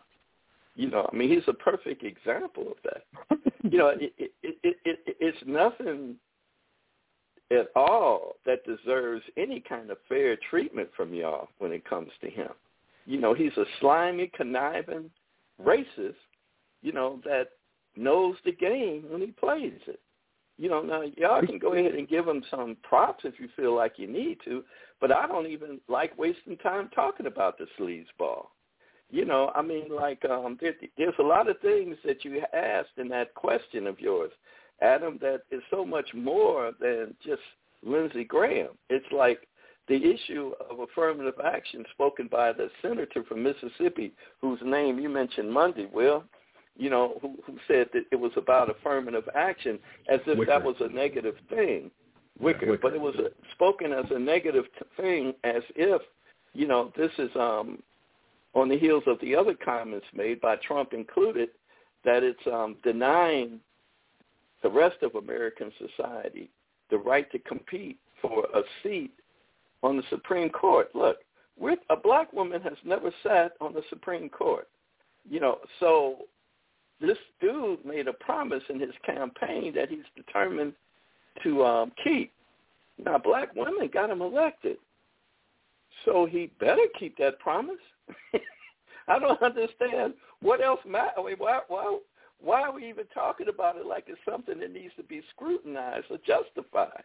You 0.76 0.90
know, 0.90 1.08
I 1.12 1.16
mean, 1.16 1.30
he's 1.30 1.46
a 1.46 1.52
perfect 1.52 2.02
example 2.02 2.72
of 2.72 2.76
that. 2.84 3.38
you 3.70 3.78
know, 3.78 3.88
it, 3.88 4.12
it, 4.18 4.32
it, 4.42 4.76
it, 4.84 5.16
it's 5.20 5.38
nothing 5.46 6.16
at 7.50 7.68
all 7.76 8.36
that 8.46 8.64
deserves 8.64 9.22
any 9.36 9.60
kind 9.60 9.90
of 9.90 9.98
fair 10.08 10.36
treatment 10.50 10.88
from 10.96 11.14
y'all 11.14 11.48
when 11.58 11.72
it 11.72 11.88
comes 11.88 12.10
to 12.20 12.30
him. 12.30 12.50
You 13.06 13.20
know, 13.20 13.34
he's 13.34 13.56
a 13.56 13.64
slimy, 13.80 14.30
conniving 14.34 15.10
racist, 15.62 16.14
you 16.82 16.92
know, 16.92 17.20
that 17.24 17.50
knows 17.96 18.36
the 18.44 18.52
game 18.52 19.04
when 19.08 19.20
he 19.20 19.28
plays 19.28 19.80
it. 19.86 20.00
You 20.56 20.68
know, 20.68 20.82
now 20.82 21.02
y'all 21.16 21.44
can 21.44 21.58
go 21.58 21.72
ahead 21.72 21.94
and 21.94 22.08
give 22.08 22.28
him 22.28 22.42
some 22.50 22.76
props 22.82 23.24
if 23.24 23.40
you 23.40 23.48
feel 23.56 23.74
like 23.74 23.94
you 23.96 24.06
need 24.06 24.38
to, 24.44 24.62
but 25.00 25.10
I 25.10 25.26
don't 25.26 25.48
even 25.48 25.80
like 25.88 26.16
wasting 26.16 26.56
time 26.58 26.90
talking 26.94 27.26
about 27.26 27.58
the 27.58 27.66
sleazeball. 27.78 28.46
You 29.10 29.24
know, 29.24 29.52
I 29.54 29.62
mean, 29.62 29.88
like 29.94 30.24
um, 30.24 30.56
there, 30.60 30.74
there's 30.96 31.14
a 31.18 31.24
lot 31.24 31.48
of 31.48 31.58
things 31.60 31.96
that 32.04 32.24
you 32.24 32.42
asked 32.52 32.98
in 32.98 33.08
that 33.08 33.34
question 33.34 33.86
of 33.86 34.00
yours, 34.00 34.30
Adam, 34.80 35.18
that 35.20 35.42
is 35.50 35.62
so 35.70 35.84
much 35.84 36.08
more 36.14 36.72
than 36.80 37.14
just 37.24 37.42
Lindsey 37.82 38.24
Graham. 38.24 38.70
It's 38.90 39.06
like 39.12 39.46
the 39.88 39.96
issue 39.96 40.52
of 40.70 40.80
affirmative 40.80 41.34
action 41.44 41.84
spoken 41.92 42.28
by 42.30 42.52
the 42.52 42.70
senator 42.80 43.22
from 43.24 43.42
Mississippi, 43.42 44.12
whose 44.40 44.58
name 44.64 44.98
you 44.98 45.08
mentioned 45.08 45.52
Monday, 45.52 45.88
Will, 45.92 46.24
you 46.76 46.90
know, 46.90 47.18
who, 47.22 47.36
who 47.46 47.56
said 47.68 47.88
that 47.92 48.04
it 48.10 48.16
was 48.16 48.32
about 48.36 48.70
affirmative 48.70 49.28
action 49.34 49.78
as 50.08 50.20
if 50.26 50.38
Wicker. 50.38 50.50
that 50.50 50.64
was 50.64 50.76
a 50.80 50.88
negative 50.88 51.36
thing. 51.48 51.90
Wicker, 52.40 52.66
Wicker. 52.66 52.78
but 52.82 52.94
it 52.94 53.00
was 53.00 53.14
a, 53.16 53.28
spoken 53.52 53.92
as 53.92 54.06
a 54.10 54.18
negative 54.18 54.64
thing 54.96 55.34
as 55.44 55.62
if, 55.76 56.02
you 56.52 56.66
know, 56.66 56.92
this 56.96 57.12
is 57.18 57.30
um, 57.36 57.80
on 58.54 58.68
the 58.68 58.78
heels 58.78 59.04
of 59.06 59.18
the 59.20 59.34
other 59.34 59.54
comments 59.54 60.06
made 60.14 60.40
by 60.40 60.56
Trump 60.56 60.92
included, 60.92 61.50
that 62.04 62.22
it's 62.22 62.46
um, 62.52 62.76
denying 62.82 63.60
the 64.62 64.70
rest 64.70 64.96
of 65.02 65.14
American 65.14 65.70
society 65.78 66.50
the 66.90 66.98
right 66.98 67.30
to 67.32 67.38
compete 67.40 67.98
for 68.20 68.44
a 68.54 68.62
seat 68.82 69.12
on 69.82 69.96
the 69.96 70.02
Supreme 70.10 70.50
Court. 70.50 70.88
Look, 70.94 71.18
we're, 71.58 71.76
a 71.90 71.96
black 71.96 72.32
woman 72.32 72.60
has 72.62 72.76
never 72.84 73.10
sat 73.22 73.52
on 73.60 73.72
the 73.72 73.82
Supreme 73.90 74.28
Court. 74.28 74.68
You 75.28 75.40
know, 75.40 75.58
so 75.80 76.26
this 77.08 77.18
dude 77.40 77.84
made 77.84 78.08
a 78.08 78.12
promise 78.12 78.62
in 78.68 78.80
his 78.80 78.94
campaign 79.04 79.74
that 79.74 79.88
he's 79.88 80.04
determined 80.16 80.74
to 81.42 81.64
um, 81.64 81.92
keep. 82.02 82.32
Now, 83.04 83.18
black 83.18 83.54
women 83.54 83.90
got 83.92 84.10
him 84.10 84.22
elected, 84.22 84.76
so 86.04 86.26
he 86.26 86.50
better 86.60 86.86
keep 86.98 87.16
that 87.18 87.38
promise. 87.40 87.76
I 89.08 89.18
don't 89.18 89.42
understand 89.42 90.14
what 90.40 90.62
else 90.62 90.80
matter. 90.86 91.12
I 91.18 91.24
mean, 91.24 91.34
why, 91.38 91.60
why, 91.68 91.98
why 92.40 92.62
are 92.62 92.72
we 92.72 92.88
even 92.88 93.06
talking 93.12 93.48
about 93.48 93.76
it 93.76 93.86
like 93.86 94.04
it's 94.06 94.20
something 94.28 94.60
that 94.60 94.72
needs 94.72 94.94
to 94.96 95.02
be 95.02 95.22
scrutinized 95.34 96.06
or 96.10 96.18
justified? 96.26 97.02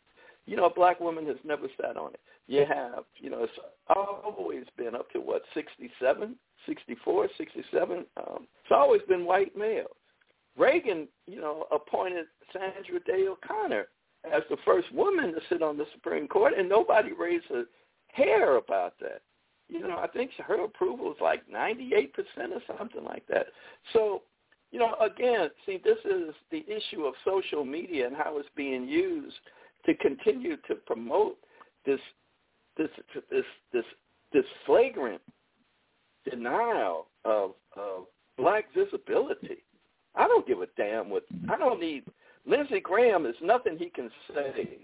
You 0.50 0.56
know, 0.56 0.66
a 0.66 0.74
black 0.74 1.00
woman 1.00 1.28
has 1.28 1.38
never 1.44 1.68
sat 1.80 1.96
on 1.96 2.12
it. 2.16 2.20
You 2.48 2.66
have, 2.66 3.04
you 3.18 3.30
know, 3.30 3.44
it's 3.44 3.54
always 3.96 4.64
been 4.78 4.96
up 4.96 5.12
to 5.12 5.20
what, 5.20 5.44
67, 5.54 6.36
64, 6.66 7.28
67. 7.38 7.98
Um, 8.18 8.48
it's 8.64 8.72
always 8.72 9.04
been 9.08 9.26
white 9.26 9.56
males. 9.56 9.92
Reagan, 10.58 11.08
you 11.28 11.40
know, 11.40 11.68
appointed 11.72 12.26
Sandra 12.52 13.00
Day 13.06 13.28
O'Connor 13.28 13.90
as 14.26 14.42
the 14.50 14.58
first 14.66 14.92
woman 14.92 15.34
to 15.34 15.40
sit 15.50 15.62
on 15.62 15.78
the 15.78 15.86
Supreme 15.94 16.28
Court, 16.28 16.54
and 16.58 16.68
nobody 16.68 17.12
raised 17.14 17.52
a 17.52 17.66
hair 18.08 18.58
about 18.58 18.96
that. 19.02 19.22
You 19.68 19.82
know, 19.82 20.00
I 20.00 20.08
think 20.08 20.32
her 20.40 20.64
approval 20.64 21.12
is 21.12 21.22
like 21.22 21.44
98% 21.48 22.10
or 22.38 22.76
something 22.76 23.04
like 23.04 23.28
that. 23.28 23.46
So, 23.94 24.24
you 24.72 24.80
know, 24.80 24.96
again, 25.00 25.52
see, 25.68 25.80
this 25.84 26.00
is 26.06 26.34
the 26.50 26.66
issue 26.68 27.04
of 27.04 27.14
social 27.24 27.64
media 27.64 28.08
and 28.08 28.16
how 28.16 28.40
it's 28.40 28.50
being 28.56 28.88
used 28.88 29.38
to 29.86 29.94
continue 29.96 30.58
to 30.68 30.76
promote 30.86 31.38
this 31.86 32.00
this 32.78 32.90
this 33.32 33.46
this 33.72 33.86
this 34.34 34.46
flagrant 34.66 35.22
denial 36.30 37.08
of 37.26 37.52
of 37.76 38.06
black 38.38 38.66
visibility. 38.74 39.64
I 40.16 40.28
don't 40.28 40.48
give 40.48 40.62
a 40.62 40.68
damn 40.78 41.10
what 41.10 41.24
I 41.50 41.58
don't 41.58 41.80
need 41.80 42.04
Lindsey 42.46 42.80
Graham 42.80 43.26
is 43.26 43.36
nothing 43.42 43.78
he 43.78 43.90
can 43.90 44.10
say 44.34 44.80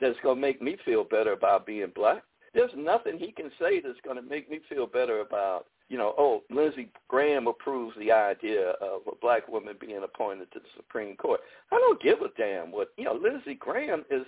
that's 0.00 0.18
gonna 0.22 0.40
make 0.40 0.62
me 0.62 0.76
feel 0.84 1.04
better 1.04 1.32
about 1.32 1.66
being 1.66 1.92
black. 1.94 2.22
There's 2.54 2.70
nothing 2.76 3.18
he 3.18 3.32
can 3.32 3.50
say 3.60 3.80
that's 3.80 4.00
gonna 4.04 4.22
make 4.22 4.50
me 4.50 4.60
feel 4.68 4.86
better 4.86 5.20
about 5.20 5.66
you 5.88 5.96
know, 5.96 6.14
oh, 6.18 6.42
Lindsey 6.50 6.90
Graham 7.08 7.46
approves 7.46 7.96
the 7.98 8.12
idea 8.12 8.70
of 8.80 9.02
a 9.10 9.16
black 9.20 9.48
woman 9.48 9.76
being 9.80 10.02
appointed 10.02 10.52
to 10.52 10.58
the 10.58 10.66
Supreme 10.76 11.16
Court. 11.16 11.40
I 11.72 11.76
don't 11.76 12.00
give 12.02 12.20
a 12.20 12.28
damn 12.36 12.70
what 12.70 12.88
you 12.96 13.04
know. 13.04 13.14
Lindsey 13.14 13.54
Graham 13.54 14.04
is, 14.10 14.26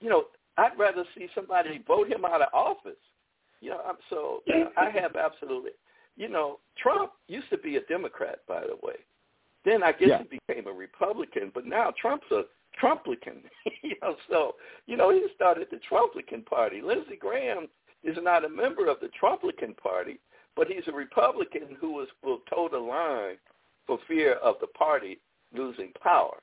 you 0.00 0.10
know, 0.10 0.24
I'd 0.58 0.78
rather 0.78 1.04
see 1.16 1.28
somebody 1.34 1.82
vote 1.86 2.08
him 2.08 2.24
out 2.24 2.42
of 2.42 2.48
office. 2.52 2.98
You 3.60 3.70
know, 3.70 3.80
I'm 3.86 3.96
so 4.10 4.42
you 4.46 4.60
know, 4.64 4.70
I 4.76 4.90
have 4.90 5.16
absolutely. 5.16 5.70
You 6.16 6.28
know, 6.28 6.58
Trump 6.78 7.12
used 7.28 7.50
to 7.50 7.58
be 7.58 7.76
a 7.76 7.82
Democrat, 7.82 8.40
by 8.48 8.60
the 8.62 8.76
way. 8.82 8.96
Then 9.64 9.82
I 9.82 9.92
guess 9.92 10.08
Yeah. 10.08 10.22
he 10.30 10.40
became 10.48 10.66
a 10.66 10.72
Republican, 10.72 11.50
but 11.54 11.66
now 11.66 11.92
Trump's 12.00 12.30
a 12.30 12.42
Trumplican. 12.80 13.42
you 13.82 13.94
know, 14.02 14.16
so 14.28 14.54
you 14.86 14.96
know 14.96 15.10
he 15.10 15.24
started 15.34 15.68
the 15.70 15.78
Trumplican 15.88 16.44
Party. 16.44 16.80
Lindsey 16.82 17.16
Graham 17.16 17.68
is 18.02 18.16
not 18.22 18.44
a 18.44 18.48
member 18.48 18.88
of 18.88 18.98
the 19.00 19.10
Trumplican 19.20 19.76
Party, 19.76 20.18
but 20.56 20.68
he's 20.68 20.88
a 20.88 20.92
Republican 20.92 21.76
who 21.78 21.92
was 21.92 22.08
will 22.24 22.40
toe 22.50 22.68
the 22.70 22.78
line 22.78 23.36
for 23.86 23.98
fear 24.08 24.34
of 24.36 24.56
the 24.60 24.66
party 24.68 25.20
losing 25.54 25.92
power. 26.02 26.38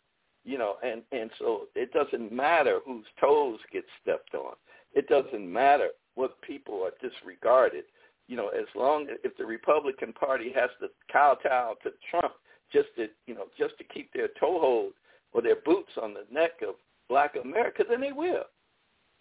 You 0.45 0.57
know, 0.57 0.75
and 0.83 1.01
and 1.11 1.31
so 1.39 1.63
it 1.75 1.91
doesn't 1.93 2.31
matter 2.31 2.79
whose 2.85 3.05
toes 3.19 3.59
get 3.71 3.85
stepped 4.01 4.35
on. 4.35 4.53
It 4.93 5.07
doesn't 5.07 5.51
matter 5.51 5.89
what 6.15 6.41
people 6.41 6.83
are 6.83 6.91
disregarded. 7.01 7.85
You 8.27 8.37
know, 8.37 8.49
as 8.49 8.65
long 8.75 9.07
as 9.09 9.17
if 9.23 9.35
the 9.37 9.45
Republican 9.45 10.13
Party 10.13 10.51
has 10.55 10.69
to 10.79 10.87
kowtow 11.11 11.75
to 11.83 11.91
Trump 12.09 12.33
just 12.71 12.89
to 12.97 13.07
you 13.25 13.35
know 13.35 13.45
just 13.57 13.77
to 13.77 13.83
keep 13.85 14.11
their 14.13 14.29
toehold 14.39 14.93
or 15.31 15.41
their 15.41 15.57
boots 15.65 15.91
on 16.01 16.13
the 16.13 16.25
neck 16.31 16.51
of 16.67 16.75
Black 17.09 17.35
America, 17.41 17.83
then 17.89 18.01
they 18.01 18.11
will, 18.11 18.43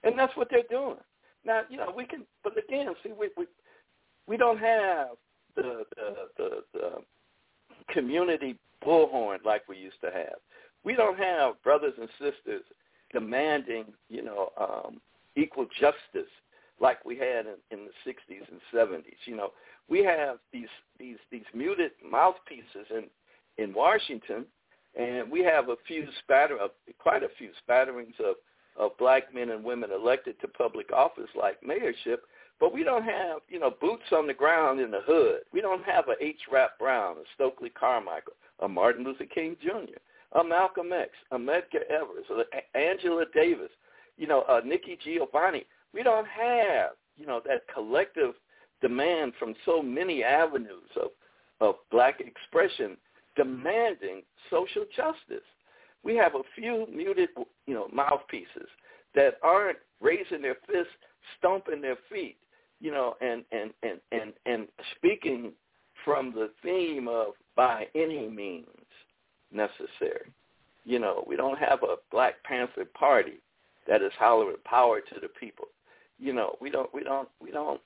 and 0.03 0.19
that's 0.19 0.37
what 0.37 0.49
they're 0.51 0.63
doing. 0.71 0.99
Now, 1.45 1.63
you 1.69 1.77
know, 1.77 1.93
we 1.97 2.05
can, 2.05 2.25
but 2.45 2.53
again, 2.57 2.93
see, 3.03 3.13
we 3.13 3.31
we 3.37 3.47
we 4.27 4.37
don't 4.37 4.59
have 4.59 5.09
the 5.57 5.85
the 5.97 6.15
the, 6.37 6.51
the 6.73 6.91
community 7.93 8.59
bullhorn 8.85 9.45
like 9.45 9.69
we 9.69 9.79
used 9.79 10.01
to 10.01 10.11
have. 10.11 10.37
We 10.85 10.95
don't 10.95 11.19
have 11.19 11.63
brothers 11.63 11.95
and 11.99 12.09
sisters 12.19 12.65
demanding, 13.13 13.87
you 14.09 14.23
know, 14.25 14.51
um, 14.61 15.01
equal 15.37 15.67
justice 15.79 16.31
like 16.81 17.05
we 17.05 17.17
had 17.17 17.47
in, 17.47 17.57
in 17.71 17.87
the 17.87 18.11
60s 18.11 18.43
and 18.51 18.61
70s. 18.75 19.15
You 19.27 19.37
know, 19.37 19.51
we 19.89 20.03
have 20.05 20.39
these 20.53 20.69
these 20.99 21.19
these 21.31 21.45
muted 21.55 21.93
mouthpieces 22.09 22.87
in 22.91 23.05
in 23.63 23.75
Washington, 23.75 24.47
and 24.99 25.31
we 25.31 25.45
have 25.45 25.69
a 25.69 25.77
few 25.87 26.07
spatter, 26.23 26.59
uh, 26.61 26.69
quite 26.99 27.23
a 27.23 27.29
few 27.39 27.51
spatterings 27.67 28.19
of 28.21 28.37
of 28.77 28.97
black 28.99 29.35
men 29.35 29.51
and 29.51 29.63
women 29.63 29.91
elected 29.93 30.41
to 30.41 30.49
public 30.49 30.93
office 30.93 31.29
like 31.39 31.61
mayorship, 31.63 32.19
but 32.63 32.73
we 32.73 32.85
don't 32.85 33.03
have, 33.03 33.39
you 33.49 33.59
know, 33.59 33.75
boots 33.81 34.05
on 34.13 34.29
the 34.29 34.33
ground 34.33 34.79
in 34.79 34.93
the 34.93 35.01
hood. 35.05 35.41
We 35.53 35.61
don't 35.61 35.83
have 35.83 36.05
a 36.07 36.25
H. 36.25 36.43
Rap 36.49 36.79
Brown, 36.79 37.17
a 37.17 37.25
Stokely 37.35 37.71
Carmichael, 37.71 38.35
a 38.61 38.69
Martin 38.69 39.03
Luther 39.03 39.25
King 39.25 39.57
Jr., 39.61 39.99
a 40.39 40.45
Malcolm 40.45 40.93
X, 40.93 41.11
a 41.33 41.37
Medgar 41.37 41.83
Evers, 41.91 42.25
a 42.31 42.79
Angela 42.79 43.25
Davis. 43.35 43.71
you 44.17 44.29
know, 44.29 44.45
a 44.49 44.65
Nikki 44.65 44.97
Giovanni. 45.03 45.65
We 45.93 46.05
don't 46.05 46.29
have, 46.29 46.91
you 47.19 47.27
know, 47.27 47.41
that 47.47 47.63
collective 47.75 48.35
demand 48.81 49.33
from 49.41 49.57
so 49.67 49.83
many 49.83 50.23
avenues 50.23 50.89
of, 50.95 51.09
of 51.61 51.75
black 51.91 52.21
expression 52.21 52.97
demanding 53.35 54.23
social 54.51 54.85
justice. 54.95 55.45
We 56.05 56.15
have 56.15 56.37
a 56.37 56.43
few 56.55 56.87
muted, 56.95 57.31
you 57.67 57.75
know, 57.75 57.89
mouthpieces 57.93 58.69
that 59.17 59.39
aren't 59.43 59.79
raising 60.01 60.43
their 60.43 60.59
fists, 60.69 60.93
stomping 61.41 61.81
their 61.81 61.99
feet, 62.09 62.37
you 62.83 62.91
know, 62.91 63.15
and 63.21 63.45
and 63.53 63.71
and 63.85 64.01
and 64.11 64.33
and 64.45 64.67
speaking 64.97 65.53
from 66.05 66.33
the 66.33 66.51
theme 66.63 67.07
of 67.09 67.29
by 67.57 67.87
any 67.95 68.29
means 68.29 68.67
necessary. 69.53 70.33
You 70.85 70.99
know, 70.99 71.25
we 71.27 71.37
don't 71.37 71.59
have 71.59 71.85
a 71.85 71.97
Black 72.11 72.43
Panther 72.43 72.85
Party 72.85 73.39
that 73.87 74.03
is 74.03 74.11
hollering 74.19 74.57
power 74.65 75.01
to 75.01 75.21
the 75.21 75.29
people. 75.29 75.67
You 76.19 76.33
know, 76.33 76.57
we 76.61 76.71
don't 76.71 76.93
we 76.93 77.05
don't 77.05 77.29
we 77.41 77.53
don't 77.53 77.81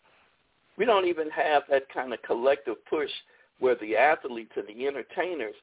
we 0.78 0.86
don't 0.86 1.07
even 1.07 1.28
have 1.28 1.64
that 1.70 1.88
kind 1.92 2.14
of 2.14 2.22
collective 2.22 2.76
push 2.88 3.11
where 3.59 3.76
the 3.76 3.97
athletes 3.97 4.53
and 4.57 4.66
the 4.66 4.86
entertainers 4.86 5.55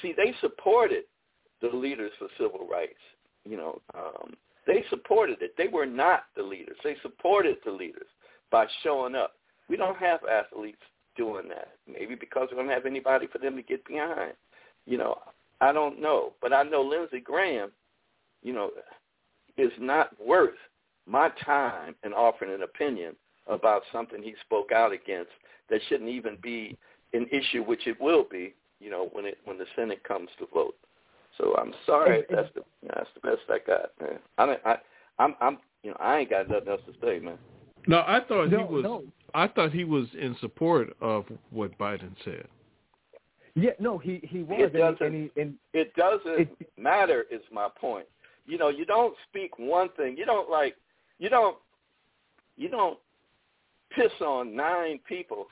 see 0.00 0.14
they 0.16 0.32
supported 0.40 1.04
the 1.60 1.76
leaders 1.76 2.12
for 2.20 2.28
civil 2.38 2.68
rights. 2.70 2.94
You 3.44 3.56
know, 3.56 3.80
um, 3.94 4.34
they 4.64 4.84
supported 4.90 5.42
it. 5.42 5.54
They 5.58 5.66
were 5.66 5.86
not 5.86 6.24
the 6.36 6.42
leaders. 6.44 6.76
They 6.84 6.94
supported 7.02 7.56
the 7.64 7.72
leaders 7.72 8.06
by 8.50 8.66
showing 8.82 9.14
up. 9.14 9.32
We 9.68 9.76
don't 9.76 9.96
have 9.96 10.20
athletes 10.24 10.82
doing 11.16 11.48
that. 11.48 11.68
Maybe 11.90 12.14
because 12.14 12.48
we 12.50 12.56
don't 12.56 12.68
have 12.68 12.86
anybody 12.86 13.26
for 13.26 13.38
them 13.38 13.56
to 13.56 13.62
get 13.62 13.86
behind. 13.86 14.32
You 14.86 14.98
know, 14.98 15.18
I 15.60 15.72
don't 15.72 16.00
know. 16.00 16.32
But 16.40 16.52
I 16.52 16.62
know 16.62 16.82
Lindsey 16.82 17.20
Graham, 17.20 17.70
you 18.42 18.52
know, 18.52 18.70
is 19.56 19.72
not 19.78 20.10
worth 20.24 20.56
my 21.06 21.30
time 21.44 21.94
in 22.04 22.12
offering 22.12 22.52
an 22.54 22.62
opinion 22.62 23.14
about 23.46 23.82
something 23.92 24.22
he 24.22 24.34
spoke 24.44 24.72
out 24.72 24.92
against 24.92 25.30
that 25.68 25.80
shouldn't 25.88 26.10
even 26.10 26.36
be 26.42 26.76
an 27.12 27.26
issue, 27.30 27.62
which 27.62 27.86
it 27.86 28.00
will 28.00 28.24
be, 28.30 28.54
you 28.80 28.90
know, 28.90 29.08
when 29.12 29.24
it 29.24 29.38
when 29.44 29.58
the 29.58 29.66
Senate 29.76 30.02
comes 30.04 30.28
to 30.38 30.46
vote. 30.52 30.74
So 31.38 31.54
I'm 31.56 31.74
sorry. 31.86 32.24
That's 32.30 32.48
the 32.54 32.62
that's 32.86 33.08
the 33.14 33.20
best 33.20 33.42
I 33.48 33.58
got, 33.66 33.90
man. 34.00 34.18
I 34.38 34.70
I 34.70 34.76
I'm 35.18 35.34
I'm 35.40 35.58
you 35.82 35.90
know 35.90 35.96
I 36.00 36.18
ain't 36.18 36.30
got 36.30 36.48
nothing 36.48 36.68
else 36.68 36.82
to 36.86 36.92
say, 37.04 37.18
man. 37.18 37.38
No, 37.86 37.98
I 38.06 38.20
thought 38.28 38.50
No, 38.50 38.66
he 38.66 38.74
was. 38.74 38.82
no. 38.84 39.02
I 39.34 39.46
thought 39.48 39.72
he 39.72 39.84
was 39.84 40.06
in 40.18 40.36
support 40.40 40.94
of 41.00 41.24
what 41.50 41.76
Biden 41.78 42.14
said. 42.24 42.46
Yeah, 43.54 43.70
no, 43.78 43.98
he 43.98 44.20
he 44.28 44.42
was, 44.42 44.58
It 44.60 44.64
and, 44.66 44.72
he, 44.74 44.78
doesn't- 44.78 45.02
and, 45.06 45.30
he, 45.34 45.40
and 45.40 45.54
It 45.72 45.94
doesn't 45.94 46.40
It- 46.40 46.70
matter. 46.78 47.26
Is 47.30 47.40
my 47.52 47.68
point. 47.68 48.06
You 48.46 48.58
know, 48.58 48.68
you 48.68 48.84
don't 48.84 49.14
speak 49.28 49.58
one 49.58 49.88
thing. 49.90 50.16
You 50.16 50.24
don't 50.24 50.48
like. 50.50 50.76
You 51.18 51.28
don't. 51.28 51.56
You 52.56 52.68
don't 52.68 52.98
piss 53.90 54.12
on 54.20 54.54
nine 54.54 55.00
people 55.08 55.46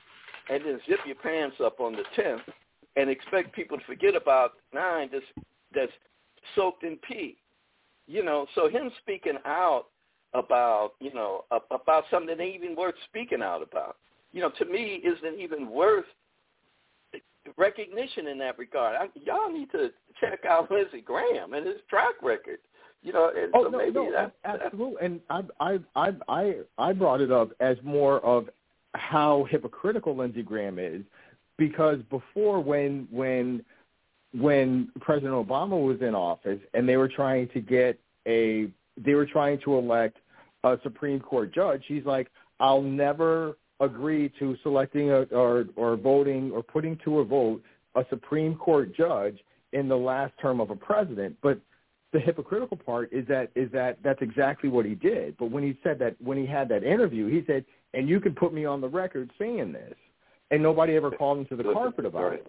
and 0.49 0.63
then 0.63 0.79
zip 0.87 0.99
your 1.05 1.15
pants 1.15 1.57
up 1.63 1.79
on 1.79 1.93
the 1.93 2.03
tenth 2.15 2.41
and 2.95 3.09
expect 3.09 3.53
people 3.53 3.77
to 3.77 3.83
forget 3.85 4.15
about 4.15 4.53
nine 4.73 5.09
that's 5.11 5.25
that's 5.73 5.91
soaked 6.55 6.83
in 6.83 6.97
pee. 6.97 7.37
You 8.07 8.23
know, 8.23 8.47
so 8.55 8.67
him 8.69 8.91
speaking 9.01 9.37
out 9.45 9.85
about 10.33 10.91
you 10.99 11.13
know 11.13 11.45
about 11.51 12.03
something 12.11 12.37
that 12.37 12.43
ain't 12.43 12.63
even 12.63 12.75
worth 12.75 12.95
speaking 13.07 13.41
out 13.41 13.61
about. 13.61 13.97
You 14.31 14.41
know, 14.41 14.51
to 14.59 14.65
me, 14.65 15.01
isn't 15.03 15.39
even 15.39 15.69
worth 15.69 16.05
recognition 17.57 18.27
in 18.27 18.37
that 18.39 18.57
regard. 18.57 18.95
I, 18.95 19.07
y'all 19.19 19.51
need 19.51 19.71
to 19.71 19.89
check 20.19 20.45
out 20.47 20.69
Lindsey 20.71 21.01
Graham 21.01 21.53
and 21.53 21.65
his 21.65 21.77
track 21.89 22.15
record. 22.21 22.59
You 23.01 23.13
know, 23.13 23.31
and 23.35 23.51
oh 23.55 23.63
so 23.63 23.69
no, 23.69 23.77
maybe 23.77 23.93
no, 23.93 24.11
that, 24.11 24.23
ab- 24.23 24.31
that 24.43 24.65
absolutely. 24.65 25.05
And 25.05 25.19
I 25.29 25.41
I 25.59 25.79
I 25.95 26.11
I 26.27 26.55
I 26.77 26.93
brought 26.93 27.21
it 27.21 27.31
up 27.31 27.51
as 27.59 27.77
more 27.83 28.19
of 28.25 28.49
how 28.95 29.45
hypocritical 29.49 30.15
Lindsey 30.15 30.43
Graham 30.43 30.77
is, 30.79 31.01
because 31.57 31.99
before 32.09 32.59
when 32.59 33.07
when 33.09 33.63
when 34.37 34.91
President 34.99 35.33
Obama 35.33 35.81
was 35.81 36.01
in 36.01 36.13
office 36.13 36.59
and 36.73 36.87
they 36.87 36.97
were 36.97 37.07
trying 37.07 37.47
to 37.49 37.61
get 37.61 37.97
a 38.27 38.67
they 39.03 39.13
were 39.15 39.25
trying 39.25 39.59
to 39.65 39.77
elect 39.77 40.17
a 40.63 40.77
Supreme 40.83 41.19
Court 41.19 41.53
judge, 41.53 41.83
he's 41.87 42.05
like, 42.05 42.27
I'll 42.59 42.81
never 42.81 43.57
agree 43.79 44.31
to 44.39 44.57
selecting 44.61 45.09
a, 45.11 45.21
or 45.31 45.65
or 45.75 45.95
voting 45.95 46.51
or 46.51 46.61
putting 46.61 46.97
to 47.05 47.19
a 47.19 47.25
vote 47.25 47.61
a 47.95 48.05
Supreme 48.09 48.55
Court 48.55 48.93
judge 48.95 49.37
in 49.71 49.87
the 49.87 49.95
last 49.95 50.33
term 50.41 50.59
of 50.59 50.69
a 50.69 50.75
president. 50.75 51.37
But 51.41 51.59
the 52.11 52.19
hypocritical 52.19 52.75
part 52.77 53.11
is 53.13 53.25
that 53.27 53.51
is 53.55 53.71
that 53.71 53.99
that's 54.03 54.21
exactly 54.21 54.69
what 54.69 54.85
he 54.85 54.95
did. 54.95 55.37
But 55.37 55.51
when 55.51 55.63
he 55.63 55.77
said 55.83 55.97
that 55.99 56.15
when 56.21 56.37
he 56.37 56.45
had 56.45 56.67
that 56.69 56.83
interview, 56.83 57.27
he 57.27 57.43
said, 57.47 57.63
"And 57.93 58.09
you 58.09 58.19
can 58.19 58.33
put 58.35 58.53
me 58.53 58.65
on 58.65 58.81
the 58.81 58.89
record 58.89 59.31
saying 59.39 59.71
this," 59.71 59.95
and 60.51 60.61
nobody 60.61 60.95
ever 60.95 61.11
called 61.11 61.37
him 61.39 61.45
to 61.45 61.55
the 61.55 61.71
carpet 61.71 62.05
about 62.05 62.33
it. 62.33 62.47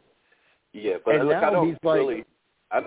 Yeah, 0.72 0.96
but 1.04 1.14
And 1.16 1.28
look, 1.28 1.36
I 1.36 1.40
now 1.40 1.50
don't 1.50 1.68
he's 1.68 1.76
like- 1.82 2.00
really. 2.00 2.24
I 2.70 2.82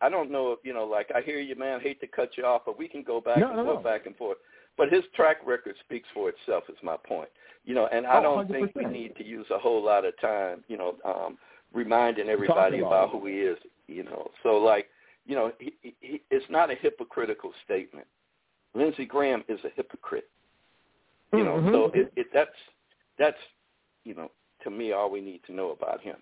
I 0.00 0.08
don't 0.08 0.30
know 0.30 0.52
if 0.52 0.58
you 0.64 0.72
know. 0.74 0.84
Like 0.84 1.10
I 1.14 1.20
hear 1.20 1.40
you, 1.40 1.56
man. 1.56 1.80
Hate 1.80 2.00
to 2.00 2.06
cut 2.06 2.30
you 2.36 2.44
off, 2.44 2.62
but 2.66 2.78
we 2.78 2.88
can 2.88 3.02
go 3.02 3.20
back 3.20 3.38
No, 3.38 3.48
and 3.48 3.56
no, 3.56 3.64
forth, 3.64 3.76
no. 3.78 3.82
back 3.82 4.06
and 4.06 4.16
forth. 4.16 4.38
But 4.76 4.92
his 4.92 5.04
track 5.14 5.38
record 5.46 5.74
speaks 5.84 6.08
for 6.14 6.28
itself. 6.28 6.64
Is 6.68 6.76
my 6.82 6.96
point. 6.96 7.28
You 7.64 7.74
know, 7.74 7.88
and 7.92 8.06
I 8.06 8.18
Oh, 8.18 8.22
don't 8.22 8.50
think 8.50 8.74
we 8.74 8.84
need 8.86 9.16
to 9.16 9.24
use 9.24 9.46
a 9.50 9.58
whole 9.58 9.82
lot 9.82 10.04
of 10.04 10.18
time. 10.20 10.64
You 10.68 10.78
know, 10.78 10.96
um, 11.04 11.38
reminding 11.72 12.28
everybody 12.28 12.78
about 12.78 12.88
about 12.88 13.10
who 13.10 13.26
he 13.26 13.34
is. 13.40 13.58
You 13.86 14.04
know, 14.04 14.30
so 14.42 14.58
like, 14.58 14.88
you 15.26 15.34
know, 15.34 15.52
he, 15.58 15.72
he, 16.00 16.20
it's 16.30 16.44
not 16.50 16.70
a 16.70 16.74
hypocritical 16.74 17.52
statement. 17.64 18.06
Lindsey 18.74 19.06
Graham 19.06 19.44
is 19.48 19.58
a 19.64 19.70
hypocrite. 19.74 20.28
You 21.32 21.44
know, 21.44 21.56
Mhm. 21.56 21.72
so 21.72 21.90
it, 21.94 22.12
it 22.16 22.26
that's 22.32 22.56
that's 23.18 23.38
you 24.04 24.14
know 24.14 24.30
to 24.62 24.70
me 24.70 24.92
all 24.92 25.10
we 25.10 25.20
need 25.20 25.42
to 25.44 25.52
know 25.52 25.70
about 25.70 26.00
him. 26.00 26.16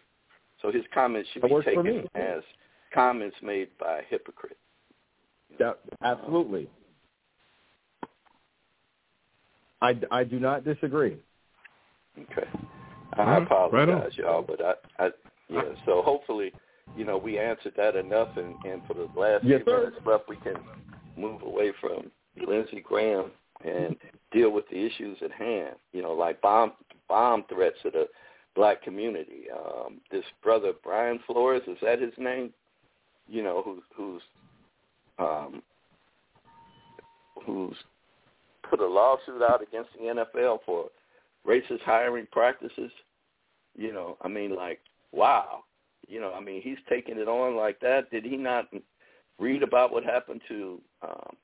So 0.63 0.73
his 0.73 0.85
comments 0.93 1.29
should 1.31 1.43
That 1.43 1.49
be 1.51 1.63
taken 1.63 2.09
as 2.15 2.43
comments 2.97 3.37
made 3.43 3.69
by 3.79 3.99
a 3.99 4.03
hypocrite. 4.09 4.57
Yeah, 5.61 5.73
absolutely. 6.03 6.69
I, 9.83 9.95
I 10.11 10.25
do 10.25 10.41
not 10.41 10.65
disagree. 10.65 11.19
Okay. 12.19 12.49
All 13.19 13.29
I 13.29 13.37
apologize, 13.39 13.89
right 13.89 14.15
y'all, 14.17 14.43
but 14.43 14.61
I, 14.65 15.05
I, 15.05 15.11
yeah. 15.49 15.63
So 15.85 16.03
hopefully, 16.03 16.53
you 16.97 17.05
know, 17.05 17.19
we 17.19 17.39
answered 17.39 17.75
that 17.77 17.95
enough, 17.95 18.29
and, 18.37 18.55
and 18.65 18.83
for 18.87 18.95
the 18.95 19.09
last 19.19 19.45
Yes, 19.45 19.63
few 19.65 19.73
sir. 19.73 19.79
minutes 19.85 20.07
left, 20.07 20.29
we 20.29 20.37
can 20.37 20.57
move 21.17 21.43
away 21.43 21.73
from 21.81 22.11
Lindsey 22.47 22.81
Graham 22.81 23.31
and 23.65 23.97
deal 24.33 24.51
with 24.51 24.69
the 24.71 24.77
issues 24.77 25.19
at 25.23 25.31
hand. 25.33 25.77
You 25.93 26.03
know, 26.03 26.13
like 26.13 26.41
bomb 26.41 26.73
bomb 27.09 27.45
threats 27.49 27.77
to 27.83 27.91
the 27.91 28.07
black 28.55 28.83
community. 28.83 29.45
Um, 29.55 30.01
this 30.11 30.25
brother 30.43 30.73
Brian 30.83 31.21
Flores 31.27 31.63
is 31.67 31.77
that 31.83 32.01
his 32.01 32.15
name? 32.19 32.53
You 33.29 33.43
know, 33.43 33.63
who's 33.65 33.83
who's 33.97 34.23
um, 35.19 35.63
who's 37.45 37.77
put 38.69 38.81
a 38.81 38.87
lawsuit 38.87 39.43
out 39.43 39.63
against 39.63 39.91
the 39.95 40.25
NFL 40.39 40.59
for 40.65 40.87
racist 41.47 41.83
hiring 41.85 42.27
practices. 42.31 42.91
You 43.77 43.93
know, 43.93 44.17
I 44.23 44.29
mean, 44.29 44.55
like, 44.55 44.81
wow. 45.13 45.65
You 46.09 46.21
know, 46.21 46.33
I 46.33 46.41
mean, 46.41 46.63
he's 46.63 46.79
taking 46.89 47.19
it 47.19 47.29
on 47.29 47.57
like 47.57 47.81
that. 47.81 48.11
Did 48.11 48.25
he 48.25 48.37
not 48.37 48.69
read 49.39 49.63
about 49.63 49.93
what 49.93 50.05
happened 50.05 50.41
to 50.49 50.81
um, 51.03 51.37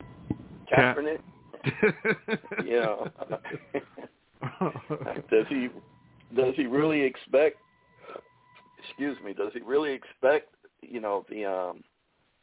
Kaepernick? 0.72 1.20
you 2.64 2.80
know, 2.80 3.08
does 5.30 5.46
he 5.48 5.68
does 6.36 6.54
he 6.56 6.66
really 6.66 7.02
expect? 7.02 7.56
Excuse 8.88 9.16
me. 9.24 9.32
Does 9.32 9.52
he 9.52 9.60
really 9.60 9.92
expect? 9.92 10.54
You 10.82 11.00
know, 11.00 11.24
the 11.28 11.44
um, 11.44 11.84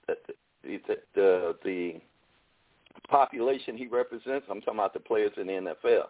the 0.08 0.16
the 0.64 0.98
the, 1.16 1.56
the 1.64 1.94
population 3.10 3.78
he 3.78 3.88
represents. 3.88 4.48
I'm 4.50 4.62
talking 4.62 4.80
about 4.80 4.94
the 4.94 5.00
players 5.00 5.32
in 5.38 5.48
the 5.48 5.54
NFL. 5.54 6.06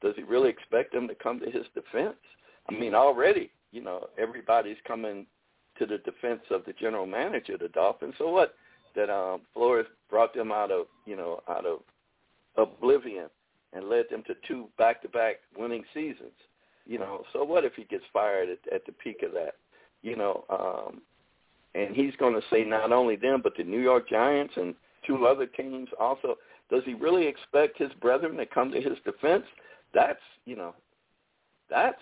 Does 0.00 0.14
he 0.16 0.22
really 0.22 0.48
expect 0.48 0.92
them 0.92 1.08
to 1.08 1.14
come 1.14 1.40
to 1.40 1.50
his 1.50 1.66
defense? 1.74 2.16
I 2.68 2.72
mean, 2.72 2.94
already, 2.94 3.50
you 3.72 3.82
know, 3.82 4.08
everybody's 4.18 4.76
coming 4.86 5.26
to 5.78 5.86
the 5.86 5.98
defense 5.98 6.42
of 6.50 6.64
the 6.66 6.72
general 6.74 7.06
manager 7.06 7.56
the 7.58 7.68
Dolphins. 7.68 8.14
So 8.18 8.30
what? 8.30 8.54
That 8.94 9.10
um, 9.10 9.42
Flores 9.54 9.86
brought 10.10 10.34
them 10.34 10.50
out 10.50 10.70
of, 10.70 10.86
you 11.06 11.16
know, 11.16 11.40
out 11.48 11.66
of 11.66 11.80
oblivion 12.56 13.28
and 13.72 13.88
led 13.88 14.06
them 14.10 14.22
to 14.26 14.34
two 14.46 14.68
back-to-back 14.78 15.36
winning 15.56 15.84
seasons. 15.94 16.32
You 16.86 16.98
know, 16.98 17.22
so 17.32 17.44
what 17.44 17.64
if 17.64 17.74
he 17.74 17.84
gets 17.84 18.04
fired 18.12 18.48
at, 18.48 18.72
at 18.72 18.86
the 18.86 18.92
peak 18.92 19.22
of 19.22 19.32
that? 19.32 19.56
You 20.02 20.16
know, 20.16 20.44
um, 20.48 21.02
and 21.74 21.94
he's 21.94 22.16
going 22.16 22.34
to 22.34 22.42
say 22.50 22.64
not 22.64 22.92
only 22.92 23.16
them 23.16 23.40
but 23.42 23.56
the 23.56 23.64
New 23.64 23.80
York 23.80 24.08
Giants 24.08 24.54
and 24.56 24.74
two 25.06 25.26
other 25.26 25.46
teams 25.46 25.88
also. 25.98 26.36
Does 26.70 26.82
he 26.84 26.94
really 26.94 27.26
expect 27.26 27.78
his 27.78 27.92
brethren 28.00 28.36
to 28.36 28.46
come 28.46 28.70
to 28.72 28.80
his 28.80 28.98
defense? 29.04 29.44
That's 29.94 30.20
you 30.44 30.56
know, 30.56 30.74
that's 31.70 32.00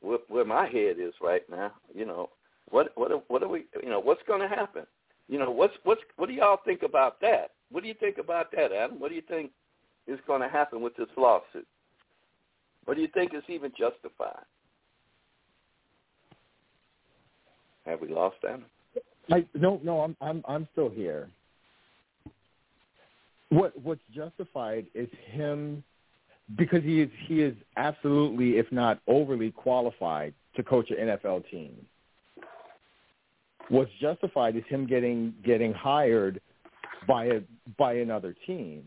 where, 0.00 0.18
where 0.28 0.44
my 0.44 0.66
head 0.66 0.96
is 0.98 1.14
right 1.22 1.42
now. 1.50 1.72
You 1.94 2.06
know, 2.06 2.30
what 2.70 2.92
what 2.96 3.30
what 3.30 3.42
are 3.42 3.48
we? 3.48 3.64
You 3.82 3.90
know, 3.90 4.00
what's 4.00 4.22
going 4.26 4.40
to 4.40 4.48
happen? 4.48 4.84
You 5.28 5.38
know, 5.38 5.50
what's 5.50 5.74
what's 5.84 6.00
what 6.16 6.28
do 6.28 6.34
y'all 6.34 6.60
think 6.64 6.82
about 6.82 7.20
that? 7.20 7.50
What 7.70 7.82
do 7.82 7.88
you 7.88 7.94
think 7.94 8.18
about 8.18 8.50
that, 8.52 8.72
Adam? 8.72 8.98
What 8.98 9.10
do 9.10 9.14
you 9.14 9.22
think 9.22 9.52
is 10.06 10.18
going 10.26 10.42
to 10.42 10.48
happen 10.48 10.82
with 10.82 10.96
this 10.96 11.08
lawsuit? 11.16 11.66
What 12.84 12.94
do 12.94 13.00
you 13.00 13.08
think 13.14 13.32
is 13.32 13.44
even 13.48 13.70
justified? 13.78 14.44
Have 17.86 18.00
we 18.00 18.08
lost 18.08 18.36
Adam? 18.44 18.64
I, 19.30 19.44
no, 19.54 19.80
no, 19.82 20.00
I'm 20.00 20.16
I'm 20.20 20.42
I'm 20.48 20.68
still 20.72 20.90
here. 20.90 21.28
What 23.48 23.78
what's 23.82 24.02
justified 24.14 24.86
is 24.94 25.08
him 25.30 25.82
because 26.56 26.82
he 26.82 27.00
is 27.00 27.10
he 27.26 27.42
is 27.42 27.54
absolutely, 27.76 28.58
if 28.58 28.70
not 28.72 29.00
overly 29.06 29.50
qualified 29.50 30.34
to 30.56 30.62
coach 30.62 30.90
an 30.90 31.08
NFL 31.08 31.48
team. 31.50 31.74
What's 33.68 33.90
justified 34.00 34.56
is 34.56 34.64
him 34.68 34.86
getting 34.86 35.34
getting 35.44 35.72
hired 35.72 36.40
by 37.06 37.26
a 37.26 37.40
by 37.78 37.94
another 37.94 38.34
team. 38.46 38.84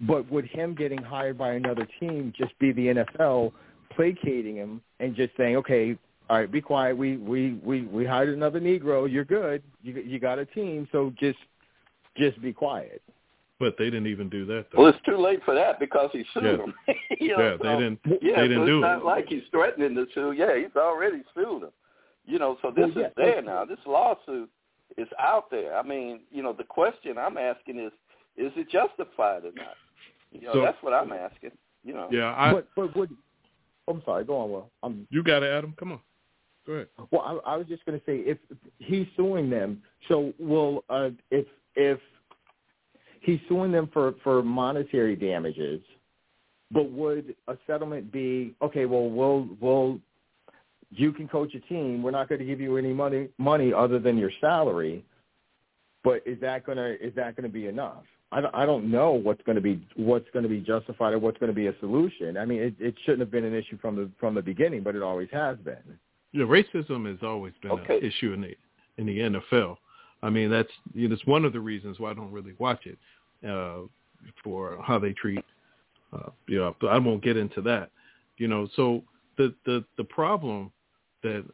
But 0.00 0.30
would 0.32 0.46
him 0.46 0.74
getting 0.74 1.00
hired 1.00 1.38
by 1.38 1.52
another 1.52 1.86
team 2.00 2.32
just 2.36 2.58
be 2.58 2.72
the 2.72 3.04
NFL 3.04 3.52
placating 3.94 4.56
him 4.56 4.80
and 4.98 5.14
just 5.14 5.36
saying, 5.36 5.56
okay, 5.56 5.96
all 6.30 6.38
right, 6.38 6.50
be 6.50 6.60
quiet. 6.60 6.96
We 6.96 7.16
we 7.16 7.54
we 7.64 7.82
we 7.82 8.04
hired 8.04 8.30
another 8.30 8.60
Negro. 8.60 9.10
You're 9.10 9.24
good. 9.24 9.62
You 9.82 9.94
you 10.00 10.18
got 10.18 10.38
a 10.38 10.46
team, 10.46 10.88
so 10.92 11.12
just 11.18 11.38
just 12.16 12.40
be 12.40 12.52
quiet. 12.52 13.02
But 13.58 13.76
they 13.78 13.84
didn't 13.84 14.08
even 14.08 14.28
do 14.28 14.44
that. 14.46 14.66
Though. 14.72 14.82
Well, 14.82 14.88
it's 14.88 14.98
too 15.06 15.16
late 15.16 15.40
for 15.44 15.54
that 15.54 15.78
because 15.78 16.10
he 16.12 16.24
sued 16.34 16.42
Yeah. 16.44 16.56
him. 16.56 16.74
you 17.20 17.36
know, 17.36 17.42
yeah, 17.42 17.56
so, 17.58 17.62
they 17.62 17.74
didn't. 17.84 18.00
Yeah, 18.20 18.40
they 18.40 18.48
didn't 18.48 18.62
so 18.62 18.66
do 18.66 18.78
it's 18.78 18.82
not 18.82 18.98
it. 18.98 19.04
like 19.04 19.26
he's 19.28 19.42
threatening 19.52 19.94
to 19.94 20.06
sue. 20.14 20.32
Yeah, 20.32 20.56
he's 20.56 20.74
already 20.76 21.22
sued 21.34 21.62
him. 21.64 21.70
You 22.24 22.38
know, 22.38 22.56
so 22.62 22.70
this 22.70 22.86
Well, 22.94 23.02
yeah, 23.04 23.06
is 23.08 23.12
there 23.16 23.34
but- 23.36 23.44
now. 23.44 23.64
This 23.64 23.78
lawsuit 23.86 24.50
is 24.98 25.08
out 25.20 25.50
there. 25.50 25.76
I 25.76 25.82
mean, 25.82 26.20
you 26.30 26.42
know, 26.42 26.52
the 26.52 26.64
question 26.64 27.18
I'm 27.18 27.36
asking 27.38 27.78
is, 27.78 27.92
is 28.36 28.52
it 28.56 28.68
justified 28.70 29.44
or 29.44 29.52
not? 29.54 29.76
You 30.32 30.42
know, 30.46 30.54
So- 30.54 30.62
that's 30.62 30.82
what 30.82 30.92
I'm 30.92 31.12
asking. 31.12 31.52
You 31.84 31.94
know. 31.94 32.08
Yeah, 32.10 32.34
I. 32.36 32.52
but 32.52 32.68
but 32.74 32.96
would 32.96 33.10
I'm 33.88 34.02
sorry. 34.04 34.24
Go 34.24 34.38
on, 34.38 34.50
Will. 34.50 34.70
I'm 34.82 35.06
you 35.10 35.22
got 35.22 35.42
it, 35.42 35.52
Adam. 35.52 35.74
Come 35.78 35.92
on. 35.92 36.00
Go 36.66 36.72
ahead. 36.74 36.88
Well, 37.10 37.42
I, 37.44 37.52
I 37.52 37.56
was 37.56 37.66
just 37.66 37.84
going 37.84 37.98
to 37.98 38.06
say 38.06 38.18
if 38.18 38.38
he's 38.78 39.06
suing 39.16 39.50
them, 39.50 39.82
so 40.08 40.32
will 40.38 40.84
uh, 40.88 41.10
if 41.30 41.46
if 41.74 41.98
he's 43.20 43.40
suing 43.48 43.72
them 43.72 43.88
for 43.92 44.14
for 44.22 44.42
monetary 44.42 45.16
damages, 45.16 45.80
but 46.70 46.90
would 46.90 47.34
a 47.48 47.56
settlement 47.66 48.12
be 48.12 48.54
okay? 48.62 48.86
Well, 48.86 49.10
we'll 49.10 49.48
we'll 49.60 49.98
you 50.90 51.12
can 51.12 51.26
coach 51.26 51.54
a 51.54 51.60
team. 51.60 52.02
We're 52.02 52.10
not 52.10 52.28
going 52.28 52.38
to 52.38 52.44
give 52.44 52.60
you 52.60 52.76
any 52.76 52.92
money 52.92 53.28
money 53.38 53.72
other 53.72 53.98
than 53.98 54.16
your 54.16 54.30
salary, 54.40 55.04
but 56.04 56.22
is 56.26 56.40
that 56.40 56.64
gonna 56.64 56.94
is 57.00 57.14
that 57.16 57.34
going 57.34 57.48
to 57.48 57.52
be 57.52 57.66
enough? 57.66 58.04
I 58.30 58.40
don't, 58.40 58.54
I 58.54 58.64
don't 58.64 58.90
know 58.90 59.12
what's 59.12 59.42
going 59.42 59.56
to 59.56 59.62
be 59.62 59.86
what's 59.96 60.28
going 60.32 60.42
to 60.44 60.48
be 60.48 60.60
justified 60.60 61.12
or 61.12 61.18
what's 61.18 61.38
going 61.38 61.50
to 61.50 61.54
be 61.54 61.66
a 61.66 61.78
solution. 61.80 62.36
I 62.36 62.46
mean, 62.46 62.62
it, 62.62 62.74
it 62.78 62.94
shouldn't 63.04 63.20
have 63.20 63.30
been 63.30 63.44
an 63.44 63.54
issue 63.54 63.78
from 63.78 63.96
the 63.96 64.10
from 64.18 64.34
the 64.34 64.42
beginning, 64.42 64.82
but 64.82 64.94
it 64.96 65.02
always 65.02 65.28
has 65.32 65.58
been. 65.58 65.98
Yeah, 66.32 66.44
racism 66.44 67.10
has 67.10 67.22
always 67.22 67.52
been 67.62 67.72
Okay. 67.72 67.98
an 67.98 68.04
issue 68.04 68.32
in 68.32 68.40
the 68.42 68.56
in 68.98 69.06
the 69.06 69.18
NFL. 69.18 69.76
I 70.22 70.30
mean, 70.30 70.50
that's 70.50 70.70
you 70.94 71.08
know, 71.08 71.14
it's 71.14 71.26
one 71.26 71.44
of 71.44 71.52
the 71.52 71.60
reasons 71.60 71.98
why 71.98 72.10
I 72.10 72.14
don't 72.14 72.32
really 72.32 72.54
watch 72.58 72.86
it 72.86 72.98
uh, 73.48 73.82
for 74.42 74.80
how 74.82 74.98
they 74.98 75.12
treat. 75.12 75.44
Uh, 76.12 76.30
you 76.46 76.58
know, 76.58 76.74
I 76.88 76.98
won't 76.98 77.22
get 77.22 77.36
into 77.36 77.60
that. 77.62 77.90
You 78.38 78.48
know, 78.48 78.68
so 78.76 79.02
the 79.36 79.54
the 79.66 79.84
the 79.96 80.04
problem 80.04 80.72
that 81.22 81.44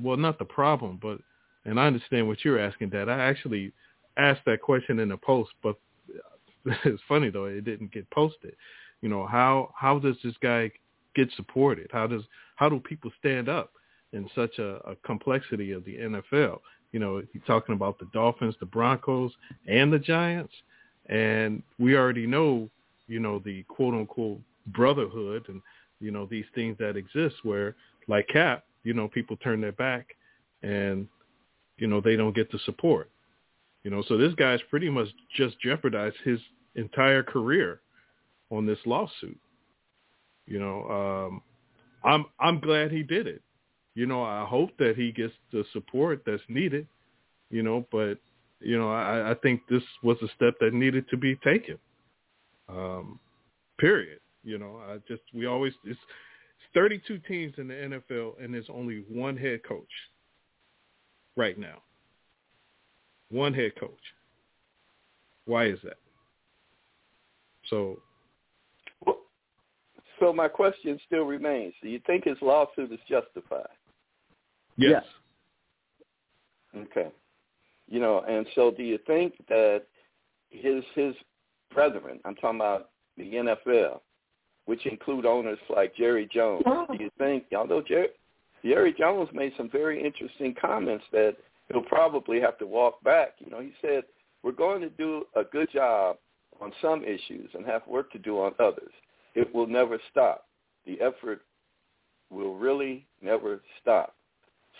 well, 0.00 0.16
not 0.16 0.38
the 0.38 0.44
problem, 0.44 0.98
but 1.00 1.18
and 1.64 1.78
I 1.78 1.86
understand 1.86 2.26
what 2.26 2.44
you're 2.44 2.58
asking. 2.58 2.90
That 2.90 3.08
I 3.08 3.18
actually 3.18 3.72
asked 4.16 4.42
that 4.46 4.60
question 4.62 5.00
in 5.00 5.12
a 5.12 5.16
post, 5.16 5.50
but 5.62 5.76
it's 6.84 7.02
funny 7.08 7.30
though 7.30 7.46
it 7.46 7.64
didn't 7.64 7.92
get 7.92 8.08
posted. 8.10 8.54
You 9.02 9.08
know, 9.08 9.26
how 9.26 9.72
how 9.76 9.98
does 9.98 10.16
this 10.22 10.34
guy 10.40 10.70
get 11.14 11.30
supported? 11.36 11.90
How 11.92 12.06
does 12.06 12.22
how 12.56 12.68
do 12.68 12.80
people 12.80 13.10
stand 13.18 13.48
up? 13.48 13.72
In 14.14 14.30
such 14.34 14.58
a, 14.58 14.76
a 14.88 14.96
complexity 15.04 15.72
of 15.72 15.84
the 15.84 15.96
NFL. 15.96 16.60
You 16.92 17.00
know, 17.00 17.22
he's 17.32 17.42
talking 17.46 17.74
about 17.74 17.98
the 17.98 18.08
Dolphins, 18.12 18.54
the 18.60 18.66
Broncos, 18.66 19.32
and 19.66 19.92
the 19.92 19.98
Giants, 19.98 20.52
and 21.06 21.62
we 21.78 21.96
already 21.96 22.26
know, 22.26 22.70
you 23.08 23.18
know, 23.18 23.40
the 23.40 23.64
quote 23.64 23.94
unquote 23.94 24.40
brotherhood 24.68 25.44
and 25.48 25.60
you 26.00 26.10
know 26.10 26.26
these 26.26 26.46
things 26.54 26.76
that 26.78 26.96
exist 26.96 27.34
where, 27.42 27.74
like 28.08 28.26
Cap, 28.28 28.64
you 28.84 28.94
know, 28.94 29.08
people 29.08 29.36
turn 29.38 29.60
their 29.60 29.72
back, 29.72 30.16
and 30.62 31.08
you 31.78 31.88
know 31.88 32.00
they 32.00 32.16
don't 32.16 32.34
get 32.34 32.50
the 32.52 32.58
support. 32.64 33.10
You 33.82 33.90
know, 33.90 34.02
so 34.06 34.16
this 34.16 34.34
guy's 34.34 34.60
pretty 34.70 34.88
much 34.88 35.08
just 35.36 35.60
jeopardized 35.60 36.16
his 36.24 36.38
entire 36.76 37.22
career 37.22 37.80
on 38.50 38.66
this 38.66 38.78
lawsuit. 38.86 39.38
You 40.46 40.60
know, 40.60 41.28
um, 41.28 41.42
I'm 42.04 42.26
I'm 42.38 42.60
glad 42.60 42.92
he 42.92 43.02
did 43.02 43.26
it 43.26 43.42
you 43.94 44.06
know, 44.06 44.22
I 44.22 44.44
hope 44.44 44.70
that 44.78 44.96
he 44.96 45.12
gets 45.12 45.32
the 45.52 45.64
support 45.72 46.22
that's 46.26 46.42
needed, 46.48 46.86
you 47.50 47.62
know, 47.62 47.86
but, 47.92 48.18
you 48.60 48.78
know, 48.78 48.90
I, 48.90 49.30
I 49.30 49.34
think 49.34 49.62
this 49.68 49.82
was 50.02 50.16
a 50.22 50.28
step 50.36 50.54
that 50.60 50.74
needed 50.74 51.08
to 51.10 51.16
be 51.16 51.36
taken. 51.36 51.78
Um, 52.68 53.20
period. 53.78 54.20
You 54.42 54.58
know, 54.58 54.80
I 54.88 54.96
just, 55.08 55.22
we 55.32 55.46
always, 55.46 55.72
it's, 55.84 55.98
it's 55.98 56.74
32 56.74 57.18
teams 57.28 57.54
in 57.58 57.68
the 57.68 57.74
NFL 57.74 58.42
and 58.42 58.52
there's 58.52 58.68
only 58.68 59.04
one 59.08 59.36
head 59.36 59.60
coach 59.66 59.82
right 61.36 61.58
now. 61.58 61.76
One 63.30 63.54
head 63.54 63.72
coach. 63.78 63.92
Why 65.46 65.66
is 65.66 65.78
that? 65.84 65.98
So 67.70 67.98
So 70.20 70.32
my 70.32 70.48
question 70.48 70.98
still 71.06 71.24
remains: 71.24 71.74
Do 71.82 71.88
you 71.88 72.00
think 72.06 72.24
his 72.24 72.36
lawsuit 72.40 72.92
is 72.92 73.00
justified? 73.08 73.66
Yes, 74.76 75.04
Okay. 76.76 77.08
You 77.88 78.00
know, 78.00 78.24
and 78.28 78.46
so 78.54 78.70
do 78.70 78.82
you 78.82 78.98
think 79.06 79.34
that 79.48 79.82
his 80.50 80.82
his 80.94 81.14
brethren, 81.72 82.20
I'm 82.24 82.34
talking 82.36 82.60
about 82.60 82.90
the 83.16 83.24
NFL, 83.24 84.00
which 84.66 84.86
include 84.86 85.26
owners 85.26 85.58
like 85.74 85.94
Jerry 85.94 86.28
Jones, 86.32 86.62
do 86.64 87.02
you 87.02 87.10
think, 87.18 87.44
although 87.56 87.82
Jerry, 87.82 88.08
Jerry 88.64 88.94
Jones 88.98 89.28
made 89.32 89.52
some 89.56 89.68
very 89.70 90.02
interesting 90.02 90.54
comments 90.58 91.04
that 91.12 91.36
he'll 91.68 91.82
probably 91.82 92.40
have 92.40 92.58
to 92.58 92.66
walk 92.66 93.02
back. 93.02 93.34
You 93.38 93.50
know, 93.50 93.60
he 93.60 93.72
said, 93.82 94.04
we're 94.42 94.52
going 94.52 94.80
to 94.80 94.90
do 94.90 95.24
a 95.36 95.44
good 95.44 95.70
job 95.72 96.16
on 96.60 96.72
some 96.80 97.04
issues 97.04 97.50
and 97.54 97.66
have 97.66 97.82
work 97.86 98.10
to 98.12 98.18
do 98.18 98.40
on 98.40 98.52
others. 98.58 98.92
It 99.34 99.52
will 99.54 99.66
never 99.66 99.98
stop. 100.10 100.46
The 100.86 101.00
effort 101.00 101.42
will 102.30 102.56
really 102.56 103.06
never 103.20 103.60
stop. 103.80 104.14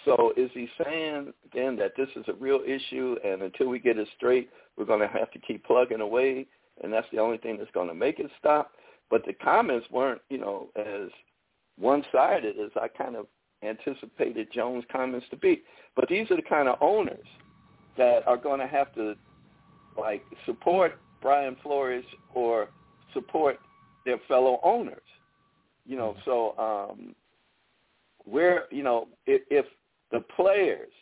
So 0.05 0.33
is 0.37 0.51
he 0.53 0.69
saying 0.85 1.33
then 1.55 1.77
that 1.77 1.93
this 1.97 2.09
is 2.17 2.25
a 2.29 2.35
real 2.35 2.61
issue 2.67 3.17
and 3.25 3.43
until 3.43 3.69
we 3.69 3.79
get 3.79 3.99
it 3.99 4.09
straight, 4.17 4.51
we're 4.77 4.85
going 4.85 5.01
to 5.01 5.09
have 5.09 5.31
to 5.33 5.39
keep 5.39 5.65
plugging 5.65 6.01
away 6.01 6.47
and 6.83 6.93
that's 6.93 7.07
the 7.13 7.19
only 7.19 7.39
thing 7.39 7.57
that's 7.59 7.71
going 7.73 7.89
to 7.89 7.95
make 7.95 8.19
it 8.19 8.31
stop? 8.39 8.73
But 9.11 9.25
the 9.27 9.33
comments 9.33 9.87
weren't, 9.91 10.21
you 10.31 10.39
know, 10.39 10.69
as 10.77 11.11
one-sided 11.79 12.57
as 12.59 12.71
I 12.81 12.89
kind 12.89 13.17
of 13.17 13.27
anticipated 13.63 14.49
Jones' 14.53 14.85
comments 14.91 15.27
to 15.31 15.37
be. 15.37 15.63
But 15.97 16.09
these 16.09 16.31
are 16.31 16.37
the 16.37 16.43
kind 16.43 16.69
of 16.69 16.79
owners 16.81 17.27
that 17.97 18.27
are 18.27 18.37
going 18.37 18.61
to 18.61 18.67
have 18.67 18.93
to, 18.95 19.15
like, 19.99 20.23
support 20.47 20.99
Brian 21.23 21.57
Flores 21.63 22.05
or 22.35 22.69
support 23.13 23.59
their 24.05 24.19
fellow 24.27 24.59
owners. 24.63 25.03
You 25.87 25.97
know, 25.97 26.17
so 26.25 26.57
um, 26.59 27.15
where, 28.25 28.65
you 28.71 28.83
know, 28.83 29.09
if, 29.27 29.43
if 29.51 29.67
the 30.15 30.21
players 30.37 30.93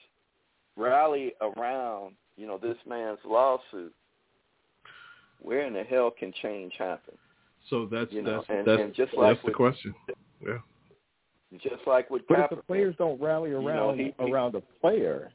rally 0.77 1.35
around, 1.41 2.15
you 2.37 2.47
know, 2.47 2.59
this 2.59 2.77
man's 2.89 3.19
lawsuit, 3.25 3.95
where 5.41 5.67
in 5.67 5.75
the 5.75 5.83
hell 5.83 6.11
can 6.11 6.33
change 6.43 6.73
happen? 6.79 7.15
so 7.71 7.87
that's 7.87 8.11
You 8.13 8.23
know, 8.23 8.39
that's 8.39 8.47
and- 8.51 8.67
that's, 8.67 8.81
and 8.83 8.95
just 8.95 9.15
like 9.15 9.35
that's 9.35 9.43
the 9.43 9.47
with- 9.49 9.57
question. 9.57 9.95
Yeah. 10.45 10.59
Just 11.59 11.87
like 11.87 12.11
with 12.11 12.27
But 12.27 12.41
if 12.41 12.51
the 12.51 12.57
players 12.57 12.97
don't 12.97 13.21
rally 13.21 13.51
know, 13.51 13.65
around 13.65 13.99
he- 14.01 14.15
he- 14.19 14.33
around 14.33 14.55
a 14.57 14.61
player, 14.81 15.31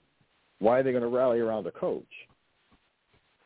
why 0.59 0.79
are 0.79 0.83
they 0.83 0.91
going 0.91 1.03
to 1.03 1.07
rally 1.09 1.39
around 1.39 1.67
a 1.67 1.71
coach? 1.71 2.27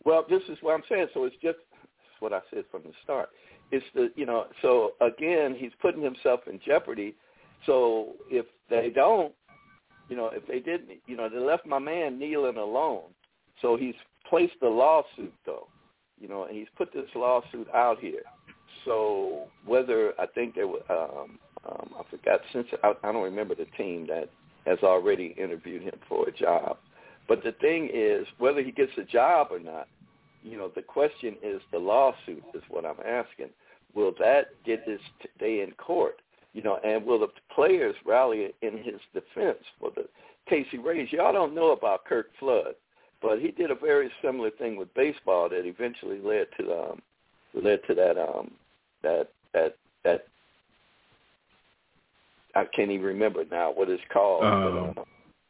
Well, 0.05 0.23
this 0.29 0.41
is 0.49 0.57
what 0.63 0.73
I'm 0.73 0.83
saying. 0.89 1.09
So 1.13 1.25
it's 1.25 1.35
just 1.43 1.59
it's 1.59 2.21
what 2.21 2.33
I 2.33 2.39
said 2.49 2.65
from 2.71 2.83
the 2.83 2.93
start. 3.03 3.29
It's 3.71 3.85
the 3.93 4.11
you 4.15 4.25
know. 4.25 4.47
So 4.61 4.93
again, 5.01 5.53
he's 5.53 5.73
putting 5.81 6.01
himself 6.01 6.47
in 6.47 6.59
jeopardy. 6.65 7.13
So 7.65 8.15
if 8.31 8.45
they 8.69 8.89
don't, 8.89 9.35
you 10.11 10.17
know, 10.17 10.29
if 10.33 10.45
they 10.45 10.59
didn't, 10.59 10.99
you 11.07 11.15
know, 11.15 11.29
they 11.29 11.39
left 11.39 11.65
my 11.65 11.79
man 11.79 12.19
kneeling 12.19 12.57
alone. 12.57 13.03
So 13.61 13.77
he's 13.77 13.95
placed 14.29 14.55
the 14.59 14.67
lawsuit 14.67 15.33
though, 15.45 15.69
you 16.19 16.27
know, 16.27 16.43
and 16.43 16.55
he's 16.55 16.67
put 16.77 16.91
this 16.93 17.05
lawsuit 17.15 17.67
out 17.73 17.97
here. 17.99 18.23
So 18.83 19.45
whether 19.65 20.11
I 20.19 20.25
think 20.27 20.53
there 20.53 20.67
was, 20.67 20.81
um, 20.89 21.39
um, 21.65 21.91
I 21.97 22.03
forgot 22.11 22.41
since 22.51 22.67
I, 22.83 22.91
I 23.03 23.11
don't 23.13 23.23
remember 23.23 23.55
the 23.55 23.67
team 23.77 24.05
that 24.07 24.29
has 24.65 24.79
already 24.83 25.33
interviewed 25.37 25.83
him 25.83 25.97
for 26.09 26.27
a 26.27 26.31
job. 26.33 26.77
But 27.29 27.41
the 27.45 27.53
thing 27.53 27.89
is, 27.93 28.27
whether 28.37 28.61
he 28.61 28.71
gets 28.71 28.91
a 28.97 29.03
job 29.03 29.47
or 29.49 29.59
not, 29.59 29.87
you 30.43 30.57
know, 30.57 30.69
the 30.75 30.81
question 30.81 31.37
is 31.41 31.61
the 31.71 31.79
lawsuit 31.79 32.43
is 32.53 32.63
what 32.67 32.85
I'm 32.85 32.99
asking. 33.05 33.49
Will 33.93 34.13
that 34.19 34.47
get 34.65 34.85
this 34.85 34.99
day 35.39 35.61
in 35.61 35.71
court? 35.71 36.21
You 36.53 36.61
know, 36.61 36.79
and 36.83 37.05
will 37.05 37.19
the 37.19 37.29
players 37.53 37.95
rally 38.05 38.53
in 38.61 38.77
his 38.77 38.99
defense 39.13 39.63
for 39.79 39.91
the 39.95 40.05
case 40.49 40.65
he 40.69 40.77
raised? 40.77 41.13
Y'all 41.13 41.31
don't 41.31 41.55
know 41.55 41.71
about 41.71 42.05
Curt 42.05 42.29
Flood, 42.39 42.75
but 43.21 43.39
he 43.39 43.51
did 43.51 43.71
a 43.71 43.75
very 43.75 44.11
similar 44.21 44.51
thing 44.51 44.75
with 44.75 44.93
baseball 44.93 45.47
that 45.49 45.65
eventually 45.65 46.19
led 46.19 46.47
to 46.59 46.73
um 46.73 47.01
led 47.53 47.79
to 47.87 47.95
that 47.95 48.17
um 48.17 48.51
that 49.01 49.29
that 49.53 49.77
that 50.03 50.27
I 52.53 52.65
can't 52.65 52.91
even 52.91 53.05
remember 53.05 53.45
now 53.49 53.71
what 53.71 53.89
it's 53.89 54.03
called. 54.11 54.43
Um, 54.43 54.93
but, 54.95 55.01
um, 55.01 55.05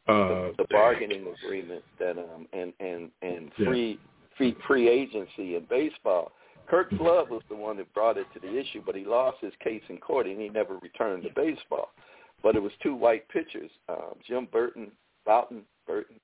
Uh, 0.08 0.28
the, 0.28 0.54
the 0.58 0.66
bargaining 0.70 1.28
agreement 1.28 1.84
that 1.98 2.18
um 2.18 2.46
and 2.52 2.72
and 2.80 3.10
and 3.22 3.52
Yeah. 3.56 3.66
free 3.66 3.98
free 4.36 4.56
free 4.66 4.88
agency 4.88 5.56
in 5.56 5.64
baseball. 5.70 6.32
Curt 6.72 6.88
Flood 6.96 7.28
was 7.28 7.42
the 7.50 7.54
one 7.54 7.76
that 7.76 7.92
brought 7.92 8.16
it 8.16 8.26
to 8.32 8.40
the 8.40 8.58
issue, 8.58 8.80
but 8.86 8.94
he 8.94 9.04
lost 9.04 9.36
his 9.42 9.52
case 9.62 9.82
in 9.90 9.98
court 9.98 10.26
and 10.26 10.40
he 10.40 10.48
never 10.48 10.78
returned 10.78 11.22
to 11.24 11.28
baseball. 11.36 11.90
But 12.42 12.56
it 12.56 12.62
was 12.62 12.72
two 12.82 12.94
white 12.94 13.28
pitchers, 13.28 13.70
um, 13.90 14.14
Jim 14.26 14.48
Burton, 14.50 14.90
Boughton 15.26 15.64
Burton, 15.86 16.16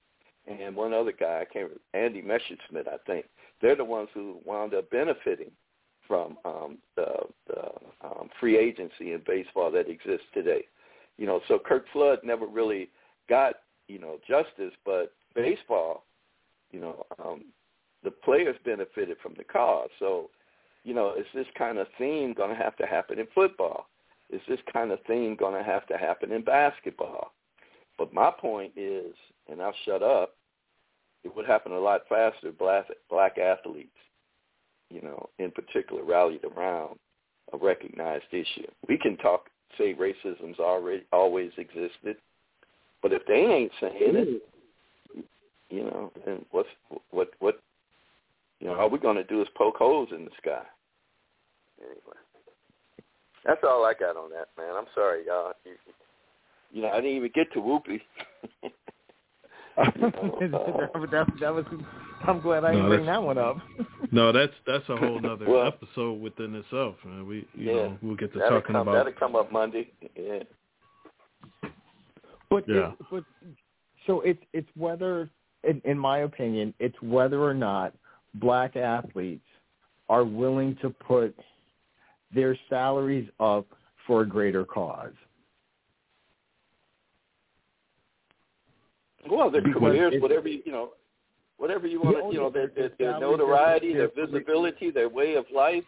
and 0.47 0.75
one 0.75 0.95
other 0.95 1.13
guy, 1.13 1.43
I 1.43 1.45
can't 1.45 1.71
remember, 1.71 1.81
Andy 1.93 2.23
Messersmith, 2.23 2.89
I 2.89 2.97
think. 3.07 3.27
They're 3.61 3.77
the 3.77 3.85
ones 3.85 4.09
who 4.15 4.39
wound 4.47 4.73
up 4.73 4.89
benefiting 4.91 5.51
from 6.07 6.39
um, 6.47 6.79
the, 6.97 7.13
the 7.47 7.69
um, 8.03 8.31
free 8.41 8.57
agency 8.57 9.13
in 9.13 9.21
baseball 9.27 9.71
that 9.73 9.91
exists 9.91 10.29
today. 10.33 10.65
You 11.19 11.27
know, 11.27 11.43
so 11.47 11.59
Curt 11.59 11.85
Flood 11.93 12.21
never 12.25 12.47
really 12.47 12.89
got 13.29 13.57
you 13.87 13.99
know 13.99 14.19
justice, 14.27 14.73
but 14.87 15.13
baseball, 15.35 16.05
you 16.73 16.81
know, 16.81 17.05
um, 17.23 17.45
the 18.03 18.11
players 18.11 18.57
benefited 18.65 19.19
from 19.23 19.35
the 19.37 19.45
cause. 19.45 19.91
So, 19.99 20.31
you 20.89 20.95
know, 20.95 21.13
is 21.13 21.27
this 21.35 21.47
kind 21.59 21.77
of 21.77 21.87
theme 21.99 22.33
going 22.33 22.49
to 22.49 22.57
have 22.57 22.75
to 22.77 22.87
happen 22.87 23.19
in 23.19 23.27
football? 23.35 23.89
Is 24.31 24.41
this 24.49 24.59
kind 24.73 24.91
of 24.91 24.99
theme 25.07 25.37
going 25.37 25.53
to 25.53 25.63
have 25.63 25.87
to 25.89 25.99
happen 25.99 26.33
in 26.33 26.43
basketball? 26.43 27.35
But 27.99 28.15
my 28.15 28.31
point 28.31 28.73
is, 28.75 29.13
and 29.51 29.61
I'll 29.61 29.75
shut 29.85 30.03
up, 30.03 30.35
it 31.25 31.37
would 31.37 31.45
happen 31.45 31.73
a 31.73 31.79
lot 31.79 32.09
faster 32.09 32.49
if 32.49 32.59
black, 32.59 32.87
black 33.11 33.37
athletes, 33.37 33.91
you 34.89 35.03
know, 35.03 35.29
in 35.39 35.51
particular, 35.51 36.03
rallied 36.05 36.45
around 36.57 36.99
a 37.53 37.59
recognized 37.59 38.33
issue. 38.33 38.67
We 38.89 38.97
can 38.97 39.19
talk, 39.19 39.51
say 39.77 39.93
racism's 39.93 40.59
already 40.59 41.03
always 41.13 41.51
existed, 41.59 42.17
but 43.03 43.13
if 43.13 43.27
they 43.27 43.35
ain't 43.35 43.73
saying 43.79 43.93
it, 43.99 44.43
you 45.69 45.83
know, 45.83 46.13
then 46.25 46.47
what's 46.51 46.69
what 47.11 47.29
what 47.41 47.61
you 48.61 48.69
know, 48.69 48.75
all 48.75 48.89
we're 48.89 48.97
gonna 48.97 49.23
do 49.23 49.43
is 49.43 49.49
poke 49.55 49.77
holes 49.77 50.09
in 50.13 50.25
the 50.25 50.31
sky. 50.41 50.63
Anyway. 51.81 52.19
That's 53.45 53.61
all 53.65 53.85
I 53.85 53.95
got 53.95 54.17
on 54.17 54.31
that, 54.31 54.49
man. 54.59 54.75
I'm 54.77 54.87
sorry, 54.95 55.25
y'all. 55.27 55.53
You, 55.65 55.73
you 56.73 56.83
know, 56.83 56.89
I 56.91 56.97
didn't 56.97 57.17
even 57.17 57.31
get 57.35 57.53
to 57.53 57.61
Whoopi. 57.61 58.01
that, 59.77 60.51
uh, 60.55 61.25
that 61.41 61.55
was. 61.55 61.65
I'm 62.27 62.41
glad 62.41 62.65
I 62.65 62.73
No, 62.73 62.77
didn't 62.77 62.89
bring 62.89 63.07
that 63.07 63.23
one 63.23 63.39
up. 63.39 63.59
no, 64.13 64.33
that's 64.33 64.53
that's 64.67 64.85
a 64.89 64.97
whole 64.97 65.21
nother 65.21 65.47
Well- 65.49 65.67
episode 65.67 66.21
within 66.21 66.55
itself. 66.57 66.97
Man. 67.05 67.27
We 67.27 67.47
you 67.55 67.67
Yeah. 67.67 67.73
know 67.75 67.99
we'll 68.03 68.17
get 68.17 68.33
to 68.33 68.41
talking 68.41 68.75
come 68.75 68.77
about 68.89 68.95
that'll 68.95 69.13
come 69.13 69.37
up 69.37 69.53
Monday. 69.53 69.91
Yeah. 70.17 70.43
But 72.51 72.65
Yeah. 72.69 72.93
it, 72.93 72.99
but 73.11 73.25
so 74.07 74.21
it's 74.23 74.43
it's 74.53 74.69
whether, 74.77 75.31
in, 75.65 75.81
in 75.85 75.99
my 75.99 76.19
opinion, 76.19 76.75
it's 76.81 77.01
whether 77.01 77.41
or 77.43 77.55
not 77.55 77.95
black 78.35 78.77
athletes 78.77 79.47
are 80.09 80.25
willing 80.25 80.77
to 80.83 80.91
put 80.91 81.35
their 82.35 82.57
salaries 82.69 83.29
up 83.41 83.67
for 84.07 84.23
a 84.23 84.27
greater 84.29 84.65
cause. 84.65 85.13
Well, 89.31 89.51
their 89.51 89.63
careers, 89.63 90.15
whatever 90.23 90.49
you, 90.49 90.63
you 90.65 90.73
know, 90.73 90.91
whatever 91.59 91.87
you 91.87 92.01
want 92.01 92.17
to, 92.17 92.33
you 92.33 92.41
know, 92.41 92.51
their, 92.51 92.69
their- 92.69 92.75
their, 92.75 92.89
their 92.89 92.99
their 92.99 93.13
salaries, 93.21 93.39
notoriety, 93.39 93.93
their- 93.95 94.09
visibility, 94.27 94.91
their 94.91 95.09
way 95.09 95.35
of 95.35 95.45
life. 95.55 95.85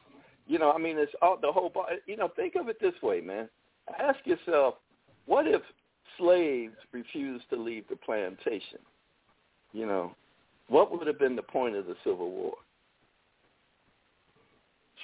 You 0.46 0.58
know, 0.58 0.72
I 0.72 0.78
mean, 0.78 0.98
it's 0.98 1.12
all 1.22 1.38
the 1.40 1.50
whole. 1.52 1.72
You 2.06 2.16
know, 2.16 2.28
think 2.34 2.54
of 2.56 2.68
it 2.68 2.78
this 2.80 2.94
way, 3.02 3.20
man. 3.20 3.48
Ask 3.98 4.18
yourself, 4.26 4.74
what 5.26 5.46
if 5.46 5.62
slaves 6.18 6.74
refused 6.92 7.44
to 7.50 7.56
leave 7.56 7.84
the 7.88 7.96
plantation? 7.96 8.78
You 9.72 9.86
know, 9.86 10.14
what 10.68 10.90
would 10.90 11.06
have 11.06 11.18
been 11.18 11.36
the 11.36 11.42
point 11.42 11.76
of 11.76 11.86
the 11.86 11.94
Civil 12.04 12.30
War? 12.30 12.54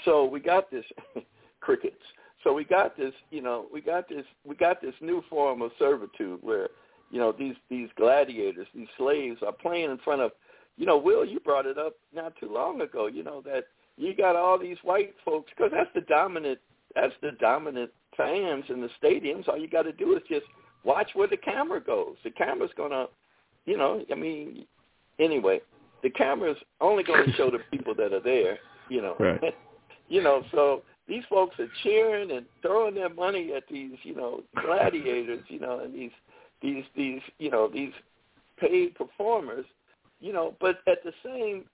So 0.05 0.25
we 0.25 0.41
got 0.41 0.71
this 0.71 0.85
crickets. 1.61 2.03
So 2.45 2.53
we 2.53 2.65
got 2.65 2.97
this, 2.97 3.13
you 3.31 3.43
know, 3.43 3.67
we 3.73 3.81
got 3.81 4.09
this, 4.09 4.25
we 4.45 4.55
got 4.55 4.81
this 4.81 4.95
new 5.01 5.23
form 5.29 5.63
of 5.63 5.73
servitude 5.79 6.39
where, 6.43 6.69
you 7.11 7.19
know, 7.19 7.33
these 7.33 7.57
these 7.69 7.89
gladiators, 7.97 8.69
these 8.75 8.87
slaves 8.97 9.41
are 9.45 9.53
playing 9.53 9.91
in 9.91 9.99
front 9.99 10.21
of, 10.21 10.31
you 10.77 10.87
know, 10.87 10.97
Will, 10.97 11.25
you 11.25 11.41
brought 11.41 11.67
it 11.67 11.79
up 11.79 11.95
not 12.15 12.35
too 12.39 12.53
long 12.53 12.81
ago. 12.83 13.07
You 13.07 13.25
know 13.25 13.41
that 13.43 13.65
you 13.97 14.15
got 14.15 14.37
all 14.37 14.59
these 14.59 14.77
white 14.85 15.15
folks 15.25 15.51
because 15.57 15.73
that's 15.75 15.91
the 15.95 16.03
dominant, 16.03 16.61
that's 16.95 17.15
the 17.21 17.33
dominant 17.41 17.91
fans 18.17 18.65
in 18.69 18.81
the 18.81 18.91
stadiums. 19.03 19.49
All 19.49 19.59
you 19.59 19.69
got 19.69 19.83
to 19.83 19.93
do 19.93 20.17
is 20.17 20.23
just 20.29 20.47
watch 20.85 21.11
where 21.15 21.29
the 21.29 21.37
camera 21.37 21.81
goes. 21.81 22.17
The 22.23 22.31
camera's 22.31 22.71
gonna, 22.77 23.07
you 23.65 23.77
know, 23.77 24.05
I 24.11 24.15
mean, 24.15 24.67
anyway, 25.19 25.61
the 26.03 26.11
camera's 26.11 26.59
only 26.81 27.03
going 27.03 27.27
to 27.27 27.33
show 27.33 27.51
the 27.51 27.59
people 27.71 27.95
that 27.97 28.13
are 28.13 28.21
there. 28.21 28.59
You 28.89 29.03
know, 29.03 29.17
Right. 29.19 29.41
you 30.09 30.23
know, 30.23 30.43
so 30.53 30.83
these 31.09 31.23
folks 31.29 31.59
are 31.59 31.69
cheering 31.83 32.33
and 32.33 32.47
throwing 32.63 32.95
their 32.95 33.09
money 33.09 33.53
at 33.55 33.65
these, 33.71 33.97
you 34.03 34.15
know, 34.15 34.43
gladiators, 34.61 35.45
you 35.49 35.61
know, 35.61 35.81
and 35.81 35.95
these, 35.95 36.11
these, 36.63 36.85
these, 36.97 37.21
you 37.39 37.51
know, 37.51 37.69
these 37.73 37.93
paid 38.59 38.95
performers, 38.95 39.67
you 40.21 40.33
know, 40.33 40.55
but 40.61 40.79
at 40.87 41.03
the 41.05 41.13
same, 41.25 41.65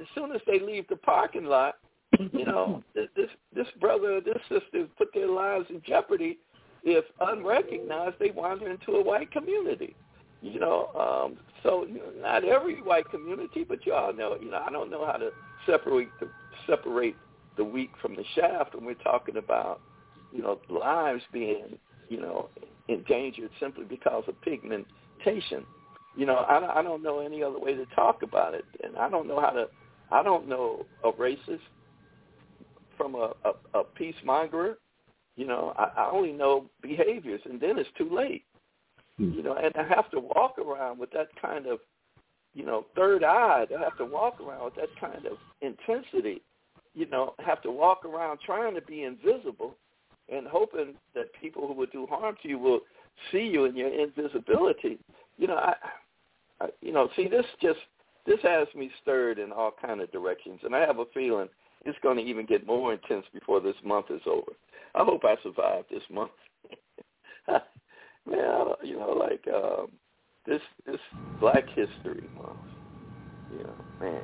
as 0.00 0.06
soon 0.14 0.32
as 0.32 0.40
they 0.46 0.60
leave 0.60 0.86
the 0.88 0.96
parking 0.96 1.44
lot, 1.44 1.76
you 2.32 2.44
know, 2.46 2.82
this, 2.94 3.08
this, 3.16 3.28
this 3.54 3.66
brother 3.80 4.16
or 4.16 4.20
this 4.20 4.38
sister 4.48 4.86
put 4.96 5.12
their 5.12 5.28
lives 5.28 5.66
in 5.68 5.82
jeopardy 5.86 6.38
if 6.82 7.04
unrecognized 7.20 8.16
they 8.18 8.30
wander 8.30 8.70
into 8.70 8.92
a 8.92 9.02
white 9.02 9.30
community. 9.30 9.94
You 10.42 10.58
know, 10.58 10.86
um, 10.98 11.36
so 11.62 11.84
you 11.86 11.98
know, 11.98 12.12
not 12.22 12.44
every 12.44 12.80
white 12.80 13.10
community, 13.10 13.62
but 13.62 13.84
you 13.84 13.92
all 13.92 14.14
know, 14.14 14.38
you 14.40 14.50
know, 14.50 14.64
I 14.66 14.70
don't 14.70 14.90
know 14.90 15.04
how 15.04 15.18
to 15.18 15.30
separate 15.66 16.08
the 16.18 16.30
separate 16.66 17.14
the 17.56 17.64
wheat 17.64 17.90
from 18.00 18.14
the 18.14 18.24
shaft 18.34 18.74
when 18.74 18.84
we're 18.84 18.94
talking 18.94 19.36
about, 19.36 19.80
you 20.32 20.42
know, 20.42 20.60
lives 20.68 21.22
being, 21.32 21.78
you 22.08 22.20
know, 22.20 22.48
endangered 22.88 23.50
simply 23.60 23.84
because 23.84 24.24
of 24.28 24.40
pigmentation. 24.42 25.64
You 26.16 26.26
know, 26.26 26.44
I, 26.48 26.60
don't- 26.60 26.70
I 26.70 26.82
don't 26.82 27.02
know 27.02 27.20
any 27.20 27.42
other 27.42 27.58
way 27.58 27.74
to 27.74 27.86
talk 27.94 28.22
about 28.22 28.54
it, 28.54 28.64
and 28.82 28.96
I 28.96 29.08
don't 29.08 29.26
know 29.28 29.40
how 29.40 29.50
to. 29.50 29.66
I 30.12 30.24
don't 30.24 30.48
know 30.48 30.84
a 31.04 31.12
racist 31.12 31.60
from 32.96 33.14
a, 33.14 33.32
a, 33.44 33.78
a 33.78 33.84
peacemonger. 33.98 34.74
You 35.36 35.46
know, 35.46 35.72
I, 35.78 36.02
I 36.02 36.10
only 36.10 36.32
know 36.32 36.66
behaviors, 36.82 37.40
and 37.44 37.60
then 37.60 37.78
it's 37.78 37.88
too 37.96 38.10
late. 38.12 38.44
Hmm. 39.18 39.30
You 39.32 39.42
know, 39.42 39.54
and 39.54 39.72
I 39.76 39.86
have 39.94 40.10
to 40.10 40.18
walk 40.20 40.58
around 40.58 40.98
with 40.98 41.10
that 41.12 41.28
kind 41.40 41.66
of, 41.66 41.78
you 42.54 42.64
know, 42.66 42.86
third 42.96 43.22
eye. 43.22 43.66
I 43.74 43.80
have 43.82 43.96
to 43.98 44.04
walk 44.04 44.40
around 44.40 44.64
with 44.64 44.74
that 44.74 44.88
kind 45.00 45.24
of 45.26 45.38
intensity. 45.62 46.42
You 46.94 47.08
know, 47.08 47.34
have 47.44 47.62
to 47.62 47.70
walk 47.70 48.04
around 48.04 48.40
trying 48.44 48.74
to 48.74 48.82
be 48.82 49.04
invisible, 49.04 49.76
and 50.28 50.46
hoping 50.46 50.94
that 51.14 51.26
people 51.40 51.66
who 51.66 51.74
would 51.74 51.92
do 51.92 52.06
harm 52.06 52.36
to 52.42 52.48
you 52.48 52.58
will 52.58 52.80
see 53.30 53.42
you 53.42 53.64
in 53.64 53.76
your 53.76 53.88
invisibility. 53.88 54.98
You 55.38 55.48
know, 55.48 55.56
I, 55.56 55.74
I 56.60 56.68
you 56.80 56.92
know, 56.92 57.08
see 57.16 57.28
this 57.28 57.46
just 57.62 57.78
this 58.26 58.40
has 58.42 58.68
me 58.74 58.90
stirred 59.02 59.38
in 59.38 59.52
all 59.52 59.72
kind 59.80 60.00
of 60.00 60.10
directions, 60.12 60.60
and 60.64 60.74
I 60.74 60.80
have 60.80 60.98
a 60.98 61.04
feeling 61.14 61.48
it's 61.84 61.98
going 62.02 62.16
to 62.18 62.22
even 62.22 62.44
get 62.46 62.66
more 62.66 62.92
intense 62.92 63.24
before 63.32 63.60
this 63.60 63.76
month 63.84 64.06
is 64.10 64.20
over. 64.26 64.52
I 64.94 65.04
hope 65.04 65.24
I 65.24 65.36
survive 65.42 65.84
this 65.90 66.02
month. 66.10 66.30
Man, 67.48 68.66
you 68.82 68.98
know, 68.98 69.12
like 69.12 69.42
um, 69.52 69.88
this 70.46 70.60
this 70.86 71.00
Black 71.40 71.64
History 71.68 72.28
Month. 72.36 72.58
You 73.50 73.64
know, 73.64 73.74
man. 74.00 74.22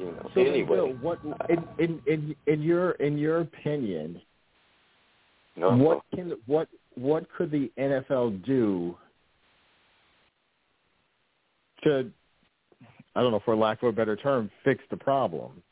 You 0.00 0.06
know. 0.06 0.30
So 0.34 0.40
anyway, 0.40 0.76
Bill, 0.76 0.88
what 1.02 1.18
uh, 1.26 1.46
in, 1.50 1.68
in 1.78 2.00
in 2.06 2.36
in 2.46 2.62
your 2.62 2.92
in 2.92 3.18
your 3.18 3.40
opinion, 3.40 4.20
no, 5.56 5.76
what 5.76 6.02
can 6.14 6.32
what 6.46 6.68
what 6.94 7.26
could 7.36 7.50
the 7.50 7.70
NFL 7.78 8.44
do 8.46 8.96
to 11.84 12.10
I 13.14 13.20
don't 13.20 13.30
know 13.30 13.42
for 13.44 13.54
lack 13.54 13.82
of 13.82 13.90
a 13.90 13.92
better 13.92 14.16
term 14.16 14.50
fix 14.64 14.82
the 14.90 14.96
problem? 14.96 15.62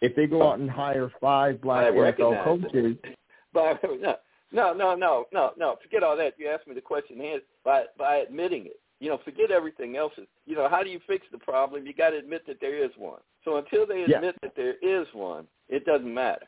If 0.00 0.14
they 0.14 0.26
go 0.26 0.42
oh. 0.42 0.50
out 0.50 0.58
and 0.60 0.70
hire 0.70 1.10
five 1.20 1.60
black 1.60 1.88
I 1.88 1.90
NFL 1.90 2.44
coaches, 2.44 2.96
it. 3.02 3.16
By 3.52 3.74
no, 3.82 4.16
no, 4.52 4.74
no, 4.74 4.94
no, 4.94 5.24
no, 5.32 5.52
no. 5.56 5.76
Forget 5.82 6.04
all 6.04 6.16
that. 6.16 6.34
You 6.38 6.48
asked 6.48 6.68
me 6.68 6.74
the 6.74 6.80
question 6.80 7.20
and 7.20 7.42
by 7.64 7.84
by 7.98 8.16
admitting 8.18 8.66
it. 8.66 8.80
You 9.02 9.08
know, 9.08 9.18
forget 9.24 9.50
everything 9.50 9.96
else. 9.96 10.12
You 10.46 10.54
know, 10.54 10.68
how 10.68 10.84
do 10.84 10.88
you 10.88 11.00
fix 11.08 11.26
the 11.32 11.38
problem? 11.38 11.84
You 11.84 11.92
got 11.92 12.10
to 12.10 12.18
admit 12.18 12.46
that 12.46 12.60
there 12.60 12.84
is 12.84 12.92
one. 12.96 13.18
So 13.44 13.56
until 13.56 13.84
they 13.84 14.04
Yeah. 14.04 14.18
admit 14.18 14.36
that 14.42 14.54
there 14.54 14.74
is 14.74 15.12
one, 15.12 15.48
it 15.68 15.84
doesn't 15.84 16.14
matter 16.14 16.46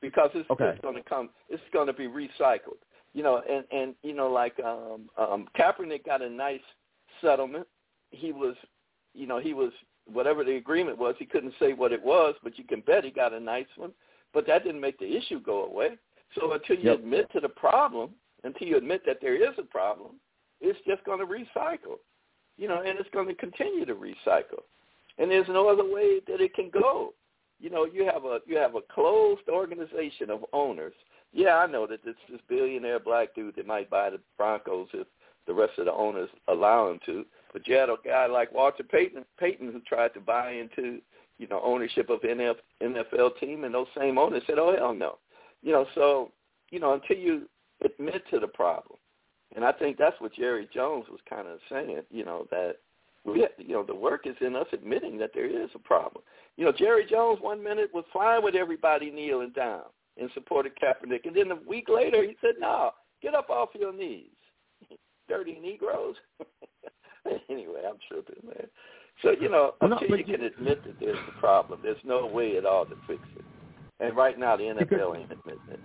because 0.00 0.30
it's, 0.34 0.50
Okay. 0.50 0.70
it's 0.70 0.80
going 0.80 0.96
to 0.96 1.02
come. 1.04 1.30
It's 1.48 1.62
going 1.72 1.86
to 1.86 1.92
be 1.92 2.08
recycled. 2.08 2.80
You 3.14 3.22
know, 3.22 3.40
and 3.48 3.64
and 3.70 3.94
you 4.02 4.14
know, 4.14 4.28
like 4.28 4.58
um, 4.58 5.10
um, 5.16 5.46
Kaepernick 5.56 6.04
got 6.04 6.22
a 6.22 6.28
nice 6.28 6.64
settlement. 7.20 7.68
He 8.10 8.32
was, 8.32 8.56
you 9.14 9.28
know, 9.28 9.38
he 9.38 9.54
was 9.54 9.70
whatever 10.06 10.42
the 10.42 10.56
agreement 10.56 10.98
was. 10.98 11.14
He 11.20 11.24
couldn't 11.24 11.54
say 11.60 11.72
what 11.72 11.92
it 11.92 12.02
was, 12.02 12.34
but 12.42 12.58
you 12.58 12.64
can 12.64 12.80
bet 12.80 13.04
he 13.04 13.12
got 13.12 13.32
a 13.32 13.38
nice 13.38 13.70
one. 13.76 13.92
But 14.34 14.48
that 14.48 14.64
didn't 14.64 14.80
make 14.80 14.98
the 14.98 15.16
issue 15.16 15.38
go 15.38 15.66
away. 15.66 15.98
So 16.34 16.52
until 16.52 16.78
you 16.78 16.90
Yep. 16.90 16.98
admit 16.98 17.30
to 17.32 17.38
the 17.38 17.48
problem, 17.48 18.10
until 18.42 18.66
you 18.66 18.76
admit 18.76 19.02
that 19.06 19.20
there 19.20 19.36
is 19.36 19.56
a 19.56 19.62
problem, 19.62 20.16
it's 20.62 20.78
just 20.86 21.04
going 21.04 21.18
to 21.18 21.26
recycle. 21.26 21.98
You 22.56 22.68
know, 22.68 22.82
and 22.82 22.98
it's 22.98 23.08
going 23.12 23.28
to 23.28 23.34
continue 23.34 23.84
to 23.86 23.94
recycle. 23.94 24.62
And 25.18 25.30
there's 25.30 25.48
no 25.48 25.68
other 25.68 25.84
way 25.84 26.20
that 26.28 26.40
it 26.40 26.54
can 26.54 26.70
go. 26.70 27.14
You 27.60 27.70
know, 27.70 27.84
you 27.84 28.04
have 28.04 28.24
a 28.24 28.40
you 28.46 28.56
have 28.56 28.74
a 28.74 28.80
closed 28.92 29.48
organization 29.48 30.30
of 30.30 30.44
owners. 30.52 30.94
Yeah, 31.32 31.56
I 31.56 31.66
know 31.66 31.86
that 31.86 32.00
it's 32.04 32.18
this 32.30 32.40
billionaire 32.48 33.00
black 33.00 33.34
dude 33.34 33.56
that 33.56 33.66
might 33.66 33.88
buy 33.88 34.10
the 34.10 34.20
Broncos 34.36 34.88
if 34.92 35.06
the 35.46 35.54
rest 35.54 35.78
of 35.78 35.86
the 35.86 35.92
owners 35.92 36.28
allow 36.48 36.90
him 36.90 37.00
to. 37.06 37.24
But 37.52 37.66
you 37.66 37.74
had 37.76 37.88
a 37.88 37.96
guy 38.04 38.26
like 38.26 38.52
Walter 38.52 38.82
Payton, 38.82 39.24
Payton 39.38 39.72
who 39.72 39.80
tried 39.80 40.14
to 40.14 40.20
buy 40.20 40.52
into, 40.52 41.00
you 41.38 41.46
know, 41.48 41.60
ownership 41.62 42.10
of 42.10 42.20
NF, 42.20 42.56
NFL 42.82 43.38
team, 43.38 43.64
and 43.64 43.74
those 43.74 43.86
same 43.96 44.18
owners 44.18 44.42
said, 44.46 44.58
"Oh 44.58 44.74
hell 44.76 44.94
no," 44.94 45.18
you 45.62 45.72
know. 45.72 45.86
So, 45.94 46.32
you 46.70 46.80
know, 46.80 46.94
until 46.94 47.16
you 47.16 47.48
admit 47.84 48.22
to 48.30 48.40
the 48.40 48.48
problem, 48.48 48.98
and 49.54 49.64
I 49.64 49.72
think 49.72 49.98
that's 49.98 50.18
what 50.20 50.34
Jerry 50.34 50.68
Jones 50.72 51.06
was 51.10 51.20
kind 51.28 51.46
of 51.46 51.58
saying, 51.70 52.02
you 52.10 52.24
know, 52.24 52.46
that 52.50 52.76
we, 53.24 53.46
you 53.58 53.74
know, 53.74 53.84
the 53.84 53.94
work 53.94 54.26
is 54.26 54.34
in 54.40 54.56
us 54.56 54.66
admitting 54.72 55.18
that 55.18 55.30
there 55.34 55.46
is 55.46 55.70
a 55.74 55.78
problem. 55.78 56.24
You 56.56 56.64
know, 56.64 56.72
Jerry 56.72 57.06
Jones 57.08 57.38
one 57.40 57.62
minute 57.62 57.90
was 57.94 58.04
fine 58.12 58.42
with 58.42 58.54
everybody 58.54 59.10
kneeling 59.10 59.52
down 59.54 59.82
in 60.16 60.28
support 60.34 60.66
of 60.66 60.72
Kaepernick, 60.74 61.26
and 61.26 61.36
then 61.36 61.50
a 61.50 61.68
week 61.68 61.88
later 61.88 62.22
he 62.22 62.36
said, 62.40 62.54
"No, 62.58 62.90
get 63.22 63.34
up 63.34 63.48
off 63.48 63.70
your 63.78 63.92
knees, 63.92 64.26
dirty 65.28 65.58
Negroes." 65.62 66.16
anyway, 67.48 67.82
I'm 67.88 67.96
tripping, 68.08 68.44
man. 68.44 68.66
So 69.22 69.30
you 69.30 69.48
know, 69.48 69.74
no, 69.80 69.92
until 69.92 70.08
but 70.08 70.18
you 70.18 70.24
you- 70.26 70.36
can 70.36 70.44
admit 70.44 70.82
that 70.84 70.98
there's 70.98 71.18
a 71.28 71.40
problem, 71.40 71.80
there's 71.82 71.96
no 72.04 72.26
way 72.26 72.56
at 72.56 72.66
all 72.66 72.84
to 72.86 72.96
fix 73.06 73.20
it. 73.36 73.44
And 74.00 74.16
right 74.16 74.38
now, 74.38 74.56
the 74.56 74.64
NFL 74.64 75.16
ain't 75.16 75.30
admitting 75.30 75.60
it. 75.70 75.80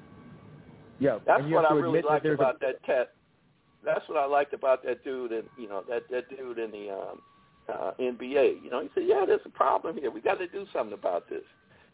Yeah, 1.00 1.20
That's 1.28 1.44
what 1.44 1.66
I 1.66 1.74
really 1.74 2.00
admit 2.00 2.04
that 2.06 2.10
liked 2.10 2.24
there's 2.24 2.40
about 2.40 2.60
that 2.62 2.82
cat. 2.84 3.14
That's 3.88 4.08
what 4.10 4.18
I 4.18 4.26
liked 4.26 4.54
about 4.54 4.84
that 4.84 5.02
dude, 5.06 5.32
and 5.32 5.46
you 5.58 5.70
know 5.70 5.82
that 5.88 6.04
that 6.12 6.30
dude 6.30 6.60
in 6.60 6.72
the 6.72 6.90
um, 6.92 7.22
uh, 7.70 7.92
NBA. 7.98 8.62
You 8.62 8.70
know, 8.70 8.82
he 8.82 8.90
said, 8.94 9.04
"Yeah, 9.08 9.24
there's 9.26 9.46
a 9.46 9.50
problem 9.50 9.96
here. 9.96 10.12
We 10.12 10.20
got 10.20 10.40
to 10.40 10.48
do 10.48 10.66
something 10.74 10.94
about 10.94 11.30
this." 11.30 11.44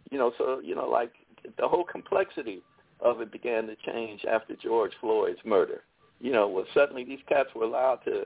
You 0.09 0.17
know, 0.17 0.33
so 0.39 0.59
you 0.59 0.73
know, 0.73 0.89
like 0.89 1.11
the 1.59 1.67
whole 1.67 1.83
complexity 1.83 2.63
of 2.99 3.21
it 3.21 3.31
began 3.31 3.67
to 3.67 3.75
change 3.85 4.25
after 4.25 4.55
George 4.55 4.93
Floyd's 4.99 5.39
murder. 5.45 5.83
You 6.19 6.31
know, 6.31 6.47
where 6.47 6.65
suddenly 6.73 7.03
these 7.03 7.19
cats 7.29 7.49
were 7.55 7.63
allowed 7.63 7.99
to, 8.05 8.25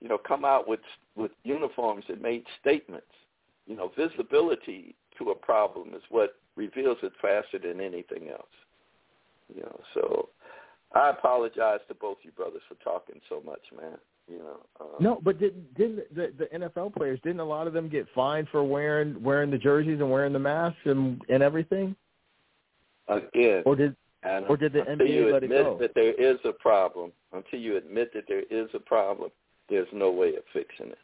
you 0.00 0.08
know, 0.10 0.18
come 0.18 0.44
out 0.44 0.68
with 0.68 0.80
with 1.14 1.30
uniforms 1.42 2.04
that 2.08 2.20
made 2.20 2.44
statements. 2.60 3.06
You 3.66 3.76
know, 3.76 3.92
visibility 3.96 4.94
to 5.16 5.30
a 5.30 5.34
problem 5.34 5.94
is 5.94 6.02
what 6.10 6.34
reveals 6.54 6.98
it 7.02 7.12
faster 7.22 7.58
than 7.58 7.80
anything 7.80 8.28
else. 8.28 8.44
You 9.54 9.62
know, 9.62 9.80
so 9.94 10.28
I 10.94 11.10
apologize 11.10 11.80
to 11.88 11.94
both 11.94 12.18
you 12.22 12.32
brothers 12.32 12.62
for 12.68 12.76
talking 12.82 13.20
so 13.28 13.42
much, 13.44 13.60
man. 13.76 13.98
You 14.28 14.38
know, 14.38 14.56
um, 14.80 14.86
No, 14.98 15.20
but 15.22 15.38
did, 15.38 15.74
didn't 15.74 16.14
the, 16.14 16.32
the 16.38 16.46
NFL 16.58 16.94
players 16.94 17.20
didn't 17.22 17.40
a 17.40 17.44
lot 17.44 17.66
of 17.66 17.72
them 17.72 17.88
get 17.88 18.06
fined 18.14 18.48
for 18.50 18.64
wearing 18.64 19.22
wearing 19.22 19.50
the 19.50 19.58
jerseys 19.58 20.00
and 20.00 20.10
wearing 20.10 20.32
the 20.32 20.38
masks 20.38 20.78
and 20.84 21.20
and 21.28 21.42
everything? 21.42 21.94
again, 23.08 23.62
Or 23.64 23.76
did 23.76 23.94
and 24.22 24.46
or 24.48 24.56
did 24.56 24.72
the 24.72 24.84
until 24.84 25.06
you 25.06 25.26
NBA 25.26 25.32
let 25.32 25.42
it 25.42 25.44
admit 25.44 25.64
go? 25.64 25.78
that 25.80 25.94
there 25.94 26.12
is 26.12 26.38
a 26.44 26.52
problem, 26.52 27.12
until 27.32 27.60
you 27.60 27.76
admit 27.76 28.12
that 28.14 28.24
there 28.26 28.42
is 28.50 28.68
a 28.74 28.80
problem, 28.80 29.30
there's 29.68 29.88
no 29.92 30.10
way 30.10 30.34
of 30.34 30.42
fixing 30.52 30.88
it. 30.88 30.98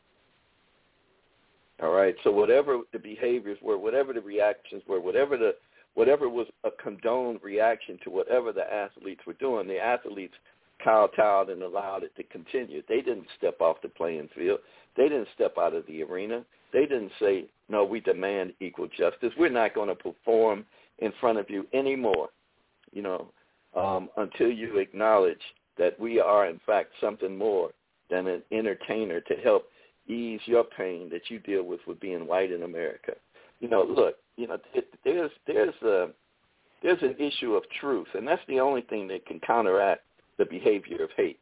All 1.83 1.93
right. 1.93 2.15
So 2.25 2.31
whatever 2.31 2.79
the 2.93 2.99
behaviors 2.99 3.59
were, 3.63 3.79
whatever 3.79 4.13
the 4.13 4.21
reactions 4.21 4.83
were, 4.89 5.01
whatever 5.01 5.37
the 5.37 5.55
whatever 5.95 6.29
was 6.29 6.47
a 6.65 6.71
condoned 6.83 7.41
reaction 7.43 7.99
to 8.05 8.11
whatever 8.11 8.53
the 8.53 8.73
athletes 8.73 9.23
were 9.27 9.35
doing, 9.35 9.67
the 9.69 9.79
athletes 9.79 10.35
kowtowed 10.83 11.51
and 11.51 11.63
allowed 11.63 12.03
it 12.03 12.15
to 12.17 12.23
continue. 12.25 12.83
They 12.89 13.01
didn't 13.03 13.27
step 13.39 13.61
off 13.61 13.83
the 13.83 13.89
playing 13.89 14.29
field. 14.35 14.61
They 14.97 15.05
didn't 15.05 15.29
step 15.35 15.55
out 15.59 15.75
of 15.75 15.87
the 15.87 16.03
arena. 16.03 16.45
They 16.73 16.87
didn't 16.87 17.13
say, 17.21 17.45
no, 17.69 17.85
we 17.85 18.01
demand 18.01 18.55
equal 18.61 18.89
justice. 18.89 19.33
We're 19.39 19.51
not 19.51 19.75
going 19.75 19.89
to 19.89 19.95
perform 19.95 20.65
in 20.99 21.13
front 21.21 21.39
of 21.39 21.49
you 21.49 21.67
anymore, 21.73 22.29
you 22.93 23.03
know, 23.03 23.29
um, 23.77 24.09
until 24.17 24.51
you 24.51 24.79
acknowledge 24.79 25.41
that 25.79 25.99
we 25.99 26.21
are, 26.21 26.49
in 26.49 26.61
fact, 26.67 26.91
something 27.01 27.37
more 27.37 27.71
than 28.11 28.27
an 28.27 28.43
entertainer 28.53 29.21
to 29.21 29.35
help 29.37 29.67
ease 30.09 30.41
your 30.47 30.65
pain 30.65 31.09
that 31.11 31.31
you 31.31 31.39
deal 31.39 31.63
with 31.63 31.81
with 31.87 32.01
being 32.01 32.27
white 32.27 32.51
in 32.51 32.63
America. 32.63 33.13
You 33.61 33.69
know, 33.69 33.83
look, 33.83 34.17
you 34.37 34.49
know, 34.49 34.59
it, 34.75 34.89
there's 35.05 35.31
there's 35.47 35.75
a 35.83 36.09
there's 36.83 37.03
an 37.03 37.17
issue 37.19 37.55
of 37.55 37.63
truth, 37.81 38.09
and 38.15 38.27
that's 38.27 38.43
the 38.49 38.61
only 38.61 38.83
thing 38.83 39.07
that 39.09 39.27
can 39.27 39.41
counteract 39.41 40.03
the 40.39 40.45
behavior 40.45 41.03
of 41.03 41.11
hate. 41.17 41.39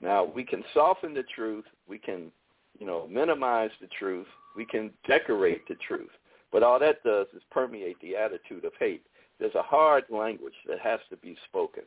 Now, 0.00 0.24
we 0.24 0.44
can 0.44 0.64
soften 0.74 1.14
the 1.14 1.24
truth, 1.34 1.64
we 1.88 1.98
can, 1.98 2.32
you 2.78 2.86
know, 2.86 3.06
minimize 3.06 3.70
the 3.80 3.86
truth, 3.98 4.26
we 4.56 4.64
can 4.64 4.90
decorate 5.06 5.68
the 5.68 5.76
truth, 5.86 6.10
but 6.50 6.62
all 6.62 6.78
that 6.80 7.04
does 7.04 7.26
is 7.36 7.42
permeate 7.50 8.00
the 8.00 8.16
attitude 8.16 8.64
of 8.64 8.72
hate. 8.80 9.04
There's 9.38 9.54
a 9.54 9.62
hard 9.62 10.04
language 10.10 10.54
that 10.66 10.80
has 10.80 11.00
to 11.10 11.16
be 11.18 11.36
spoken, 11.48 11.84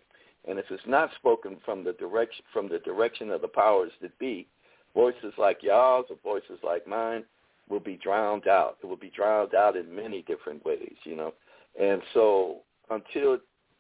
and 0.48 0.58
if 0.58 0.66
it's 0.70 0.84
not 0.88 1.10
spoken 1.16 1.58
from 1.66 1.84
the 1.84 1.94
direction 1.94 2.46
from 2.54 2.70
the 2.70 2.80
direction 2.80 3.32
of 3.32 3.42
the 3.42 3.48
powers 3.48 3.92
that 4.02 4.18
be, 4.20 4.48
voices 4.94 5.34
like 5.38 5.58
y'all's 5.62 6.06
or 6.10 6.18
voices 6.24 6.60
like 6.64 6.88
mine 6.88 7.24
will 7.70 7.80
be 7.80 8.00
drowned 8.04 8.48
out. 8.48 8.78
It 8.84 8.86
will 8.86 8.98
be 8.98 9.12
drowned 9.16 9.56
out 9.56 9.76
in 9.76 9.94
many 9.94 10.24
different 10.24 10.64
ways, 10.66 10.96
you 11.04 11.16
know. 11.16 11.34
And 11.80 12.02
so 12.14 12.58
until 12.90 13.38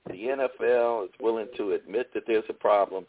the 0.07 0.13
NFL 0.13 1.05
is 1.05 1.11
willing 1.19 1.47
to 1.57 1.73
admit 1.73 2.13
that 2.13 2.23
there's 2.27 2.43
a 2.49 2.53
problem, 2.53 3.05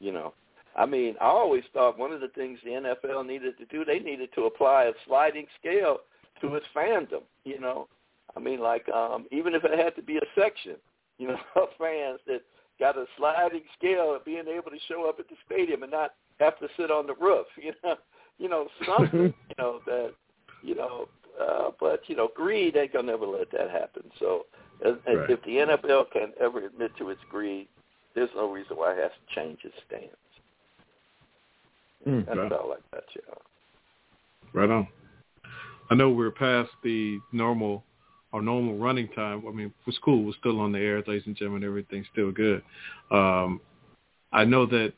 you 0.00 0.12
know, 0.12 0.32
I 0.76 0.86
mean, 0.86 1.16
I 1.20 1.24
always 1.24 1.64
thought 1.72 1.98
one 1.98 2.12
of 2.12 2.20
the 2.20 2.28
things 2.28 2.58
the 2.62 2.70
NFL 2.70 3.26
needed 3.26 3.58
to 3.58 3.66
do, 3.66 3.84
they 3.84 3.98
needed 3.98 4.30
to 4.36 4.42
apply 4.42 4.84
a 4.84 4.92
sliding 5.06 5.46
scale 5.58 5.98
to 6.40 6.54
its 6.54 6.66
fandom, 6.74 7.22
you 7.44 7.60
know. 7.60 7.88
I 8.36 8.40
mean, 8.40 8.60
like 8.60 8.88
um, 8.90 9.26
even 9.32 9.54
if 9.54 9.64
it 9.64 9.76
had 9.76 9.96
to 9.96 10.02
be 10.02 10.18
a 10.18 10.40
section, 10.40 10.76
you 11.18 11.28
know, 11.28 11.38
of 11.56 11.68
fans 11.78 12.20
that 12.26 12.42
got 12.78 12.96
a 12.96 13.06
sliding 13.16 13.62
scale 13.76 14.14
of 14.14 14.24
being 14.24 14.46
able 14.46 14.70
to 14.70 14.78
show 14.86 15.08
up 15.08 15.18
at 15.18 15.28
the 15.28 15.34
stadium 15.44 15.82
and 15.82 15.90
not 15.90 16.14
have 16.38 16.58
to 16.60 16.68
sit 16.76 16.90
on 16.90 17.06
the 17.06 17.14
roof, 17.14 17.46
you 17.56 17.72
know, 17.82 17.96
you 18.38 18.48
know 18.48 18.68
something, 18.86 19.34
you 19.48 19.54
know 19.58 19.80
that, 19.86 20.12
you 20.62 20.74
know, 20.74 21.08
uh, 21.40 21.70
but 21.78 22.00
you 22.08 22.16
know, 22.16 22.28
greed 22.34 22.76
ain't 22.76 22.92
gonna 22.92 23.10
never 23.10 23.26
let 23.26 23.50
that 23.52 23.70
happen. 23.70 24.02
So, 24.18 24.46
Right. 24.80 25.28
if 25.28 25.42
the 25.42 25.58
NFL 25.58 26.12
can 26.12 26.32
ever 26.40 26.64
admit 26.64 26.92
to 26.98 27.10
its 27.10 27.20
greed, 27.28 27.66
there's 28.14 28.30
no 28.36 28.50
reason 28.50 28.76
why 28.76 28.92
it 28.92 28.98
has 28.98 29.10
to 29.10 29.34
change 29.34 29.58
its 29.64 29.74
stance. 29.86 30.16
Mm. 32.06 32.26
That's 32.26 32.38
Right. 32.38 32.52
all 32.52 32.68
like 32.68 32.90
that, 32.92 33.04
y'all. 33.14 33.42
Right 34.52 34.70
on. 34.70 34.86
I 35.90 35.94
know 35.94 36.10
we're 36.10 36.30
past 36.30 36.70
the 36.82 37.18
normal 37.32 37.84
our 38.32 38.42
normal 38.42 38.76
running 38.76 39.08
time. 39.08 39.42
I 39.48 39.52
mean, 39.52 39.72
for 39.84 39.92
school, 39.92 40.22
we're 40.24 40.34
still 40.38 40.60
on 40.60 40.72
the 40.72 40.78
air, 40.78 41.02
ladies 41.06 41.26
and 41.26 41.34
gentlemen. 41.34 41.64
Everything's 41.64 42.06
still 42.12 42.30
good. 42.30 42.62
Um, 43.10 43.60
I 44.32 44.44
know 44.44 44.66
that 44.66 44.92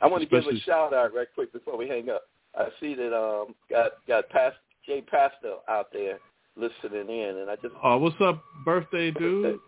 I 0.00 0.08
want 0.08 0.22
to 0.22 0.28
give 0.28 0.44
a 0.46 0.58
shout 0.60 0.92
out 0.92 1.14
right 1.14 1.28
quick 1.34 1.52
before 1.52 1.76
we 1.76 1.88
hang 1.88 2.10
up. 2.10 2.22
I 2.56 2.68
see 2.80 2.94
that 2.94 3.16
um 3.16 3.54
got 3.70 3.92
got 4.06 4.28
past 4.30 4.56
Jay 4.86 5.02
Pastel 5.02 5.62
out 5.68 5.88
there 5.92 6.18
listening 6.56 7.08
in, 7.08 7.38
and 7.38 7.50
I 7.50 7.56
just 7.56 7.74
Oh, 7.82 7.98
what's 7.98 8.16
up, 8.20 8.42
birthday 8.64 9.10
dude? 9.10 9.58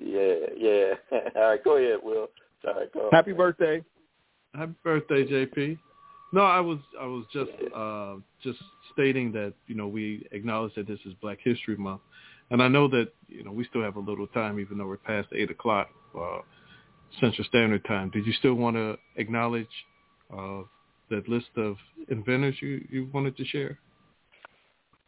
yeah 0.00 0.34
yeah. 0.56 0.94
All 1.36 1.42
right, 1.50 1.64
go 1.64 1.76
ahead, 1.76 1.98
Will. 2.02 2.28
Sorry, 2.62 2.86
go. 2.92 3.08
Happy 3.12 3.32
birthday. 3.32 3.82
Happy 4.54 4.74
birthday, 4.82 5.24
JP. 5.24 5.78
No, 6.32 6.42
I 6.42 6.60
was 6.60 6.78
I 7.00 7.06
was 7.06 7.24
just 7.32 7.50
uh, 7.74 8.16
just 8.42 8.58
stating 8.92 9.32
that 9.32 9.54
you 9.66 9.74
know 9.74 9.88
we 9.88 10.26
acknowledge 10.32 10.74
that 10.74 10.86
this 10.86 10.98
is 11.06 11.14
Black 11.20 11.38
History 11.42 11.76
Month, 11.76 12.02
and 12.50 12.62
I 12.62 12.68
know 12.68 12.88
that 12.88 13.12
you 13.28 13.44
know 13.44 13.52
we 13.52 13.64
still 13.64 13.82
have 13.82 13.96
a 13.96 14.00
little 14.00 14.26
time, 14.28 14.60
even 14.60 14.78
though 14.78 14.86
we're 14.86 14.98
past 14.98 15.28
eight 15.34 15.50
o'clock 15.50 15.88
uh, 16.18 16.40
Central 17.20 17.46
Standard 17.48 17.84
Time. 17.86 18.10
Did 18.10 18.26
you 18.26 18.32
still 18.34 18.54
want 18.54 18.76
to 18.76 18.98
acknowledge 19.16 19.68
uh, 20.32 20.62
that 21.10 21.28
list 21.28 21.50
of 21.56 21.76
inventors 22.08 22.56
you 22.60 22.86
you 22.90 23.08
wanted 23.12 23.36
to 23.36 23.44
share? 23.44 23.78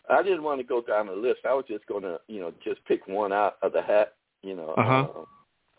I 0.09 0.23
didn't 0.23 0.43
want 0.43 0.61
to 0.61 0.65
go 0.67 0.83
down 0.83 1.07
the 1.07 1.13
list. 1.13 1.41
I 1.49 1.55
was 1.55 1.65
just 1.69 1.87
going 1.87 2.03
to, 2.03 2.19
you 2.27 2.41
know, 2.41 2.53
just 2.65 2.85
pick 2.87 3.07
one 3.07 3.33
out 3.33 3.59
of 3.63 3.73
the 3.73 3.81
hat, 3.81 4.15
you 4.43 4.57
know. 4.57 4.75
Uh-huh. 4.77 5.07
Um, 5.21 5.27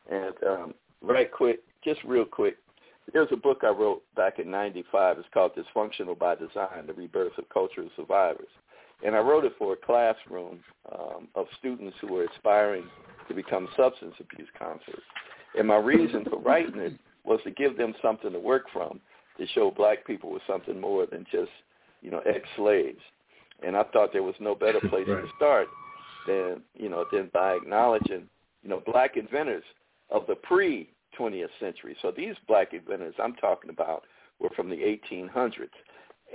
and 0.10 0.34
um, 0.48 0.74
right 1.02 1.30
quick, 1.32 1.60
just 1.84 2.02
real 2.06 2.26
quick, 2.26 2.56
There's 3.12 3.28
a 3.32 3.36
book 3.36 3.60
I 3.64 3.70
wrote 3.70 4.04
back 4.16 4.40
in 4.40 4.50
95. 4.50 5.18
It's 5.18 5.28
called 5.34 5.52
Dysfunctional 5.56 6.18
by 6.18 6.36
Design, 6.36 6.88
The 6.88 6.94
Rebirth 6.94 7.38
of 7.38 7.50
Cultural 7.50 7.90
Survivors. 7.96 8.48
And 9.06 9.16
I 9.16 9.20
wrote 9.20 9.46
it 9.46 9.54
for 9.58 9.74
a 9.74 9.76
classroom 9.76 10.60
um, 10.94 11.28
of 11.36 11.48
students 11.60 11.98
who 12.00 12.14
were 12.14 12.26
aspiring 12.26 12.86
to 13.28 13.34
become 13.34 13.68
substance 13.76 14.14
abuse 14.20 14.48
counselors. 14.58 15.04
And 15.58 15.68
my 15.68 15.78
reason 15.78 16.24
for 16.30 16.40
writing 16.40 16.80
it 16.80 16.94
was 17.26 17.40
to 17.44 17.52
give 17.52 17.78
them 17.78 17.94
something 18.02 18.32
to 18.32 18.40
work 18.40 18.66
from, 18.72 19.02
to 19.38 19.48
show 19.48 19.72
black 19.72 20.06
people 20.06 20.32
was 20.32 20.42
something 20.48 20.80
more 20.80 21.06
than 21.06 21.26
just, 21.32 21.52
you 22.02 22.12
know, 22.12 22.20
ex-slaves. 22.26 23.02
And 23.66 23.76
I 23.76 23.84
thought 23.84 24.12
there 24.12 24.24
was 24.24 24.36
no 24.40 24.56
better 24.56 24.80
place 24.90 25.08
Right. 25.08 25.22
to 25.24 25.30
start 25.36 25.68
than, 26.28 26.62
you 26.76 26.90
know, 26.90 27.06
than 27.12 27.30
by 27.34 27.54
acknowledging, 27.56 28.28
you 28.64 28.70
know, 28.70 28.82
black 28.86 29.18
inventors 29.18 29.64
of 30.10 30.28
the 30.28 30.36
pre-20th 30.36 31.48
century. 31.60 31.96
So 32.02 32.12
these 32.12 32.36
black 32.48 32.74
inventors 32.74 33.16
I'm 33.22 33.36
talking 33.36 33.70
about 33.70 34.04
were 34.40 34.50
from 34.56 34.70
the 34.70 34.78
1800s. 34.78 35.70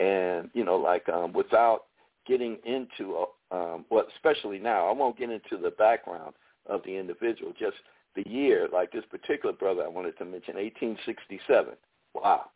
And, 0.01 0.51
you 0.55 0.65
know, 0.65 0.77
like 0.77 1.09
um, 1.09 1.33
without 1.33 1.85
getting 2.27 2.59
into, 2.65 3.25
um, 3.51 3.85
what, 3.89 4.09
especially 4.17 4.59
now, 4.59 4.89
I 4.89 4.93
won't 4.93 5.19
get 5.19 5.31
into 5.31 5.57
the 5.63 5.71
background 5.71 6.35
of 6.67 6.83
the 6.85 6.97
individual, 6.97 7.53
just 7.59 7.77
the 8.17 8.29
year, 8.29 8.69
like 8.73 8.93
this 8.93 9.05
particular 9.11 9.55
brother 9.55 9.83
I 9.85 9.89
wanted 9.89 10.19
to 10.19 10.25
mention, 10.25 10.57
1867. 10.57 11.75
Wow. 12.15 12.47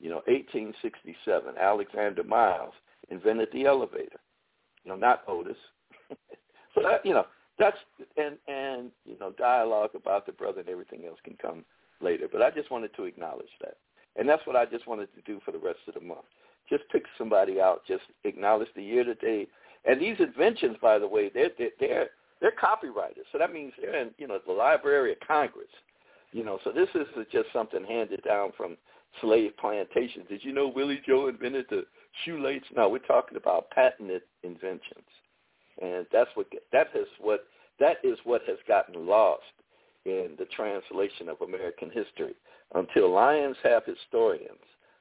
You 0.00 0.10
know, 0.10 0.22
1867, 0.26 1.54
Alexander 1.60 2.22
Miles 2.22 2.74
invented 3.10 3.48
the 3.52 3.66
elevator. 3.66 4.20
You 4.84 4.90
know, 4.92 4.96
not 4.96 5.22
Otis. 5.26 5.56
so 6.74 6.82
that, 6.82 6.86
uh, 6.86 6.98
you 7.04 7.12
know, 7.12 7.26
that's, 7.58 7.76
and, 8.16 8.36
and, 8.46 8.90
you 9.04 9.16
know, 9.18 9.32
dialogue 9.32 9.90
about 9.94 10.26
the 10.26 10.32
brother 10.32 10.60
and 10.60 10.68
everything 10.68 11.04
else 11.06 11.18
can 11.24 11.36
come 11.40 11.64
later. 12.00 12.28
But 12.30 12.42
I 12.42 12.50
just 12.50 12.70
wanted 12.70 12.94
to 12.96 13.04
acknowledge 13.04 13.50
that. 13.60 13.76
And 14.16 14.28
that's 14.28 14.46
what 14.46 14.56
I 14.56 14.64
just 14.64 14.86
wanted 14.86 15.08
to 15.14 15.20
do 15.22 15.40
for 15.44 15.52
the 15.52 15.58
rest 15.58 15.80
of 15.88 15.94
the 15.94 16.00
month. 16.00 16.26
Just 16.68 16.84
pick 16.92 17.04
somebody 17.16 17.60
out, 17.60 17.82
just 17.86 18.02
acknowledge 18.24 18.68
the 18.76 18.82
year 18.82 19.04
that 19.04 19.20
they, 19.20 19.48
and 19.84 20.00
these 20.00 20.16
inventions, 20.18 20.76
by 20.80 20.98
the 20.98 21.08
way, 21.08 21.30
they're, 21.32 21.50
they're, 21.56 21.70
they're, 21.80 22.08
they're 22.40 22.52
copyrighted. 22.60 23.24
So 23.32 23.38
that 23.38 23.52
means 23.52 23.72
they're 23.80 24.00
in, 24.00 24.10
you 24.18 24.28
know, 24.28 24.38
the 24.46 24.52
Library 24.52 25.12
of 25.12 25.18
Congress. 25.26 25.70
You 26.32 26.44
know, 26.44 26.58
so 26.62 26.72
this 26.72 26.88
is 26.94 27.06
just 27.32 27.48
something 27.52 27.84
handed 27.84 28.22
down 28.22 28.50
from 28.56 28.76
slave 29.20 29.56
plantations. 29.58 30.26
Did 30.28 30.44
you 30.44 30.52
know 30.52 30.68
Willie 30.68 31.02
Joe 31.06 31.28
invented 31.28 31.66
the 31.70 31.84
shoelace? 32.24 32.62
No, 32.76 32.88
we're 32.88 32.98
talking 32.98 33.36
about 33.36 33.70
patented 33.70 34.22
inventions, 34.42 35.08
and 35.80 36.06
that's 36.12 36.30
what 36.34 36.46
that 36.72 36.88
is 36.94 37.06
what 37.20 37.46
that 37.80 37.98
is 38.02 38.18
what 38.24 38.42
has 38.46 38.58
gotten 38.66 39.06
lost 39.06 39.42
in 40.04 40.30
the 40.38 40.46
translation 40.46 41.28
of 41.28 41.40
American 41.40 41.90
history. 41.90 42.34
Until 42.74 43.12
lions 43.12 43.56
have 43.62 43.84
historians, 43.84 44.58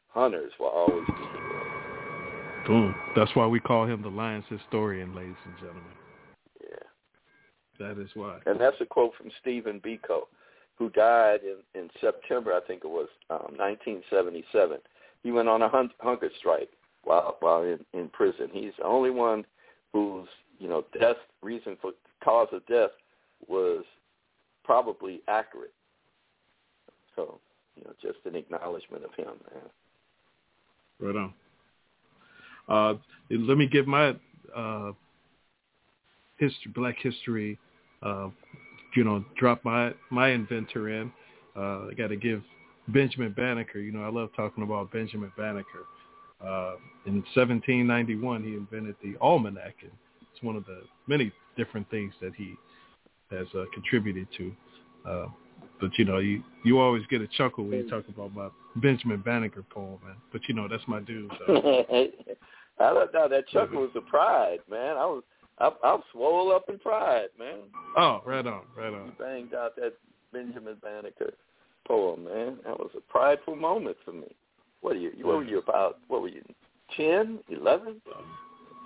hunters 0.09 0.51
will 0.59 0.67
always 0.67 1.05
be 1.05 1.13
heroes. 1.13 1.67
Boom. 2.67 2.95
That's 3.15 3.33
why 3.33 3.47
we 3.47 3.59
call 3.59 3.85
him 3.85 4.01
the 4.01 4.09
Lions 4.09 4.43
historian, 4.49 5.15
ladies 5.15 5.35
and 5.45 5.55
gentlemen. 5.55 5.83
Yeah. 6.61 7.87
That 7.87 8.01
is 8.01 8.09
why. 8.13 8.39
And 8.45 8.59
that's 8.59 8.75
a 8.81 8.85
quote 8.85 9.13
from 9.17 9.31
Stephen 9.41 9.79
Biko, 9.79 10.23
who 10.77 10.89
died 10.89 11.39
in, 11.43 11.79
in 11.79 11.89
September, 11.99 12.53
I 12.53 12.65
think 12.65 12.83
it 12.83 12.89
was, 12.89 13.07
um, 13.29 13.57
1977. 13.57 14.77
He 15.23 15.31
went 15.31 15.49
on 15.49 15.61
a 15.61 15.69
hun- 15.69 15.91
hunger 15.99 16.29
strike 16.37 16.69
while 17.03 17.37
while 17.39 17.63
in, 17.63 17.79
in 17.93 18.09
prison. 18.09 18.49
He's 18.51 18.73
the 18.77 18.85
only 18.85 19.09
one 19.09 19.45
whose 19.93 20.27
you 20.59 20.67
know 20.67 20.85
death 20.99 21.17
reason 21.41 21.77
for 21.81 21.91
cause 22.23 22.47
of 22.51 22.65
death 22.67 22.91
was 23.47 23.83
probably 24.63 25.21
accurate. 25.27 25.73
So 27.15 27.39
you 27.75 27.83
know, 27.83 27.93
just 28.01 28.19
an 28.25 28.35
acknowledgement 28.35 29.03
of 29.03 29.13
him, 29.15 29.33
man. 29.51 29.63
Right 30.99 31.15
on. 31.15 31.33
Uh, 32.69 32.99
let 33.31 33.57
me 33.57 33.65
give 33.67 33.87
my 33.87 34.15
uh, 34.55 34.91
history, 36.37 36.71
Black 36.73 36.95
history. 36.99 37.57
Uh, 38.01 38.29
you 38.97 39.03
know, 39.03 39.23
drop 39.37 39.63
my 39.63 39.93
my 40.09 40.29
inventor 40.29 40.89
in. 40.89 41.11
Uh, 41.55 41.87
I 41.87 41.93
got 41.95 42.07
to 42.07 42.15
give 42.15 42.41
Benjamin 42.87 43.31
Banneker. 43.31 43.79
You 43.79 43.91
know, 43.91 44.01
I 44.01 44.09
love 44.09 44.29
talking 44.35 44.63
about 44.63 44.91
Benjamin 44.91 45.31
Banneker. 45.37 45.85
Uh, 46.41 46.75
in 47.05 47.23
1791, 47.35 48.43
he 48.43 48.53
invented 48.55 48.95
the 49.03 49.15
almanac, 49.21 49.75
and 49.83 49.91
it's 50.33 50.41
one 50.41 50.55
of 50.55 50.65
the 50.65 50.81
many 51.07 51.31
different 51.55 51.87
things 51.91 52.11
that 52.21 52.33
he 52.35 52.55
has 53.29 53.45
uh, 53.55 53.65
contributed 53.71 54.27
to. 54.35 54.51
Uh, 55.07 55.27
but 55.79 55.91
you 55.99 56.05
know, 56.05 56.17
you 56.17 56.43
you 56.65 56.79
always 56.79 57.03
get 57.07 57.21
a 57.21 57.27
chuckle 57.27 57.65
when 57.65 57.77
you 57.77 57.89
talk 57.89 58.05
about 58.09 58.33
my 58.33 58.49
Benjamin 58.77 59.21
Banneker 59.21 59.63
poem, 59.69 59.99
man. 60.03 60.15
But 60.31 60.41
you 60.47 60.55
know, 60.55 60.67
that's 60.67 60.83
my 60.87 61.01
dude. 61.01 61.31
So. 61.45 61.53
I 62.79 62.93
don't. 62.93 63.11
That 63.11 63.47
chuckle 63.51 63.81
was 63.81 63.91
a 63.95 64.01
pride, 64.01 64.59
man. 64.69 64.97
I 64.97 65.05
was, 65.05 65.23
I, 65.59 65.71
I'm 65.83 66.01
swole 66.11 66.51
up 66.51 66.65
in 66.69 66.77
pride, 66.79 67.29
man. 67.37 67.59
Oh, 67.97 68.21
right 68.25 68.45
on, 68.45 68.61
right 68.77 68.87
on. 68.87 68.93
You 68.93 68.97
on. 68.97 69.15
banged 69.19 69.53
out 69.53 69.75
that 69.77 69.93
Benjamin 70.31 70.77
Banneker 70.81 71.33
poem, 71.87 72.25
man. 72.25 72.57
That 72.65 72.77
was 72.77 72.91
a 72.95 73.01
prideful 73.11 73.55
moment 73.55 73.97
for 74.05 74.11
me. 74.11 74.35
What 74.81 74.95
are 74.95 74.99
you? 74.99 75.11
What 75.21 75.37
were 75.37 75.43
you 75.43 75.59
about? 75.59 75.99
What 76.07 76.21
were 76.21 76.29
you? 76.29 76.43
Ten, 76.95 77.39
eleven? 77.49 78.01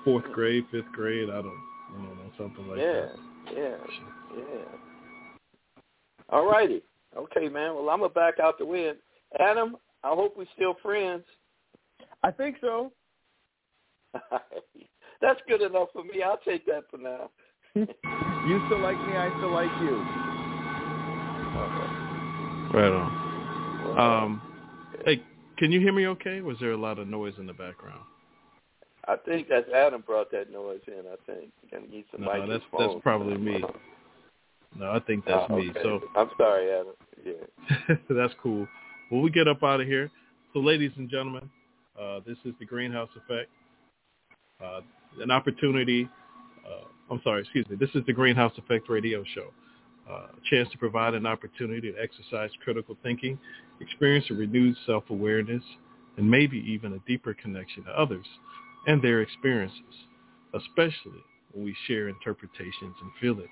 Fourth 0.05 0.25
grade, 0.31 0.65
fifth 0.71 0.91
grade, 0.93 1.29
I 1.29 1.41
don't, 1.41 1.61
I 1.89 1.93
don't 1.93 2.15
know, 2.15 2.31
something 2.37 2.67
like 2.67 2.79
Yeah, 2.79 2.93
that. 2.93 3.15
Yeah, 3.53 3.77
yeah, 4.35 4.37
yeah. 4.37 4.65
All 6.29 6.49
righty. 6.49 6.81
Okay, 7.15 7.49
man. 7.49 7.75
Well, 7.75 7.89
I'm 7.89 7.99
gonna 7.99 8.09
back 8.09 8.39
out 8.39 8.57
the 8.57 8.65
wind. 8.65 8.97
Adam, 9.39 9.77
I 10.03 10.09
hope 10.09 10.35
we're 10.37 10.45
still 10.55 10.75
friends. 10.81 11.23
I 12.23 12.31
think 12.31 12.57
so. 12.61 12.91
That's 15.47 15.59
good 15.59 15.69
enough 15.69 15.89
for 15.93 16.03
me. 16.03 16.21
I'll 16.23 16.39
take 16.45 16.65
that 16.67 16.83
for 16.89 16.97
now. 16.97 17.29
You 18.47 18.59
still 18.65 18.81
like 18.81 18.97
me, 19.05 19.15
I 19.15 19.29
still 19.37 19.51
like 19.53 19.69
you. 19.81 19.97
Right 22.73 22.91
on. 22.91 23.99
Um, 23.99 24.41
hey, 25.05 25.21
can 25.57 25.71
you 25.71 25.79
hear 25.79 25.93
me 25.93 26.07
okay? 26.07 26.41
Was 26.41 26.57
there 26.59 26.71
a 26.71 26.77
lot 26.77 26.97
of 26.97 27.07
noise 27.07 27.35
in 27.37 27.45
the 27.45 27.53
background? 27.53 28.01
I 29.07 29.15
think 29.15 29.47
that's 29.47 29.67
Adam 29.75 30.01
brought 30.01 30.31
that 30.31 30.51
noise 30.51 30.79
in. 30.87 31.03
I 31.05 31.17
think 31.31 31.51
you're 31.61 31.79
gonna 31.79 31.91
need 31.91 32.05
some 32.11 32.21
No, 32.21 32.47
that's- 32.47 32.67
that's 32.79 32.95
probably 33.03 33.37
me. 33.37 33.63
No, 34.75 34.91
I 34.91 34.99
think 34.99 35.23
that's 35.25 35.45
Oh, 35.47 35.57
me. 35.57 35.71
So 35.83 36.01
I'm 36.15 36.31
sorry, 36.35 36.71
Adam. 36.71 36.93
Yeah. 37.23 37.95
that's 38.09 38.33
cool. 38.41 38.67
Well, 39.11 39.21
we 39.21 39.29
get 39.29 39.47
up 39.47 39.61
out 39.63 39.81
of 39.81 39.87
here. 39.87 40.09
So, 40.53 40.59
ladies 40.59 40.91
and 40.97 41.07
gentlemen, 41.09 41.47
uh, 41.97 42.21
this 42.25 42.37
is 42.43 42.53
the 42.59 42.65
Greenhouse 42.65 43.09
Effect. 43.15 43.51
Uh, 44.59 44.81
an 45.19 45.31
opportunity. 45.31 46.07
Uh, 46.65 46.85
I'm 47.09 47.21
sorry, 47.23 47.41
excuse 47.41 47.67
me. 47.69 47.75
This 47.75 47.89
is 47.95 48.05
the 48.05 48.13
Greenhouse 48.13 48.53
Effect 48.57 48.89
radio 48.89 49.23
show. 49.35 49.51
Uh, 50.09 50.27
chance 50.49 50.69
to 50.71 50.77
provide 50.77 51.13
an 51.13 51.25
opportunity 51.25 51.91
to 51.91 51.97
exercise 51.97 52.49
critical 52.63 52.97
thinking, 53.03 53.37
experience 53.79 54.25
a 54.29 54.33
renewed 54.33 54.75
self-awareness, 54.85 55.63
and 56.17 56.29
maybe 56.29 56.57
even 56.67 56.93
a 56.93 56.99
deeper 57.07 57.33
connection 57.33 57.83
to 57.83 57.91
others 57.91 58.25
and 58.87 59.01
their 59.01 59.21
experiences, 59.21 59.79
especially 60.53 61.23
when 61.51 61.63
we 61.65 61.75
share 61.87 62.09
interpretations 62.09 62.95
and 63.01 63.11
feelings. 63.21 63.49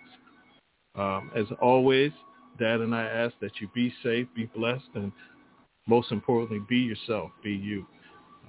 Um, 0.96 1.32
as 1.36 1.46
always, 1.62 2.12
Dad 2.60 2.82
and 2.82 2.94
I 2.94 3.04
ask 3.04 3.36
that 3.42 3.62
you 3.62 3.70
be 3.74 3.94
safe, 4.04 4.28
be 4.36 4.50
blessed, 4.56 4.90
and 4.96 5.12
most 5.88 6.12
importantly, 6.12 6.60
be 6.68 6.78
yourself, 6.78 7.32
be 7.44 7.52
you. 7.52 7.86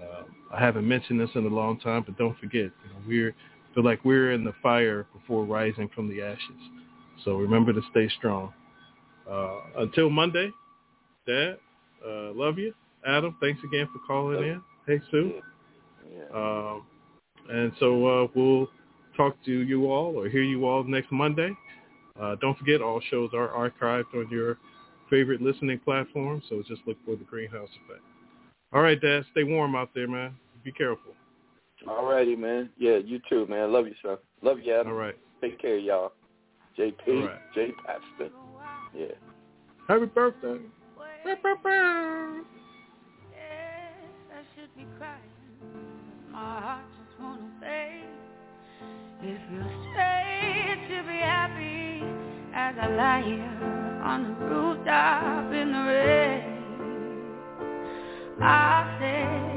Uh, 0.03 0.23
I 0.53 0.61
haven't 0.61 0.87
mentioned 0.87 1.21
this 1.21 1.31
in 1.35 1.45
a 1.45 1.49
long 1.49 1.79
time, 1.79 2.03
but 2.07 2.17
don't 2.19 2.39
forget, 2.39 2.55
you 2.55 2.89
know, 2.89 3.01
we're 3.07 3.35
feel 3.75 3.85
like 3.85 4.05
we're 4.05 4.33
in 4.33 4.45
the 4.45 4.55
fire 4.63 5.07
before 5.13 5.45
rising 5.45 5.89
from 5.95 6.09
the 6.09 6.23
ashes. 6.23 6.41
So 7.25 7.37
remember 7.37 7.73
to 7.73 7.81
stay 7.91 8.09
strong. 8.19 8.53
Uh, 9.31 9.61
until 9.79 10.11
Monday, 10.11 10.51
Dad, 11.27 11.59
uh, 12.05 12.33
love 12.33 12.59
you. 12.59 12.75
Adam, 13.07 13.37
thanks 13.41 13.61
again 13.65 13.89
for 13.93 14.01
calling 14.07 14.43
in. 14.43 14.63
Hey, 14.87 15.01
Sue. 15.11 15.41
Yeah. 16.13 16.37
Um, 16.37 16.87
and 17.49 17.73
so 17.79 18.07
uh, 18.07 18.27
we'll 18.35 18.69
talk 19.17 19.37
to 19.45 19.53
you 19.53 19.91
all 19.91 20.17
or 20.17 20.29
hear 20.29 20.43
you 20.43 20.67
all 20.67 20.83
next 20.85 21.13
Monday. 21.13 21.53
Uh, 22.21 22.37
don't 22.41 22.59
forget, 22.59 22.83
all 22.83 23.01
shows 23.11 23.31
are 23.33 23.49
archived 23.49 24.15
on 24.15 24.29
your 24.31 24.59
favorite 25.09 25.41
listening 25.41 25.79
platform, 25.79 26.43
so 26.49 26.63
just 26.67 26.83
look 26.87 26.97
for 27.05 27.17
the 27.17 27.25
Greenhouse 27.25 27.69
Effect. 27.85 28.03
All 28.73 28.83
right, 28.83 29.01
Dad, 29.01 29.25
stay 29.33 29.45
warm 29.45 29.75
out 29.75 29.91
there, 29.95 30.07
man. 30.07 30.37
Be 30.63 30.71
careful. 30.71 31.13
All 31.89 32.09
righty, 32.09 32.37
man. 32.37 32.71
Yeah, 32.79 32.99
you 32.99 33.21
too, 33.29 33.47
man. 33.47 33.73
Love 33.73 33.87
you, 33.87 33.95
son. 34.03 34.19
Love 34.43 34.59
you, 34.63 34.75
Adam. 34.75 34.93
All 34.93 34.99
right. 34.99 35.17
Take 35.41 35.61
care, 35.61 35.79
y'all. 35.79 36.13
JP, 36.79 36.95
All 37.09 37.27
right. 37.27 37.39
J. 37.55 37.73
Paxton. 37.85 38.31
Yeah. 38.95 39.07
Happy 39.89 40.07
birthday. 40.07 40.59
Yes, 41.25 41.41
I 44.33 44.43
should 44.55 44.77
be 44.77 44.87
crying. 44.99 45.21
My 46.31 46.61
heart 46.61 46.85
just 46.97 47.21
wanna 47.21 47.51
say 47.61 48.05
it 49.23 49.39
feels 49.51 49.73
strange 49.91 50.89
to 50.89 51.03
be 51.09 51.19
happy 51.19 52.03
as 52.55 52.75
I 52.81 52.89
lie 52.97 53.23
here 53.27 54.03
on 54.03 54.23
the 54.23 54.31
rooftop 54.47 55.53
in 55.53 55.73
the 55.73 55.79
rain. 55.79 56.50
I 58.43 58.97
said. 58.99 59.50